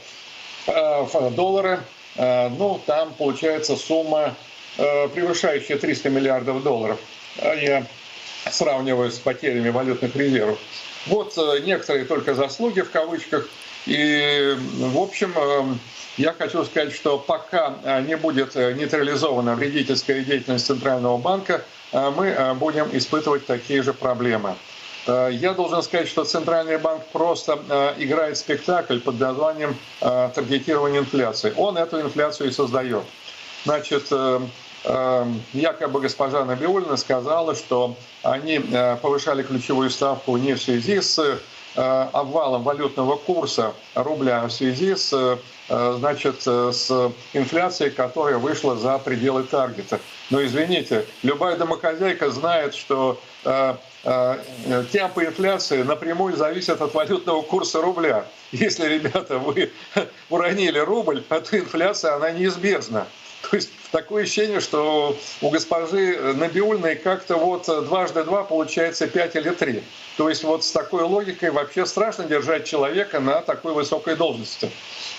доллары. 1.35 1.79
Ну, 2.15 2.79
там 2.85 3.13
получается 3.13 3.75
сумма, 3.75 4.35
превышающая 4.77 5.77
300 5.77 6.09
миллиардов 6.09 6.61
долларов. 6.63 6.99
Я 7.37 7.85
сравниваю 8.49 9.11
с 9.11 9.17
потерями 9.17 9.69
валютных 9.69 10.15
резервов. 10.15 10.59
Вот 11.07 11.35
некоторые 11.65 12.05
только 12.05 12.35
заслуги 12.35 12.81
в 12.81 12.91
кавычках. 12.91 13.49
И, 13.87 14.55
в 14.77 14.97
общем, 14.97 15.33
я 16.17 16.31
хочу 16.33 16.63
сказать, 16.63 16.93
что 16.93 17.17
пока 17.17 17.75
э, 17.83 18.01
не 18.03 18.15
будет 18.15 18.55
э, 18.55 18.73
нейтрализована 18.73 19.55
вредительская 19.55 20.23
деятельность 20.23 20.67
Центрального 20.67 21.17
банка, 21.17 21.65
э, 21.91 22.11
мы 22.15 22.53
будем 22.59 22.87
испытывать 22.95 23.47
такие 23.47 23.81
же 23.81 23.93
проблемы. 23.93 24.55
Я 25.05 25.53
должен 25.53 25.83
сказать, 25.83 26.07
что 26.07 26.23
Центральный 26.23 26.77
банк 26.77 27.03
просто 27.11 27.59
играет 27.97 28.37
спектакль 28.37 28.99
под 28.99 29.19
названием 29.19 29.75
таргетирование 29.99 31.01
инфляции. 31.01 31.53
Он 31.57 31.77
эту 31.77 31.99
инфляцию 31.99 32.49
и 32.49 32.51
создает. 32.51 33.03
Значит, 33.65 34.09
якобы 35.53 35.99
госпожа 35.99 36.45
Набиулина 36.45 36.95
сказала, 36.95 37.53
что 37.53 37.97
они 38.21 38.59
повышали 39.01 39.43
ключевую 39.43 39.89
ставку 39.89 40.37
не 40.37 40.53
в 40.53 40.61
связи 40.61 41.01
с 41.01 41.37
обвалом 41.75 42.63
валютного 42.63 43.17
курса 43.17 43.73
рубля, 43.95 44.43
а 44.43 44.47
в 44.47 44.53
связи 44.53 44.95
с 44.95 45.37
Э, 45.69 45.95
значит, 45.97 46.43
э, 46.45 46.71
с 46.73 47.11
инфляцией, 47.33 47.89
которая 47.89 48.37
вышла 48.37 48.75
за 48.75 48.97
пределы 48.97 49.43
таргета. 49.43 49.99
Но 50.29 50.43
извините, 50.43 51.05
любая 51.23 51.55
домохозяйка 51.55 52.31
знает, 52.31 52.75
что 52.75 53.19
э, 53.45 53.75
темпы 54.03 55.25
инфляции 55.25 55.81
напрямую 55.81 56.35
зависят 56.35 56.81
от 56.81 56.93
валютного 56.93 57.41
курса 57.41 57.81
рубля. 57.81 58.25
Если, 58.51 58.87
ребята, 58.87 59.37
вы 59.37 59.71
уронили 60.29 60.79
рубль, 60.79 61.21
то 61.21 61.41
инфляция, 61.57 62.15
она 62.15 62.31
неизбежна. 62.31 63.07
То 63.49 63.57
есть 63.57 63.69
такое 63.91 64.23
ощущение, 64.23 64.61
что 64.61 65.17
у 65.41 65.49
госпожи 65.49 66.33
Набиульной 66.33 66.95
как-то 66.95 67.35
вот 67.35 67.65
дважды 67.85 68.23
два 68.23 68.43
получается 68.43 69.07
пять 69.07 69.35
или 69.35 69.49
три. 69.49 69.83
То 70.17 70.29
есть 70.29 70.43
вот 70.43 70.63
с 70.63 70.71
такой 70.71 71.03
логикой 71.03 71.51
вообще 71.51 71.85
страшно 71.85 72.23
держать 72.25 72.65
человека 72.65 73.19
на 73.19 73.41
такой 73.41 73.73
высокой 73.73 74.15
должности. 74.15 74.71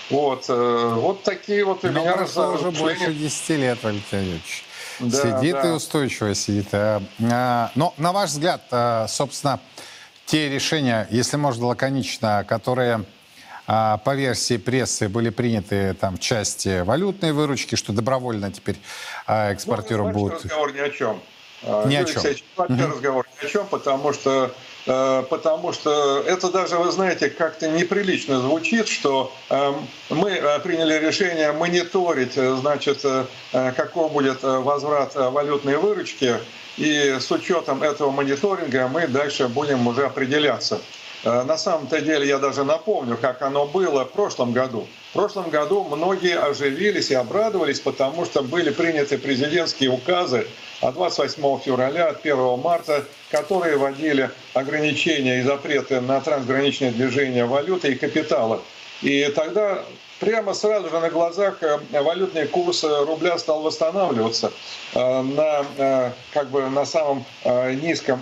Вот, 0.09 0.45
э, 0.49 0.93
вот 0.95 1.23
такие 1.23 1.63
вот 1.65 1.83
у 1.83 1.87
Но 1.87 2.01
меня 2.01 2.13
прошло 2.13 2.53
уже 2.53 2.71
больше 2.71 3.13
10 3.13 3.49
лет, 3.51 3.77
Валентин 3.83 4.19
Юрьевич. 4.19 4.64
Да, 4.99 5.17
сидит 5.17 5.53
да. 5.53 5.69
и 5.69 5.71
устойчиво 5.71 6.33
сидит. 6.35 6.67
Э, 6.71 7.01
э, 7.19 7.67
но, 7.75 7.93
на 7.97 8.11
ваш 8.11 8.31
взгляд, 8.31 8.61
собственно, 9.09 9.59
те 10.25 10.49
решения, 10.49 11.07
если 11.11 11.37
можно 11.37 11.67
лаконично, 11.67 12.45
которые 12.47 13.05
по 13.67 14.15
версии 14.15 14.57
прессы 14.57 15.09
были 15.09 15.29
приняты 15.29 15.95
там 15.95 16.17
в 16.17 16.19
части 16.19 16.81
валютной 16.81 17.31
выручки, 17.31 17.75
что 17.75 17.93
добровольно 17.93 18.51
теперь 18.51 18.79
экспортеру 19.27 20.07
ну, 20.07 20.13
будут... 20.13 20.45
разговор 20.45 20.71
ни 20.71 20.79
о 20.79 20.89
чем. 20.89 21.19
Ни 21.63 21.95
о 21.95 22.05
чем. 22.05 22.21
Вообще 22.55 22.85
разговор 22.85 23.27
ни 23.41 23.45
о 23.45 23.49
чем, 23.49 23.65
потому 23.65 24.13
что 24.13 24.51
Э, 24.51 24.51
потому 24.85 25.73
что 25.73 26.23
это 26.27 26.51
даже, 26.51 26.77
вы 26.77 26.91
знаете, 26.91 27.29
как-то 27.29 27.67
неприлично 27.67 28.39
звучит, 28.39 28.87
что 28.87 29.33
эм, 29.49 29.87
мы 30.09 30.31
э, 30.31 30.59
приняли 30.59 31.03
решение 31.03 31.51
мониторить, 31.51 32.37
э, 32.37 32.55
значит, 32.55 33.03
каков 33.51 34.11
будет 34.11 34.43
возврат 34.43 35.15
валютной 35.15 35.77
выручки, 35.77 36.35
и 36.77 37.17
с 37.19 37.31
учетом 37.31 37.81
этого 37.83 38.11
мониторинга 38.11 38.87
мы 38.87 39.07
дальше 39.07 39.47
будем 39.47 39.87
уже 39.87 40.05
определяться. 40.05 40.79
На 41.23 41.57
самом-то 41.57 42.01
деле 42.01 42.27
я 42.27 42.37
даже 42.37 42.63
напомню, 42.63 43.17
как 43.17 43.41
оно 43.41 43.65
было 43.65 44.05
в 44.05 44.11
прошлом 44.11 44.51
году. 44.51 44.85
прошлом 45.13 45.49
году 45.49 45.83
многие 45.83 46.37
оживились 46.37 47.09
и 47.09 47.15
обрадовались, 47.15 47.79
потому 47.79 48.25
что 48.25 48.43
были 48.43 48.69
приняты 48.69 49.17
президентские 49.17 49.89
указы 49.89 50.45
от 50.81 50.93
28 50.93 51.59
февраля, 51.59 52.09
от 52.09 52.19
1 52.19 52.59
марта, 52.59 53.05
которые 53.35 53.75
вводили 53.75 54.29
ограничения 54.53 55.39
и 55.39 55.43
запреты 55.43 55.99
на 55.99 56.21
трансграничное 56.21 56.91
движение 56.91 57.45
валюты 57.45 57.91
и 57.91 57.95
капитала. 57.95 58.61
И 59.01 59.29
тогда 59.35 59.83
прямо 60.21 60.53
сразу 60.53 60.89
же 60.89 60.99
на 61.01 61.09
глазах 61.09 61.61
э, 61.61 62.01
валютный 62.01 62.47
курс 62.47 62.85
рубля 62.85 63.37
стал 63.37 63.61
восстанавливаться 63.61 64.53
э, 64.93 65.21
на, 65.21 65.65
э, 65.77 66.11
как 66.33 66.49
бы 66.49 66.69
на 66.69 66.85
самом 66.85 67.25
низком 67.81 68.21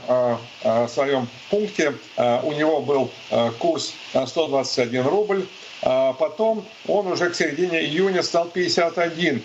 своем 0.90 1.28
пункте. 1.52 1.94
У 2.18 2.52
него 2.54 2.82
был 2.82 3.12
курс 3.60 3.94
121 4.26 5.06
рубль. 5.06 5.46
А 5.86 6.14
потом 6.14 6.66
он 6.88 7.08
уже 7.08 7.30
к 7.30 7.36
середине 7.36 7.82
июня 7.84 8.24
стал 8.24 8.46
51 8.46 9.42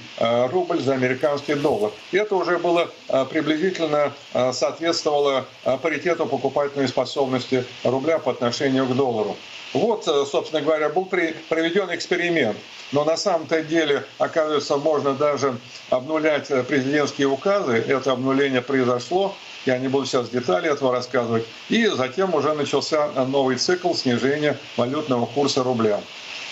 рубль 0.52 0.80
за 0.80 0.94
американский 0.94 1.54
доллар. 1.54 1.90
Это 2.12 2.36
уже 2.36 2.58
было 2.58 2.88
приблизительно 3.30 4.12
соответствовало 4.52 5.46
паритету 5.82 6.26
покупательной 6.26 6.88
способности 6.88 7.64
рубля 7.82 8.18
по 8.18 8.30
отношению 8.30 8.86
к 8.86 8.94
доллару. 8.94 9.36
Вот, 9.72 10.08
э, 10.08 10.24
собственно 10.24 10.62
говоря, 10.62 10.88
был 10.88 11.04
проведен 11.04 11.94
эксперимент. 11.94 12.56
Но 12.92 13.04
на 13.04 13.16
самом-то 13.16 13.62
деле, 13.62 14.04
оказывается, 14.18 14.78
можно 14.78 15.12
даже 15.12 15.58
обнулять 15.90 16.50
э, 16.50 16.62
президентские 16.62 17.28
указы. 17.28 17.84
Это 17.86 18.12
обнуление 18.12 18.62
произошло. 18.62 19.34
Я 19.66 19.76
не 19.78 19.88
буду 19.88 20.06
сейчас 20.06 20.30
детали 20.30 20.70
этого 20.70 20.92
рассказывать. 20.92 21.44
И 21.68 21.86
затем 21.86 22.34
уже 22.34 22.54
начался 22.54 23.08
новый 23.26 23.56
цикл 23.56 23.92
снижения 23.92 24.56
валютного 24.76 25.26
курса 25.26 25.62
рубля. 25.62 26.00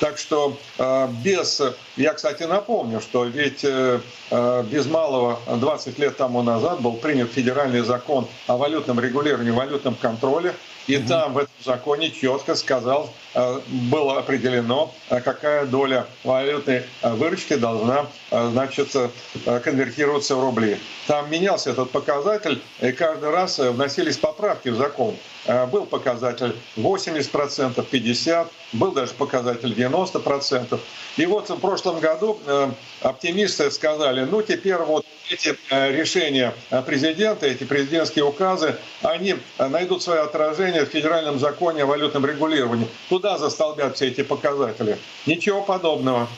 Так 0.01 0.19
что 0.19 0.57
э, 0.79 1.09
без... 1.25 1.63
Я, 1.97 2.13
кстати, 2.13 2.43
напомню, 2.43 3.01
что 3.01 3.25
ведь 3.25 3.65
без 3.65 4.87
малого 4.87 5.39
20 5.47 5.99
лет 5.99 6.17
тому 6.17 6.43
назад 6.43 6.81
был 6.81 6.95
принят 6.95 7.33
федеральный 7.33 7.81
закон 7.81 8.27
о 8.47 8.57
валютном 8.57 9.01
регулировании, 9.01 9.51
валютном 9.51 9.95
контроле, 9.95 10.55
и 10.87 10.99
угу. 10.99 11.09
там 11.09 11.33
в 11.33 11.39
этом 11.39 11.55
законе 11.65 12.11
четко 12.11 12.55
сказал, 12.55 13.13
э, 13.35 13.61
было 13.91 14.19
определено, 14.19 14.93
э, 15.11 15.21
какая 15.21 15.67
доля 15.67 16.07
валютной 16.23 16.85
э, 17.03 17.13
выручки 17.15 17.57
должна 17.57 18.07
значит, 18.31 18.95
конвертироваться 19.45 20.37
в 20.37 20.41
рубли. 20.41 20.79
Там 21.07 21.31
менялся 21.31 21.71
этот 21.71 21.91
показатель, 21.91 22.61
и 22.81 22.93
каждый 22.93 23.31
раз 23.31 23.59
вносились 23.59 24.17
поправки 24.17 24.69
в 24.69 24.77
закон. 24.77 25.17
Был 25.71 25.87
показатель 25.87 26.57
80%, 26.77 27.75
50%, 27.91 28.47
был 28.73 28.93
даже 28.93 29.13
показатель 29.13 29.73
90%. 29.73 30.79
И 31.17 31.27
вот 31.27 31.49
в 31.49 31.59
прошлом 31.59 32.01
году 32.01 32.39
оптимисты 33.01 33.71
сказали, 33.71 34.25
ну 34.25 34.43
теперь 34.43 34.77
вот 34.77 35.07
эти 35.31 35.57
решения 35.71 36.53
президента, 36.85 37.47
эти 37.47 37.65
президентские 37.65 38.25
указы, 38.25 38.77
они 39.03 39.37
найдут 39.59 40.03
свое 40.03 40.21
отражение 40.21 40.85
в 40.85 40.89
федеральном 40.89 41.39
законе 41.39 41.85
о 41.85 41.87
валютном 41.87 42.27
регулировании. 42.27 42.89
Туда 43.09 43.39
застолбят 43.39 43.97
все 43.97 44.09
эти 44.09 44.23
показатели. 44.23 44.99
Ничего 45.27 45.63
подобного 45.63 46.29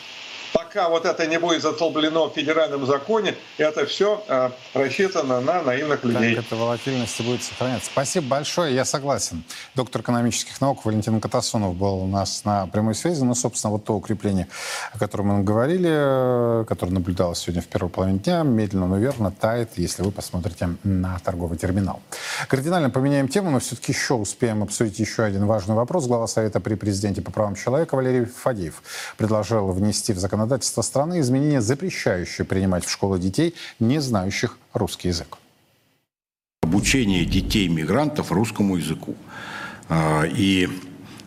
пока 0.52 0.88
вот 0.88 1.04
это 1.04 1.26
не 1.26 1.38
будет 1.38 1.62
затолблено 1.62 2.28
в 2.28 2.34
федеральном 2.34 2.86
законе, 2.86 3.34
это 3.58 3.86
все 3.86 4.22
э, 4.28 4.50
рассчитано 4.74 5.40
на 5.40 5.62
наивных 5.62 6.04
людей. 6.04 6.36
Так 6.36 6.44
эта 6.46 6.56
волатильность 6.56 7.20
будет 7.22 7.42
сохраняться. 7.42 7.90
Спасибо 7.90 8.26
большое, 8.26 8.74
я 8.74 8.84
согласен. 8.84 9.44
Доктор 9.74 10.02
экономических 10.02 10.60
наук 10.60 10.84
Валентин 10.84 11.20
Катасонов 11.20 11.74
был 11.74 12.02
у 12.02 12.06
нас 12.06 12.44
на 12.44 12.66
прямой 12.66 12.94
связи. 12.94 13.22
Ну, 13.22 13.34
собственно, 13.34 13.72
вот 13.72 13.84
то 13.84 13.94
укрепление, 13.94 14.48
о 14.92 14.98
котором 14.98 15.28
мы 15.28 15.44
говорили, 15.44 16.64
которое 16.66 16.92
наблюдалось 16.92 17.38
сегодня 17.38 17.62
в 17.62 17.66
первой 17.66 17.90
половине 17.90 18.18
дня, 18.18 18.42
медленно, 18.42 18.86
но 18.86 18.96
верно 18.98 19.30
тает, 19.30 19.70
если 19.76 20.02
вы 20.02 20.10
посмотрите 20.10 20.70
на 20.84 21.18
торговый 21.20 21.58
терминал. 21.58 22.00
Кардинально 22.48 22.90
поменяем 22.90 23.28
тему, 23.28 23.50
но 23.50 23.60
все-таки 23.60 23.92
еще 23.92 24.14
успеем 24.14 24.62
обсудить 24.62 24.98
еще 24.98 25.22
один 25.24 25.46
важный 25.46 25.74
вопрос. 25.74 26.06
Глава 26.06 26.26
Совета 26.26 26.60
при 26.60 26.74
президенте 26.74 27.22
по 27.22 27.30
правам 27.30 27.54
человека 27.54 27.94
Валерий 27.94 28.24
Фадеев 28.24 28.82
предложил 29.16 29.68
внести 29.72 30.12
в 30.12 30.18
законодательство 30.18 30.37
законодательства 30.38 30.82
страны 30.82 31.20
изменения, 31.20 31.60
запрещающие 31.60 32.44
принимать 32.44 32.84
в 32.84 32.90
школы 32.90 33.18
детей, 33.18 33.54
не 33.80 34.00
знающих 34.00 34.56
русский 34.72 35.08
язык. 35.08 35.38
Обучение 36.62 37.24
детей-мигрантов 37.24 38.30
русскому 38.30 38.76
языку. 38.76 39.16
А, 39.88 40.22
и 40.22 40.68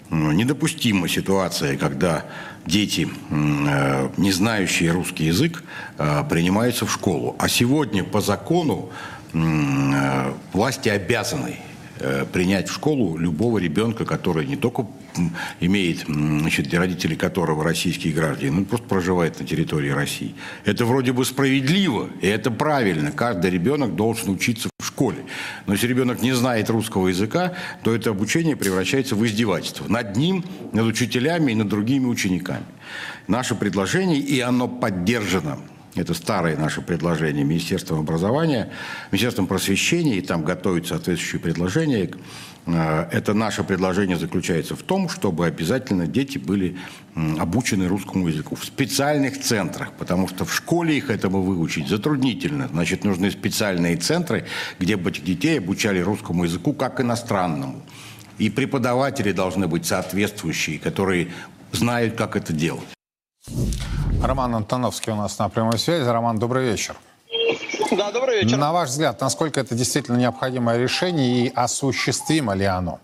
ну, 0.09 0.31
недопустима 0.31 1.09
ситуация, 1.09 1.77
когда 1.77 2.25
дети, 2.65 3.09
э, 3.29 4.09
не 4.17 4.31
знающие 4.31 4.91
русский 4.91 5.25
язык, 5.25 5.63
э, 5.97 6.23
принимаются 6.29 6.85
в 6.85 6.91
школу. 6.91 7.35
А 7.37 7.49
сегодня 7.49 8.03
по 8.03 8.21
закону 8.21 8.91
э, 9.33 10.33
власти 10.53 10.89
обязаны 10.89 11.57
принять 12.33 12.67
в 12.67 12.73
школу 12.73 13.15
любого 13.15 13.59
ребенка, 13.59 14.05
который 14.05 14.47
не 14.47 14.55
только 14.55 14.87
имеет, 15.59 16.05
значит, 16.07 16.73
родители 16.73 17.15
которого 17.15 17.63
российские 17.63 18.13
граждане, 18.13 18.51
ну, 18.51 18.65
просто 18.65 18.87
проживает 18.87 19.39
на 19.39 19.45
территории 19.45 19.89
России. 19.89 20.35
Это 20.65 20.85
вроде 20.85 21.13
бы 21.13 21.25
справедливо, 21.25 22.09
и 22.21 22.27
это 22.27 22.51
правильно. 22.51 23.11
Каждый 23.11 23.51
ребенок 23.51 23.95
должен 23.95 24.29
учиться 24.29 24.69
в 24.79 24.85
школе. 24.85 25.19
Но 25.65 25.73
если 25.73 25.87
ребенок 25.87 26.21
не 26.21 26.33
знает 26.33 26.69
русского 26.69 27.09
языка, 27.09 27.53
то 27.83 27.93
это 27.93 28.09
обучение 28.09 28.55
превращается 28.55 29.15
в 29.15 29.25
издевательство 29.25 29.87
над 29.87 30.15
ним, 30.15 30.43
над 30.73 30.85
учителями 30.85 31.51
и 31.51 31.55
над 31.55 31.67
другими 31.67 32.05
учениками. 32.05 32.65
Наше 33.27 33.55
предложение, 33.55 34.19
и 34.19 34.39
оно 34.39 34.67
поддержано 34.67 35.59
это 35.95 36.13
старое 36.13 36.55
наше 36.57 36.81
предложение 36.81 37.43
Министерством 37.43 37.99
образования, 37.99 38.71
Министерством 39.11 39.47
просвещения, 39.47 40.15
и 40.15 40.21
там 40.21 40.43
готовятся 40.43 40.95
соответствующие 40.95 41.41
предложения. 41.41 42.11
Э, 42.65 43.07
это 43.11 43.33
наше 43.33 43.63
предложение 43.63 44.17
заключается 44.17 44.75
в 44.75 44.83
том, 44.83 45.09
чтобы 45.09 45.45
обязательно 45.45 46.07
дети 46.07 46.37
были 46.37 46.77
обучены 47.15 47.87
русскому 47.87 48.29
языку 48.29 48.55
в 48.55 48.63
специальных 48.63 49.41
центрах, 49.41 49.91
потому 49.97 50.29
что 50.29 50.45
в 50.45 50.53
школе 50.53 50.97
их 50.97 51.09
этому 51.09 51.41
выучить 51.41 51.89
затруднительно. 51.89 52.69
Значит, 52.69 53.03
нужны 53.03 53.29
специальные 53.29 53.97
центры, 53.97 54.45
где 54.79 54.95
бы 54.95 55.09
этих 55.09 55.25
детей 55.25 55.57
обучали 55.59 55.99
русскому 55.99 56.45
языку 56.45 56.71
как 56.73 57.01
иностранному. 57.01 57.81
И 58.37 58.49
преподаватели 58.49 59.33
должны 59.33 59.67
быть 59.67 59.85
соответствующие, 59.85 60.79
которые 60.79 61.27
знают, 61.73 62.15
как 62.15 62.37
это 62.37 62.53
делать. 62.53 62.87
Роман 64.23 64.55
Антоновский 64.55 65.11
у 65.11 65.15
нас 65.15 65.39
на 65.39 65.49
прямой 65.49 65.79
связи. 65.79 66.07
Роман, 66.07 66.37
добрый 66.37 66.69
вечер. 66.69 66.95
Да, 67.91 68.11
добрый 68.11 68.41
вечер. 68.41 68.57
На 68.57 68.71
ваш 68.71 68.89
взгляд, 68.89 69.19
насколько 69.19 69.59
это 69.59 69.73
действительно 69.73 70.17
необходимое 70.17 70.77
решение 70.77 71.45
и 71.45 71.51
осуществимо 71.53 72.53
ли 72.53 72.65
оно? 72.65 72.99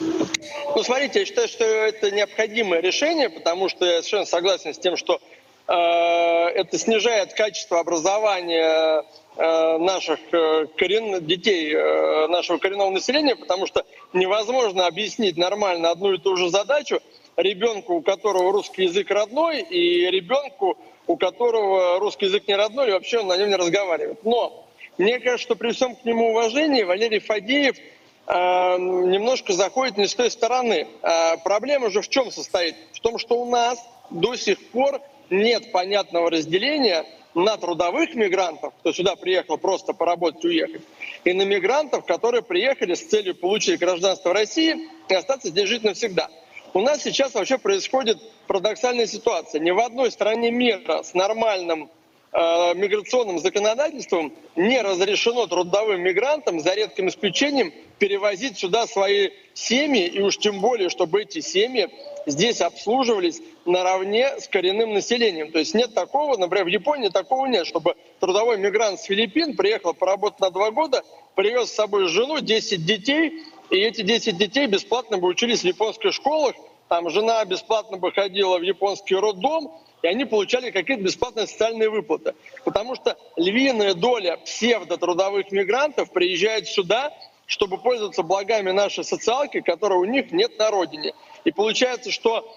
Ну, 0.00 0.84
смотрите, 0.84 1.20
я 1.20 1.26
считаю, 1.26 1.48
что 1.48 1.64
это 1.64 2.10
необходимое 2.10 2.80
решение, 2.80 3.30
потому 3.30 3.68
что 3.68 3.84
я 3.84 4.02
совершенно 4.02 4.26
согласен 4.26 4.74
с 4.74 4.78
тем, 4.78 4.96
что 4.96 5.20
э, 5.66 5.72
это 5.72 6.78
снижает 6.78 7.32
качество 7.32 7.80
образования 7.80 9.02
э, 9.36 9.78
наших 9.78 10.20
э, 10.32 10.66
корен... 10.76 11.26
детей, 11.26 11.74
э, 11.74 12.28
нашего 12.28 12.58
коренного 12.58 12.90
населения, 12.90 13.34
потому 13.34 13.66
что 13.66 13.84
невозможно 14.12 14.86
объяснить 14.86 15.36
нормально 15.36 15.90
одну 15.90 16.12
и 16.12 16.18
ту 16.18 16.36
же 16.36 16.50
задачу 16.50 17.00
ребенку, 17.38 17.94
у 17.94 18.02
которого 18.02 18.52
русский 18.52 18.84
язык 18.84 19.10
родной, 19.10 19.62
и 19.62 20.10
ребенку, 20.10 20.76
у 21.06 21.16
которого 21.16 21.98
русский 22.00 22.26
язык 22.26 22.46
не 22.48 22.56
родной, 22.56 22.88
и 22.88 22.92
вообще 22.92 23.20
он 23.20 23.28
на 23.28 23.36
нем 23.36 23.48
не 23.48 23.54
разговаривает. 23.54 24.24
Но 24.24 24.66
мне 24.98 25.20
кажется, 25.20 25.44
что 25.44 25.56
при 25.56 25.72
всем 25.72 25.94
к 25.94 26.04
нему 26.04 26.30
уважении 26.30 26.82
Валерий 26.82 27.20
Фадеев 27.20 27.76
э, 27.78 28.32
немножко 28.78 29.52
заходит 29.52 29.96
не 29.96 30.08
с 30.08 30.14
той 30.14 30.30
стороны. 30.30 30.88
Э, 31.02 31.36
проблема 31.44 31.90
же 31.90 32.02
в 32.02 32.08
чем 32.08 32.32
состоит? 32.32 32.74
В 32.92 33.00
том, 33.00 33.18
что 33.18 33.40
у 33.40 33.48
нас 33.48 33.78
до 34.10 34.34
сих 34.34 34.58
пор 34.70 35.00
нет 35.30 35.70
понятного 35.70 36.30
разделения 36.30 37.06
на 37.34 37.56
трудовых 37.56 38.16
мигрантов, 38.16 38.72
кто 38.80 38.92
сюда 38.92 39.14
приехал 39.14 39.58
просто 39.58 39.92
поработать, 39.92 40.44
уехать, 40.44 40.82
и 41.24 41.32
на 41.32 41.42
мигрантов, 41.42 42.04
которые 42.04 42.42
приехали 42.42 42.94
с 42.94 43.06
целью 43.06 43.36
получить 43.36 43.78
гражданство 43.78 44.32
России 44.32 44.88
и 45.08 45.14
остаться 45.14 45.48
здесь 45.48 45.68
жить 45.68 45.84
навсегда. 45.84 46.28
У 46.74 46.80
нас 46.80 47.02
сейчас 47.02 47.34
вообще 47.34 47.58
происходит 47.58 48.18
парадоксальная 48.46 49.06
ситуация. 49.06 49.60
Ни 49.60 49.70
в 49.70 49.78
одной 49.78 50.10
стране 50.10 50.50
мира 50.50 51.02
с 51.02 51.14
нормальным 51.14 51.90
э, 52.32 52.74
миграционным 52.74 53.38
законодательством 53.38 54.34
не 54.54 54.80
разрешено 54.82 55.46
трудовым 55.46 56.02
мигрантам, 56.02 56.60
за 56.60 56.74
редким 56.74 57.08
исключением, 57.08 57.72
перевозить 57.98 58.58
сюда 58.58 58.86
свои 58.86 59.30
семьи, 59.54 60.06
и 60.06 60.20
уж 60.20 60.36
тем 60.36 60.60
более, 60.60 60.90
чтобы 60.90 61.22
эти 61.22 61.40
семьи 61.40 61.88
здесь 62.26 62.60
обслуживались 62.60 63.40
наравне 63.64 64.38
с 64.38 64.46
коренным 64.46 64.92
населением. 64.92 65.50
То 65.50 65.58
есть 65.58 65.74
нет 65.74 65.94
такого, 65.94 66.36
например, 66.36 66.66
в 66.66 66.68
Японии 66.68 67.08
такого 67.08 67.46
нет, 67.46 67.66
чтобы 67.66 67.96
трудовой 68.20 68.58
мигрант 68.58 69.00
с 69.00 69.04
Филиппин 69.04 69.56
приехал 69.56 69.94
поработать 69.94 70.40
на 70.40 70.50
два 70.50 70.70
года, 70.70 71.02
привез 71.34 71.70
с 71.70 71.74
собой 71.74 72.08
жену, 72.08 72.40
10 72.40 72.84
детей, 72.84 73.42
и 73.70 73.76
эти 73.76 74.02
10 74.02 74.36
детей 74.36 74.66
бесплатно 74.66 75.18
бы 75.18 75.28
учились 75.28 75.60
в 75.60 75.64
японских 75.64 76.12
школах, 76.12 76.54
там 76.88 77.10
жена 77.10 77.44
бесплатно 77.44 77.98
бы 77.98 78.12
ходила 78.12 78.58
в 78.58 78.62
японский 78.62 79.14
роддом, 79.14 79.72
и 80.02 80.06
они 80.06 80.24
получали 80.24 80.70
какие-то 80.70 81.02
бесплатные 81.02 81.46
социальные 81.46 81.90
выплаты. 81.90 82.34
Потому 82.64 82.94
что 82.94 83.16
львиная 83.36 83.94
доля 83.94 84.38
псевдотрудовых 84.38 85.50
мигрантов 85.50 86.10
приезжает 86.12 86.66
сюда, 86.66 87.12
чтобы 87.46 87.78
пользоваться 87.78 88.22
благами 88.22 88.70
нашей 88.70 89.04
социалки, 89.04 89.60
которой 89.60 89.98
у 89.98 90.04
них 90.04 90.32
нет 90.32 90.58
на 90.58 90.70
родине. 90.70 91.12
И 91.44 91.50
получается, 91.50 92.10
что 92.10 92.50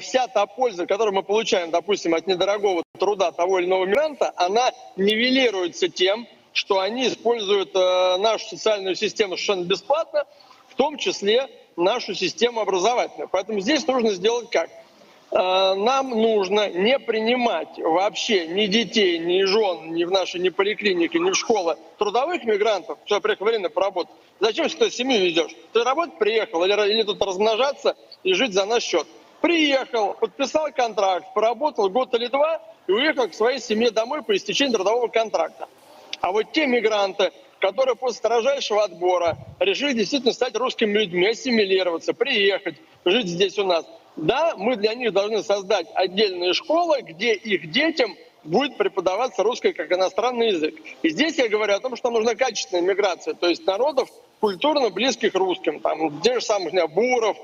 вся 0.00 0.26
та 0.26 0.46
польза, 0.46 0.86
которую 0.86 1.14
мы 1.14 1.22
получаем, 1.22 1.70
допустим, 1.70 2.14
от 2.14 2.26
недорогого 2.26 2.82
труда 2.98 3.30
того 3.30 3.58
или 3.58 3.66
иного 3.66 3.84
мигранта, 3.84 4.32
она 4.36 4.72
нивелируется 4.96 5.88
тем, 5.88 6.26
что 6.52 6.80
они 6.80 7.06
используют 7.06 7.70
э, 7.76 8.16
нашу 8.18 8.48
социальную 8.48 8.96
систему 8.96 9.36
совершенно 9.36 9.64
бесплатно, 9.64 10.24
том 10.78 10.96
числе 10.96 11.48
нашу 11.76 12.14
систему 12.14 12.60
образовательную. 12.60 13.28
Поэтому 13.28 13.60
здесь 13.60 13.86
нужно 13.86 14.12
сделать 14.12 14.48
как? 14.48 14.70
Э, 15.30 15.74
нам 15.74 16.10
нужно 16.10 16.70
не 16.70 16.98
принимать 16.98 17.76
вообще 17.78 18.46
ни 18.46 18.66
детей, 18.66 19.18
ни 19.18 19.42
жен, 19.42 19.92
ни 19.92 20.04
в 20.04 20.10
наши 20.10 20.38
ни 20.38 20.48
поликлиники, 20.48 21.18
ни 21.18 21.30
в 21.30 21.34
школы 21.34 21.76
трудовых 21.98 22.44
мигрантов, 22.44 22.98
что 23.04 23.20
приехал 23.20 23.46
время 23.46 23.68
поработать. 23.68 24.14
Зачем 24.40 24.68
ты 24.68 24.90
семью 24.90 25.20
везешь? 25.20 25.54
Ты 25.72 25.82
работать 25.82 26.16
приехал 26.16 26.64
или, 26.64 26.72
или 26.92 27.02
тут 27.02 27.20
размножаться 27.20 27.96
и 28.22 28.32
жить 28.32 28.54
за 28.54 28.64
наш 28.64 28.84
счет? 28.84 29.06
Приехал, 29.40 30.14
подписал 30.14 30.68
контракт, 30.72 31.26
поработал 31.34 31.90
год 31.90 32.14
или 32.14 32.28
два 32.28 32.62
и 32.86 32.92
уехал 32.92 33.28
к 33.28 33.34
своей 33.34 33.58
семье 33.58 33.90
домой 33.90 34.22
по 34.22 34.34
истечении 34.34 34.72
трудового 34.72 35.08
контракта. 35.08 35.68
А 36.20 36.32
вот 36.32 36.52
те 36.52 36.66
мигранты, 36.66 37.32
которые 37.60 37.96
после 37.96 38.18
строжайшего 38.18 38.84
отбора 38.84 39.36
решили 39.58 39.92
действительно 39.92 40.32
стать 40.32 40.56
русскими 40.56 40.92
людьми, 40.92 41.28
ассимилироваться, 41.28 42.14
приехать, 42.14 42.76
жить 43.04 43.28
здесь 43.28 43.58
у 43.58 43.64
нас. 43.64 43.86
Да, 44.16 44.54
мы 44.56 44.76
для 44.76 44.94
них 44.94 45.12
должны 45.12 45.42
создать 45.42 45.86
отдельные 45.94 46.52
школы, 46.52 47.02
где 47.02 47.34
их 47.34 47.70
детям 47.70 48.16
будет 48.44 48.76
преподаваться 48.76 49.42
русский 49.42 49.72
как 49.72 49.92
иностранный 49.92 50.48
язык. 50.48 50.74
И 51.02 51.10
здесь 51.10 51.38
я 51.38 51.48
говорю 51.48 51.74
о 51.74 51.80
том, 51.80 51.96
что 51.96 52.10
нужна 52.10 52.34
качественная 52.34 52.82
миграция, 52.82 53.34
то 53.34 53.48
есть 53.48 53.66
народов 53.66 54.08
культурно 54.40 54.90
близких 54.90 55.34
русским, 55.34 55.80
там, 55.80 56.20
те 56.20 56.34
же 56.34 56.40
самых 56.40 56.72
буров, 56.92 57.36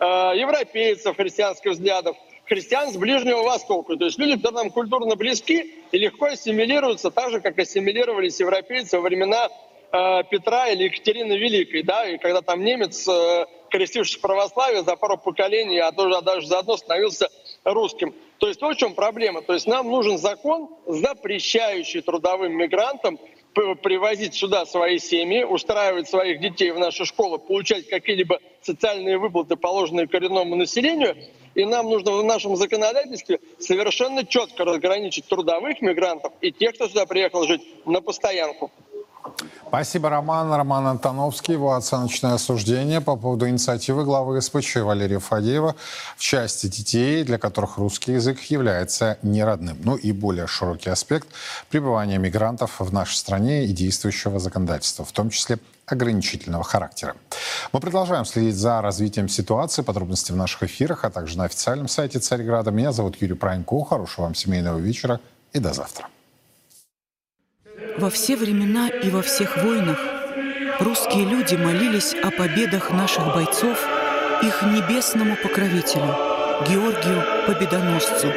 э, 0.00 0.04
европейцев 0.04 1.16
христианских 1.16 1.72
взглядов, 1.72 2.16
христиан 2.48 2.92
с 2.92 2.96
Ближнего 2.96 3.42
Востока. 3.42 3.96
То 3.96 4.06
есть 4.06 4.18
люди, 4.18 4.36
которые 4.36 4.64
нам 4.64 4.70
культурно 4.70 5.14
близки 5.16 5.74
и 5.92 5.98
легко 5.98 6.26
ассимилируются, 6.26 7.10
так 7.10 7.30
же, 7.30 7.40
как 7.40 7.58
ассимилировались 7.58 8.40
европейцы 8.40 8.98
во 8.98 9.02
времена 9.02 9.48
э, 9.92 10.22
Петра 10.30 10.68
или 10.68 10.84
Екатерины 10.84 11.34
Великой. 11.34 11.82
Да? 11.82 12.08
И 12.08 12.18
когда 12.18 12.40
там 12.40 12.64
немец, 12.64 13.06
э, 13.06 13.46
крестившись 13.70 14.16
в 14.16 14.20
православие, 14.20 14.82
за 14.82 14.96
пару 14.96 15.18
поколений, 15.18 15.78
а 15.78 15.92
тоже 15.92 16.20
даже 16.22 16.46
заодно 16.46 16.76
становился 16.76 17.28
русским. 17.64 18.14
То 18.38 18.48
есть 18.48 18.60
вот 18.62 18.76
в 18.76 18.78
чем 18.78 18.94
проблема. 18.94 19.42
То 19.42 19.52
есть 19.52 19.66
нам 19.66 19.88
нужен 19.88 20.16
закон, 20.18 20.68
запрещающий 20.86 22.00
трудовым 22.00 22.52
мигрантам 22.52 23.18
привозить 23.82 24.34
сюда 24.34 24.66
свои 24.66 24.98
семьи, 24.98 25.42
устраивать 25.42 26.08
своих 26.08 26.40
детей 26.40 26.70
в 26.70 26.78
наши 26.78 27.04
школы, 27.04 27.38
получать 27.38 27.88
какие-либо 27.88 28.38
социальные 28.62 29.18
выплаты, 29.18 29.56
положенные 29.56 30.06
коренному 30.06 30.54
населению. 30.54 31.16
И 31.58 31.64
нам 31.64 31.90
нужно 31.90 32.12
в 32.12 32.22
нашем 32.22 32.54
законодательстве 32.54 33.40
совершенно 33.58 34.24
четко 34.24 34.64
разграничить 34.64 35.26
трудовых 35.26 35.80
мигрантов 35.80 36.32
и 36.40 36.52
тех, 36.52 36.76
кто 36.76 36.86
сюда 36.86 37.04
приехал 37.04 37.42
жить 37.48 37.62
на 37.84 38.00
постоянку. 38.00 38.70
Спасибо, 39.68 40.08
Роман. 40.08 40.50
Роман 40.50 40.86
Антоновский. 40.86 41.52
Его 41.52 41.74
оценочное 41.74 42.32
осуждение 42.32 43.02
по 43.02 43.16
поводу 43.16 43.46
инициативы 43.46 44.02
главы 44.02 44.40
СПЧ 44.40 44.76
Валерия 44.76 45.18
Фадеева 45.18 45.76
в 46.16 46.20
части 46.20 46.68
детей, 46.68 47.22
для 47.22 47.36
которых 47.36 47.76
русский 47.76 48.12
язык 48.12 48.40
является 48.44 49.18
неродным. 49.22 49.76
Ну 49.84 49.96
и 49.96 50.12
более 50.12 50.46
широкий 50.46 50.88
аспект 50.88 51.28
пребывания 51.68 52.16
мигрантов 52.16 52.80
в 52.80 52.92
нашей 52.94 53.16
стране 53.16 53.66
и 53.66 53.72
действующего 53.74 54.38
законодательства, 54.38 55.04
в 55.04 55.12
том 55.12 55.28
числе 55.28 55.58
ограничительного 55.84 56.64
характера. 56.64 57.14
Мы 57.72 57.80
продолжаем 57.80 58.24
следить 58.24 58.56
за 58.56 58.80
развитием 58.80 59.28
ситуации, 59.28 59.82
подробности 59.82 60.32
в 60.32 60.36
наших 60.36 60.62
эфирах, 60.62 61.04
а 61.04 61.10
также 61.10 61.36
на 61.36 61.44
официальном 61.44 61.88
сайте 61.88 62.20
Царьграда. 62.20 62.70
Меня 62.70 62.92
зовут 62.92 63.20
Юрий 63.20 63.34
Пронько. 63.34 63.84
Хорошего 63.84 64.24
вам 64.24 64.34
семейного 64.34 64.78
вечера 64.78 65.20
и 65.52 65.58
до 65.58 65.74
завтра. 65.74 66.08
Во 67.98 68.10
все 68.10 68.36
времена 68.36 68.88
и 68.88 69.10
во 69.10 69.22
всех 69.22 69.56
войнах 69.56 69.98
русские 70.78 71.24
люди 71.24 71.56
молились 71.56 72.14
о 72.22 72.30
победах 72.30 72.92
наших 72.92 73.34
бойцов 73.34 73.76
их 74.40 74.62
небесному 74.62 75.34
покровителю, 75.34 76.14
Георгию 76.68 77.24
Победоносцу. 77.48 78.32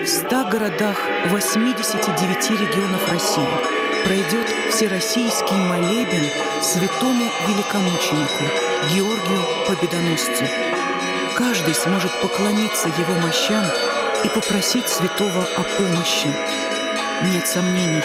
В 0.00 0.06
ста 0.06 0.44
городах 0.44 0.96
89 1.26 2.50
регионов 2.50 3.10
России 3.10 3.48
пройдет 4.04 4.46
всероссийский 4.70 5.56
молебен 5.56 6.30
святому 6.62 7.24
великомученику 7.48 8.44
Георгию 8.94 9.42
Победоносцу. 9.66 10.44
Каждый 11.36 11.74
сможет 11.74 12.12
поклониться 12.22 12.86
его 12.86 13.14
мощам 13.26 13.64
и 14.24 14.28
попросить 14.28 14.86
святого 14.86 15.42
о 15.56 15.62
помощи. 15.76 16.28
Нет 17.24 17.48
сомнений, 17.48 18.04